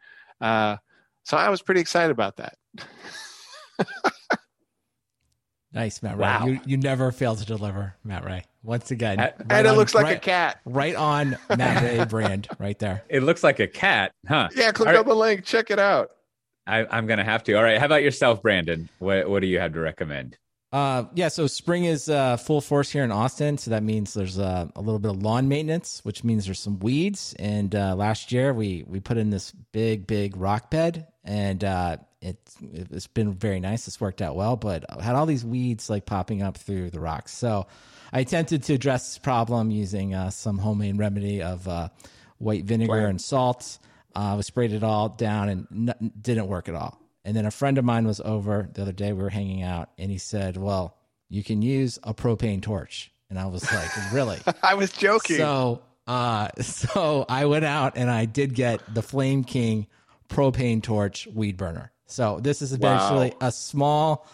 Uh, 0.41 0.75
so 1.23 1.37
I 1.37 1.49
was 1.49 1.61
pretty 1.61 1.79
excited 1.79 2.11
about 2.11 2.35
that. 2.37 2.55
nice, 5.71 6.03
Matt 6.03 6.17
Ray. 6.17 6.21
Wow. 6.21 6.47
You 6.47 6.59
you 6.65 6.77
never 6.77 7.13
fail 7.13 7.35
to 7.37 7.45
deliver, 7.45 7.95
Matt 8.03 8.25
Ray. 8.25 8.43
Once 8.67 8.91
again, 8.91 9.17
right 9.17 9.33
and 9.49 9.65
it 9.65 9.69
on, 9.69 9.77
looks 9.77 9.95
like 9.95 10.03
right, 10.03 10.17
a 10.17 10.19
cat. 10.19 10.59
Right 10.65 10.93
on 10.93 11.37
Matt 11.57 11.83
Ray 11.83 12.03
brand, 12.09 12.49
right 12.59 12.77
there. 12.77 13.01
It 13.07 13.23
looks 13.23 13.41
like 13.41 13.61
a 13.61 13.67
cat, 13.67 14.11
huh? 14.27 14.49
Yeah, 14.53 14.73
click 14.73 14.89
on 14.89 15.07
the 15.07 15.15
link. 15.15 15.45
Check 15.45 15.71
it 15.71 15.79
out. 15.79 16.11
I, 16.67 16.97
am 16.97 17.07
gonna 17.07 17.23
have 17.23 17.45
to. 17.45 17.53
All 17.53 17.63
right. 17.63 17.77
How 17.77 17.85
about 17.85 18.03
yourself, 18.03 18.41
Brandon? 18.41 18.89
What 18.99 19.29
What 19.29 19.39
do 19.39 19.47
you 19.47 19.57
have 19.59 19.71
to 19.71 19.79
recommend? 19.79 20.37
Uh, 20.73 21.05
yeah. 21.15 21.29
So 21.29 21.47
spring 21.47 21.85
is 21.85 22.09
uh, 22.09 22.35
full 22.35 22.59
force 22.59 22.91
here 22.91 23.05
in 23.05 23.11
Austin. 23.11 23.57
So 23.57 23.71
that 23.71 23.83
means 23.83 24.13
there's 24.13 24.37
uh, 24.37 24.67
a 24.75 24.81
little 24.81 24.99
bit 24.99 25.11
of 25.11 25.23
lawn 25.23 25.47
maintenance, 25.47 26.01
which 26.03 26.25
means 26.25 26.43
there's 26.43 26.59
some 26.59 26.77
weeds. 26.79 27.33
And 27.39 27.73
uh, 27.73 27.95
last 27.95 28.33
year 28.33 28.53
we 28.53 28.83
we 28.85 28.99
put 28.99 29.15
in 29.15 29.29
this 29.29 29.53
big 29.71 30.07
big 30.07 30.35
rock 30.35 30.69
bed, 30.69 31.07
and 31.23 31.63
uh, 31.63 31.97
it's 32.21 32.57
it's 32.61 33.07
been 33.07 33.31
very 33.31 33.61
nice. 33.61 33.87
It's 33.87 34.01
worked 34.01 34.21
out 34.21 34.35
well, 34.35 34.57
but 34.57 34.83
I 34.89 35.01
had 35.01 35.15
all 35.15 35.25
these 35.25 35.45
weeds 35.45 35.89
like 35.89 36.05
popping 36.05 36.41
up 36.41 36.57
through 36.57 36.89
the 36.89 36.99
rocks. 36.99 37.33
So 37.33 37.65
I 38.11 38.21
attempted 38.21 38.63
to 38.63 38.73
address 38.73 39.07
this 39.09 39.17
problem 39.17 39.71
using 39.71 40.13
uh, 40.13 40.29
some 40.29 40.57
homemade 40.57 40.97
remedy 40.97 41.41
of 41.41 41.67
uh, 41.67 41.89
white 42.37 42.65
vinegar 42.65 43.07
and 43.07 43.21
salt. 43.21 43.79
Uh, 44.15 44.35
we 44.37 44.43
sprayed 44.43 44.73
it 44.73 44.83
all 44.83 45.09
down 45.09 45.49
and 45.49 45.89
n- 45.89 46.11
didn't 46.19 46.47
work 46.47 46.69
at 46.69 46.75
all. 46.75 46.99
And 47.23 47.35
then 47.35 47.45
a 47.45 47.51
friend 47.51 47.77
of 47.77 47.85
mine 47.85 48.07
was 48.07 48.21
over 48.21 48.69
the 48.73 48.81
other 48.81 48.93
day. 48.93 49.11
We 49.11 49.21
were 49.21 49.29
hanging 49.29 49.61
out, 49.61 49.89
and 49.97 50.09
he 50.09 50.17
said, 50.17 50.55
"Well, 50.55 50.95
you 51.29 51.43
can 51.43 51.61
use 51.61 51.99
a 52.03 52.13
propane 52.13 52.61
torch." 52.61 53.11
And 53.29 53.37
I 53.37 53.47
was 53.47 53.69
like, 53.71 53.89
"Really?" 54.13 54.39
I 54.63 54.75
was 54.75 54.91
joking. 54.93 55.35
So, 55.35 55.81
uh, 56.07 56.47
so 56.61 57.25
I 57.27 57.45
went 57.45 57.65
out 57.65 57.97
and 57.97 58.09
I 58.09 58.25
did 58.25 58.55
get 58.55 58.81
the 58.93 59.01
Flame 59.01 59.43
King 59.43 59.87
propane 60.29 60.81
torch 60.83 61.27
weed 61.33 61.57
burner 61.57 61.91
So 62.05 62.39
this 62.41 62.61
is 62.61 62.73
eventually 62.73 63.29
wow. 63.41 63.47
a 63.47 63.51
small 63.51 64.27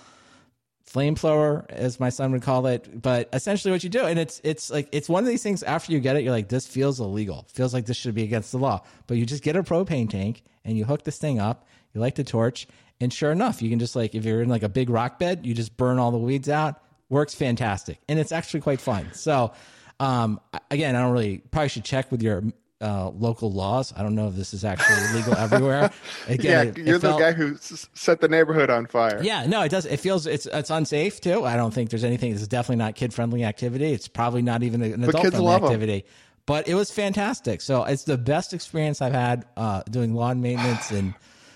flamethrower, 0.94 1.70
as 1.70 2.00
my 2.00 2.10
son 2.10 2.32
would 2.32 2.42
call 2.42 2.66
it. 2.68 3.02
But 3.02 3.30
essentially, 3.34 3.72
what 3.72 3.84
you 3.84 3.90
do, 3.90 4.06
and 4.06 4.20
it's 4.20 4.40
it's 4.44 4.70
like 4.70 4.88
it's 4.92 5.10
one 5.10 5.24
of 5.24 5.30
these 5.30 5.44
things. 5.44 5.64
After 5.64 5.92
you 5.92 6.00
get 6.00 6.16
it, 6.16 6.24
you're 6.24 6.34
like, 6.34 6.50
this 6.50 6.68
feels 6.68 7.00
illegal. 7.00 7.46
Feels 7.54 7.74
like 7.74 7.86
this 7.86 7.98
should 7.98 8.16
be 8.16 8.24
against 8.24 8.52
the 8.52 8.58
law. 8.58 8.82
But 9.08 9.18
you 9.18 9.26
just 9.26 9.44
get 9.44 9.56
a 9.56 9.64
propane 9.64 10.10
tank 10.10 10.44
and 10.64 10.78
you 10.78 10.86
hook 10.86 11.04
this 11.04 11.18
thing 11.18 11.40
up. 11.40 11.68
You 11.94 12.02
light 12.02 12.16
the 12.16 12.24
torch, 12.24 12.68
and 13.02 13.12
sure 13.12 13.32
enough, 13.32 13.62
you 13.62 13.70
can 13.70 13.80
just 13.80 13.96
like 13.96 14.16
if 14.16 14.26
you're 14.26 14.42
in 14.42 14.50
like 14.50 14.64
a 14.64 14.70
big 14.70 14.90
rock 14.90 15.20
bed, 15.20 15.46
you 15.46 15.54
just 15.54 15.76
burn 15.78 16.00
all 16.00 16.12
the 16.12 16.18
weeds 16.18 16.50
out. 16.50 16.82
Works 17.10 17.36
fantastic, 17.36 18.00
and 18.08 18.20
it's 18.20 18.32
actually 18.32 18.62
quite 18.62 18.82
fun. 18.82 19.14
So. 19.14 19.54
Um, 20.00 20.42
again, 20.70 20.98
I 20.98 21.02
don't 21.02 21.14
really 21.14 21.38
probably 21.38 21.70
should 21.70 21.86
check 21.86 22.12
with 22.12 22.22
your 22.22 22.44
uh, 22.84 23.10
local 23.12 23.52
laws. 23.52 23.94
I 23.96 24.04
don't 24.04 24.14
know 24.14 24.28
if 24.28 24.36
this 24.36 24.54
is 24.54 24.66
actually 24.66 25.18
legal 25.18 25.36
everywhere. 25.36 25.92
Again, 26.28 26.52
yeah, 26.52 26.62
it, 26.72 26.78
you're 26.78 26.96
it 26.98 27.02
felt, 27.02 27.18
the 27.18 27.24
guy 27.24 27.32
who 27.32 27.56
set 27.58 28.20
the 28.20 28.28
neighborhood 28.28 28.70
on 28.70 28.86
fire. 28.86 29.24
Yeah, 29.24 29.46
no, 29.46 29.62
it 29.62 29.70
does. 29.70 29.86
It 29.86 29.98
feels 29.98 30.28
it's 30.28 30.46
it's 30.48 30.70
unsafe 30.70 31.22
too. 31.22 31.46
I 31.46 31.56
don't 31.56 31.74
think 31.74 31.90
there's 31.90 32.04
anything. 32.04 32.34
This 32.34 32.42
is 32.42 32.48
definitely 32.48 32.84
not 32.84 32.96
kid 32.96 33.14
friendly 33.14 33.44
activity. 33.46 33.94
It's 33.94 34.08
probably 34.08 34.42
not 34.42 34.64
even 34.64 34.82
an 34.82 35.04
adult 35.04 35.28
friendly 35.30 35.54
activity. 35.54 36.02
Them. 36.02 36.10
But 36.46 36.68
it 36.68 36.76
was 36.76 36.92
fantastic. 36.92 37.62
So 37.62 37.86
it's 37.86 38.04
the 38.04 38.18
best 38.18 38.54
experience 38.54 39.02
I've 39.02 39.14
had 39.14 39.46
uh, 39.56 39.84
doing 39.90 40.14
lawn 40.14 40.42
maintenance 40.42 40.92
and 40.92 41.14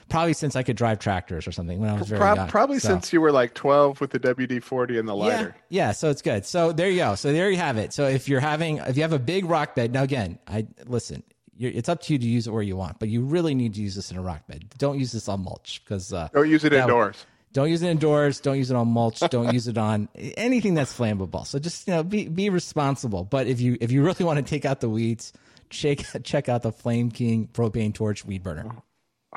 probably 0.09 0.33
since 0.33 0.55
I 0.55 0.63
could 0.63 0.75
drive 0.75 0.99
tractors 0.99 1.47
or 1.47 1.51
something 1.51 1.79
when 1.79 1.89
I 1.89 1.93
was 1.97 2.07
very 2.07 2.19
Pro- 2.19 2.35
young. 2.35 2.47
Probably 2.47 2.79
so. 2.79 2.89
since 2.89 3.11
you 3.13 3.21
were 3.21 3.31
like 3.31 3.53
12 3.53 4.01
with 4.01 4.11
the 4.11 4.19
WD 4.19 4.63
40 4.63 4.97
and 4.97 5.07
the 5.07 5.15
lighter. 5.15 5.55
Yeah, 5.69 5.87
yeah, 5.87 5.91
so 5.91 6.09
it's 6.09 6.21
good. 6.21 6.45
So 6.45 6.71
there 6.71 6.89
you 6.89 6.97
go. 6.97 7.15
So 7.15 7.31
there 7.31 7.49
you 7.49 7.57
have 7.57 7.77
it. 7.77 7.93
So 7.93 8.07
if 8.07 8.27
you're 8.29 8.39
having, 8.39 8.77
if 8.77 8.95
you 8.97 9.03
have 9.03 9.13
a 9.13 9.19
big 9.19 9.45
rock 9.45 9.75
bed, 9.75 9.91
now 9.91 10.03
again, 10.03 10.39
I 10.47 10.67
listen, 10.85 11.23
it's 11.59 11.89
up 11.89 12.01
to 12.03 12.13
you 12.13 12.19
to 12.19 12.27
use 12.27 12.47
it 12.47 12.51
where 12.51 12.63
you 12.63 12.75
want, 12.75 12.99
but 12.99 13.09
you 13.09 13.21
really 13.23 13.55
need 13.55 13.73
to 13.75 13.81
use 13.81 13.95
this 13.95 14.11
in 14.11 14.17
a 14.17 14.21
rock 14.21 14.47
bed. 14.47 14.65
Don't 14.77 14.99
use 14.99 15.11
this 15.11 15.27
on 15.27 15.43
mulch 15.43 15.81
because 15.83 16.13
uh, 16.13 16.29
don't 16.33 16.49
use 16.49 16.63
it 16.63 16.73
indoors. 16.73 17.25
Don't 17.53 17.69
use 17.69 17.81
it 17.81 17.89
indoors. 17.89 18.39
Don't 18.39 18.57
use 18.57 18.69
it 18.69 18.75
on 18.75 18.87
mulch. 18.89 19.19
Don't 19.31 19.51
use 19.53 19.67
it 19.67 19.77
on 19.77 20.09
anything 20.15 20.75
that's 20.75 20.95
flammable. 20.95 21.47
So 21.47 21.57
just 21.57 21.87
you 21.87 21.93
know, 21.95 22.03
be 22.03 22.27
be 22.27 22.49
responsible. 22.49 23.23
But 23.23 23.47
if 23.47 23.59
you 23.59 23.77
if 23.81 23.91
you 23.91 24.03
really 24.03 24.25
want 24.25 24.37
to 24.37 24.43
take 24.43 24.65
out 24.65 24.79
the 24.79 24.89
weeds, 24.89 25.33
check 25.69 25.99
check 26.23 26.49
out 26.49 26.61
the 26.61 26.71
Flame 26.71 27.09
King 27.09 27.47
propane 27.51 27.93
torch 27.93 28.25
weed 28.25 28.43
burner. 28.43 28.69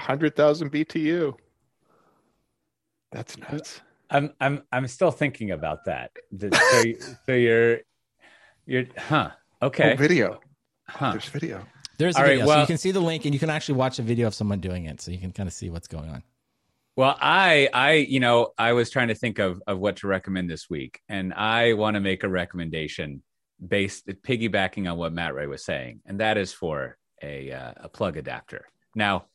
100,000 0.00 0.72
BTU. 0.72 1.34
That's 3.12 3.36
nuts. 3.38 3.82
I'm 4.08 4.32
I'm 4.40 4.62
I'm 4.72 4.86
still 4.88 5.10
thinking 5.10 5.50
about 5.52 5.84
that. 5.84 6.10
So, 6.38 6.50
so 7.26 7.32
you're 7.32 7.78
you're 8.66 8.84
huh? 8.96 9.30
Okay. 9.62 9.92
Oh, 9.92 9.96
video. 9.96 10.40
Huh? 10.88 11.12
There's 11.12 11.26
video. 11.26 11.66
There's 11.98 12.16
a 12.16 12.22
video, 12.22 12.38
right, 12.38 12.46
well, 12.46 12.56
so 12.56 12.60
you 12.62 12.66
can 12.66 12.78
see 12.78 12.92
the 12.92 13.00
link 13.00 13.26
and 13.26 13.34
you 13.34 13.38
can 13.38 13.50
actually 13.50 13.74
watch 13.74 13.98
a 13.98 14.02
video 14.02 14.26
of 14.26 14.34
someone 14.34 14.58
doing 14.58 14.86
it, 14.86 15.00
so 15.00 15.10
you 15.10 15.18
can 15.18 15.32
kind 15.32 15.46
of 15.46 15.52
see 15.52 15.68
what's 15.68 15.86
going 15.86 16.08
on. 16.08 16.22
Well, 16.96 17.16
I 17.20 17.68
I 17.72 17.92
you 17.92 18.20
know 18.20 18.52
I 18.58 18.72
was 18.72 18.90
trying 18.90 19.08
to 19.08 19.14
think 19.14 19.38
of 19.38 19.62
of 19.66 19.78
what 19.78 19.96
to 19.96 20.06
recommend 20.06 20.48
this 20.50 20.68
week, 20.70 21.00
and 21.08 21.34
I 21.34 21.74
want 21.74 21.94
to 21.94 22.00
make 22.00 22.24
a 22.24 22.28
recommendation 22.28 23.22
based 23.64 24.06
piggybacking 24.06 24.90
on 24.90 24.96
what 24.98 25.12
Matt 25.12 25.34
Ray 25.34 25.46
was 25.46 25.64
saying, 25.64 26.00
and 26.06 26.20
that 26.20 26.38
is 26.38 26.52
for 26.52 26.96
a 27.22 27.52
uh, 27.52 27.72
a 27.76 27.88
plug 27.88 28.16
adapter. 28.16 28.66
Now, 28.94 29.26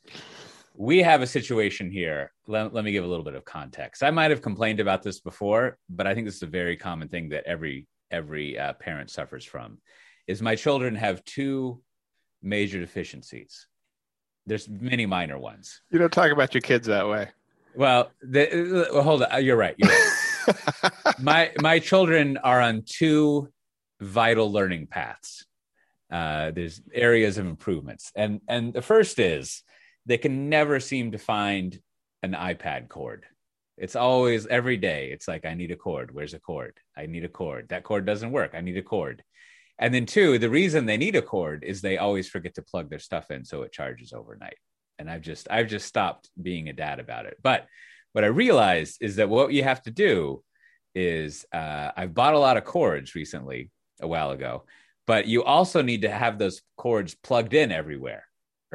we 0.78 1.00
have 1.00 1.22
a 1.22 1.28
situation 1.28 1.90
here. 1.90 2.32
Let, 2.48 2.74
let 2.74 2.84
me 2.84 2.92
give 2.92 3.04
a 3.04 3.08
little 3.08 3.24
bit 3.24 3.36
of 3.36 3.46
context. 3.46 4.04
I 4.04 4.12
might 4.12 4.32
have 4.32 4.42
complained 4.42 4.80
about 4.80 5.04
this 5.04 5.20
before, 5.20 5.78
but 5.90 6.08
I 6.08 6.14
think 6.14 6.28
this 6.28 6.36
is 6.36 6.44
a 6.44 6.48
very 6.48 6.78
common 6.78 7.08
thing 7.08 7.30
that 7.30 7.46
every 7.46 7.88
every 8.12 8.58
uh, 8.58 8.74
parent 8.74 9.10
suffers 9.10 9.46
from. 9.46 9.80
Is 10.28 10.42
my 10.42 10.56
children 10.56 10.96
have 10.96 11.24
two 11.24 11.82
major 12.42 12.80
deficiencies. 12.80 13.68
There's 14.46 14.68
many 14.70 15.06
minor 15.06 15.40
ones. 15.40 15.82
You 15.92 16.00
don't 16.00 16.14
talk 16.14 16.32
about 16.32 16.54
your 16.54 16.62
kids 16.62 16.88
that 16.88 17.08
way. 17.08 17.30
Well, 17.76 18.12
the, 18.22 18.88
well 18.92 19.04
hold 19.04 19.24
on. 19.24 19.44
You're 19.44 19.58
right. 19.58 19.76
You're 19.78 19.90
right. 19.90 20.92
my 21.20 21.52
my 21.60 21.80
children 21.80 22.38
are 22.38 22.62
on 22.62 22.84
two 22.86 23.50
vital 24.00 24.52
learning 24.52 24.88
paths. 24.88 25.46
Uh, 26.12 26.52
there's 26.52 26.82
areas 26.94 27.38
of 27.38 27.46
improvements, 27.46 28.12
and 28.16 28.42
and 28.48 28.74
the 28.74 28.82
first 28.82 29.20
is 29.20 29.64
they 30.06 30.18
can 30.18 30.50
never 30.50 30.80
seem 30.80 31.12
to 31.12 31.18
find 31.18 31.80
an 32.24 32.34
iPad 32.34 32.90
cord. 32.90 33.26
It's 33.78 33.96
always 33.96 34.48
every 34.48 34.78
day. 34.78 35.10
It's 35.12 35.28
like 35.28 35.46
I 35.46 35.54
need 35.54 35.72
a 35.72 35.76
cord. 35.76 36.12
Where's 36.14 36.34
a 36.34 36.40
cord? 36.40 36.78
I 36.98 37.08
need 37.08 37.26
a 37.26 37.30
cord. 37.30 37.70
That 37.70 37.84
cord 37.84 38.06
doesn't 38.06 38.32
work. 38.32 38.52
I 38.54 38.62
need 38.62 38.78
a 38.78 38.82
cord. 38.82 39.24
And 39.78 39.94
then 39.94 40.06
two, 40.06 40.40
the 40.40 40.50
reason 40.50 40.86
they 40.86 40.96
need 40.98 41.16
a 41.16 41.22
cord 41.22 41.64
is 41.66 41.82
they 41.82 41.98
always 41.98 42.30
forget 42.30 42.56
to 42.56 42.62
plug 42.62 42.90
their 42.90 43.00
stuff 43.00 43.30
in 43.32 43.44
so 43.44 43.64
it 43.64 43.74
charges 43.74 44.14
overnight. 44.14 44.58
And 44.98 45.10
I've 45.10 45.22
just 45.22 45.48
I've 45.52 45.68
just 45.68 45.88
stopped 45.88 46.30
being 46.42 46.70
a 46.70 46.74
dad 46.74 47.00
about 47.00 47.26
it. 47.26 47.38
But 47.44 47.68
what 48.14 48.24
I 48.24 48.28
realized 48.28 49.00
is 49.02 49.18
that 49.18 49.28
what 49.28 49.52
you 49.52 49.64
have 49.64 49.82
to 49.84 49.92
do 49.92 50.42
is 50.94 51.46
uh, 51.54 51.92
I've 51.98 52.14
bought 52.14 52.36
a 52.36 52.40
lot 52.40 52.56
of 52.56 52.64
cords 52.64 53.14
recently 53.14 53.72
a 54.00 54.08
while 54.08 54.32
ago, 54.32 54.64
but 55.06 55.28
you 55.28 55.44
also 55.44 55.82
need 55.82 56.04
to 56.04 56.10
have 56.10 56.40
those 56.40 56.62
cords 56.78 57.14
plugged 57.14 57.54
in 57.54 57.74
everywhere 57.74 58.24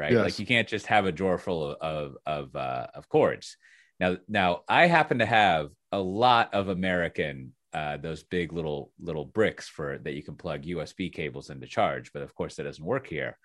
right? 0.01 0.11
Yes. 0.11 0.23
Like 0.23 0.39
you 0.39 0.47
can't 0.47 0.67
just 0.67 0.87
have 0.87 1.05
a 1.05 1.11
drawer 1.11 1.37
full 1.37 1.71
of 1.71 1.77
of 1.79 2.15
of, 2.25 2.55
uh, 2.55 2.87
of 2.95 3.07
cords. 3.07 3.55
Now, 3.99 4.17
now 4.27 4.61
I 4.67 4.87
happen 4.87 5.19
to 5.19 5.27
have 5.27 5.69
a 5.91 5.99
lot 5.99 6.55
of 6.55 6.69
American 6.69 7.53
uh, 7.73 7.97
those 7.97 8.23
big 8.23 8.51
little 8.51 8.91
little 8.99 9.23
bricks 9.23 9.69
for 9.69 9.97
that 9.99 10.13
you 10.13 10.23
can 10.23 10.35
plug 10.35 10.63
USB 10.63 11.13
cables 11.13 11.49
into 11.49 11.67
charge, 11.67 12.11
but 12.11 12.23
of 12.23 12.33
course 12.35 12.55
that 12.55 12.63
doesn't 12.63 12.83
work 12.83 13.07
here. 13.07 13.37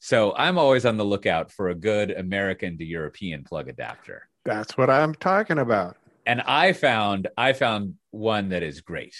So 0.00 0.34
I'm 0.34 0.58
always 0.58 0.84
on 0.86 0.96
the 0.96 1.04
lookout 1.04 1.52
for 1.52 1.68
a 1.68 1.74
good 1.74 2.10
American 2.10 2.78
to 2.78 2.84
European 2.84 3.44
plug 3.44 3.68
adapter. 3.68 4.28
That's 4.44 4.76
what 4.76 4.90
I'm 4.90 5.14
talking 5.14 5.58
about. 5.58 5.96
And 6.26 6.40
I 6.40 6.72
found 6.72 7.28
I 7.36 7.52
found 7.52 7.94
one 8.10 8.48
that 8.48 8.62
is 8.62 8.80
great. 8.80 9.14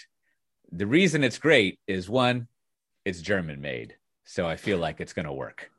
The 0.73 0.87
reason 0.87 1.23
it's 1.23 1.39
great 1.39 1.79
is 1.87 2.09
one, 2.09 2.49
it's 3.05 3.21
German 3.21 3.61
made, 3.61 3.95
so 4.25 4.47
I 4.47 4.57
feel 4.57 4.79
like 4.79 5.01
it's 5.01 5.13
going 5.13 5.27
to 5.27 5.33
work. 5.33 5.71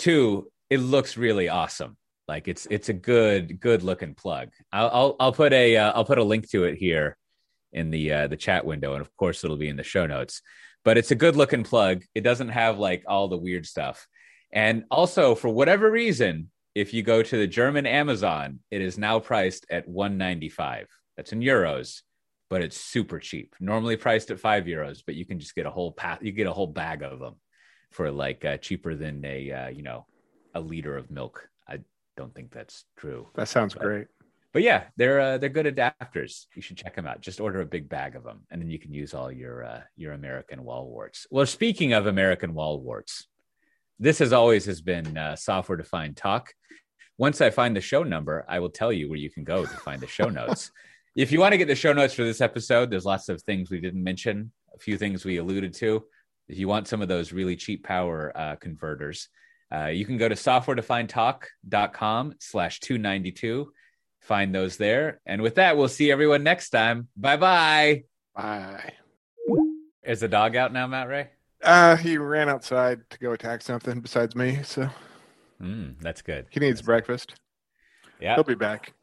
Two, 0.00 0.50
it 0.70 0.78
looks 0.78 1.18
really 1.18 1.50
awesome. 1.50 1.98
Like 2.26 2.48
it's 2.48 2.66
it's 2.70 2.88
a 2.88 2.94
good 2.94 3.60
good 3.60 3.82
looking 3.82 4.14
plug. 4.14 4.48
I'll 4.72 4.88
I'll, 4.88 5.16
I'll 5.20 5.32
put 5.32 5.52
a 5.52 5.74
will 5.74 5.92
uh, 5.94 6.04
put 6.04 6.16
a 6.16 6.24
link 6.24 6.48
to 6.52 6.64
it 6.64 6.76
here 6.78 7.18
in 7.74 7.90
the 7.90 8.10
uh, 8.10 8.26
the 8.26 8.38
chat 8.38 8.64
window, 8.64 8.94
and 8.94 9.02
of 9.02 9.14
course 9.18 9.44
it'll 9.44 9.58
be 9.58 9.68
in 9.68 9.76
the 9.76 9.82
show 9.82 10.06
notes. 10.06 10.40
But 10.86 10.96
it's 10.96 11.10
a 11.10 11.14
good 11.16 11.36
looking 11.36 11.64
plug. 11.64 12.02
It 12.14 12.22
doesn't 12.22 12.48
have 12.48 12.78
like 12.78 13.04
all 13.06 13.28
the 13.28 13.36
weird 13.36 13.66
stuff. 13.66 14.08
And 14.50 14.84
also, 14.90 15.34
for 15.34 15.50
whatever 15.50 15.90
reason, 15.90 16.50
if 16.74 16.94
you 16.94 17.02
go 17.02 17.22
to 17.22 17.36
the 17.36 17.46
German 17.46 17.84
Amazon, 17.84 18.60
it 18.70 18.80
is 18.80 18.96
now 18.96 19.18
priced 19.18 19.66
at 19.70 19.86
195. 19.86 20.86
That's 21.18 21.32
in 21.32 21.40
euros, 21.40 22.00
but 22.48 22.62
it's 22.62 22.80
super 22.80 23.18
cheap. 23.18 23.54
Normally 23.60 23.98
priced 23.98 24.30
at 24.30 24.40
five 24.40 24.64
euros, 24.64 25.02
but 25.04 25.14
you 25.14 25.26
can 25.26 25.40
just 25.40 25.54
get 25.54 25.66
a 25.66 25.70
whole 25.70 25.92
path. 25.92 26.20
You 26.22 26.32
get 26.32 26.46
a 26.46 26.54
whole 26.54 26.68
bag 26.68 27.02
of 27.02 27.18
them 27.18 27.34
for 27.90 28.10
like 28.10 28.44
uh, 28.44 28.56
cheaper 28.56 28.94
than 28.94 29.24
a 29.24 29.50
uh, 29.50 29.68
you 29.68 29.82
know 29.82 30.06
a 30.54 30.60
liter 30.60 30.96
of 30.96 31.10
milk. 31.10 31.48
I 31.68 31.80
don't 32.16 32.34
think 32.34 32.52
that's 32.52 32.84
true. 32.96 33.28
That 33.34 33.48
sounds 33.48 33.74
but, 33.74 33.82
great. 33.82 34.06
But 34.52 34.62
yeah, 34.62 34.84
they're 34.96 35.20
uh, 35.20 35.38
they're 35.38 35.48
good 35.48 35.66
adapters. 35.66 36.46
You 36.54 36.62
should 36.62 36.76
check 36.76 36.96
them 36.96 37.06
out. 37.06 37.20
Just 37.20 37.40
order 37.40 37.60
a 37.60 37.66
big 37.66 37.88
bag 37.88 38.16
of 38.16 38.24
them, 38.24 38.40
and 38.50 38.60
then 38.60 38.70
you 38.70 38.78
can 38.78 38.92
use 38.92 39.14
all 39.14 39.30
your 39.30 39.64
uh, 39.64 39.80
your 39.96 40.12
American 40.12 40.64
wall 40.64 40.88
warts. 40.88 41.26
Well, 41.30 41.46
speaking 41.46 41.92
of 41.92 42.06
American 42.06 42.54
wall 42.54 42.80
warts, 42.80 43.26
this 43.98 44.20
as 44.20 44.32
always 44.32 44.64
has 44.66 44.80
been 44.80 45.16
uh, 45.16 45.36
software 45.36 45.78
defined 45.78 46.16
talk. 46.16 46.52
Once 47.16 47.40
I 47.42 47.50
find 47.50 47.76
the 47.76 47.82
show 47.82 48.02
number, 48.02 48.46
I 48.48 48.60
will 48.60 48.70
tell 48.70 48.92
you 48.92 49.08
where 49.08 49.18
you 49.18 49.30
can 49.30 49.44
go 49.44 49.66
to 49.66 49.76
find 49.76 50.00
the 50.00 50.06
show 50.06 50.28
notes. 50.30 50.72
if 51.14 51.30
you 51.30 51.38
want 51.38 51.52
to 51.52 51.58
get 51.58 51.68
the 51.68 51.74
show 51.74 51.92
notes 51.92 52.14
for 52.14 52.24
this 52.24 52.40
episode, 52.40 52.90
there's 52.90 53.04
lots 53.04 53.28
of 53.28 53.42
things 53.42 53.70
we 53.70 53.78
didn't 53.78 54.02
mention, 54.02 54.50
a 54.74 54.78
few 54.78 54.96
things 54.96 55.24
we 55.24 55.36
alluded 55.36 55.74
to 55.74 56.02
if 56.50 56.58
you 56.58 56.66
want 56.66 56.88
some 56.88 57.00
of 57.00 57.08
those 57.08 57.32
really 57.32 57.56
cheap 57.56 57.84
power 57.84 58.32
uh, 58.34 58.56
converters, 58.56 59.28
uh, 59.72 59.86
you 59.86 60.04
can 60.04 60.18
go 60.18 60.28
to 60.28 60.34
softwaredefinedtalk.com 60.34 62.34
slash 62.40 62.80
292. 62.80 63.72
Find 64.22 64.54
those 64.54 64.76
there. 64.76 65.20
And 65.24 65.42
with 65.42 65.54
that, 65.54 65.76
we'll 65.76 65.88
see 65.88 66.10
everyone 66.10 66.42
next 66.42 66.70
time. 66.70 67.08
Bye-bye. 67.16 68.04
Bye. 68.34 68.92
Is 70.02 70.20
the 70.20 70.28
dog 70.28 70.56
out 70.56 70.72
now, 70.72 70.88
Matt 70.88 71.08
Ray? 71.08 71.28
Uh, 71.62 71.96
he 71.96 72.18
ran 72.18 72.48
outside 72.48 73.00
to 73.10 73.18
go 73.18 73.32
attack 73.32 73.62
something 73.62 74.00
besides 74.00 74.34
me. 74.34 74.60
So 74.64 74.88
mm, 75.62 75.94
that's 76.00 76.22
good. 76.22 76.46
He 76.50 76.58
needs 76.58 76.80
that's 76.80 76.86
breakfast. 76.86 77.34
Yeah. 78.20 78.34
He'll 78.34 78.44
be 78.44 78.54
back. 78.54 78.94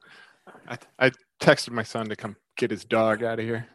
I, 0.68 0.78
I 1.00 1.12
texted 1.40 1.72
my 1.72 1.84
son 1.84 2.10
to 2.10 2.16
come 2.16 2.36
get 2.58 2.72
his 2.72 2.84
dog 2.84 3.24
out 3.24 3.40
of 3.40 3.46
here. 3.46 3.68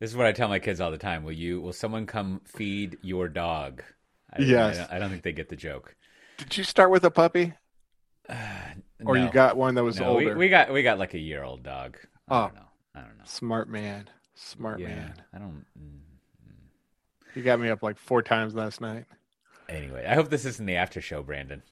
This 0.00 0.10
is 0.10 0.16
what 0.16 0.26
I 0.26 0.32
tell 0.32 0.48
my 0.48 0.58
kids 0.58 0.80
all 0.80 0.90
the 0.90 0.98
time. 0.98 1.24
Will 1.24 1.32
you? 1.32 1.60
Will 1.60 1.72
someone 1.72 2.06
come 2.06 2.40
feed 2.44 2.98
your 3.02 3.28
dog? 3.28 3.82
I, 4.32 4.42
yes. 4.42 4.86
I, 4.90 4.96
I 4.96 4.98
don't 4.98 5.10
think 5.10 5.22
they 5.22 5.32
get 5.32 5.48
the 5.48 5.56
joke. 5.56 5.94
Did 6.36 6.56
you 6.56 6.64
start 6.64 6.90
with 6.90 7.04
a 7.04 7.10
puppy? 7.10 7.54
Uh, 8.28 8.34
or 9.04 9.16
no. 9.16 9.24
you 9.24 9.32
got 9.32 9.56
one 9.56 9.74
that 9.74 9.84
was 9.84 9.98
no, 9.98 10.06
older? 10.06 10.30
We, 10.30 10.34
we, 10.34 10.48
got 10.48 10.72
we 10.72 10.82
got 10.82 10.98
like 10.98 11.14
a 11.14 11.18
year 11.18 11.42
old 11.42 11.62
dog. 11.62 11.98
I 12.28 12.36
oh, 12.36 12.42
don't 12.46 12.54
know. 12.54 12.60
I 12.94 13.00
don't 13.00 13.18
know. 13.18 13.24
Smart 13.24 13.68
man. 13.68 14.08
Smart 14.34 14.78
yeah, 14.78 14.88
man. 14.88 15.14
I 15.34 15.38
don't. 15.38 15.66
Mm, 15.78 15.98
you 17.34 17.42
got 17.42 17.58
me 17.58 17.68
up 17.68 17.82
like 17.82 17.98
four 17.98 18.22
times 18.22 18.54
last 18.54 18.80
night. 18.80 19.04
Anyway, 19.68 20.06
I 20.08 20.14
hope 20.14 20.30
this 20.30 20.44
isn't 20.44 20.64
the 20.64 20.76
after 20.76 21.00
show, 21.00 21.22
Brandon. 21.22 21.62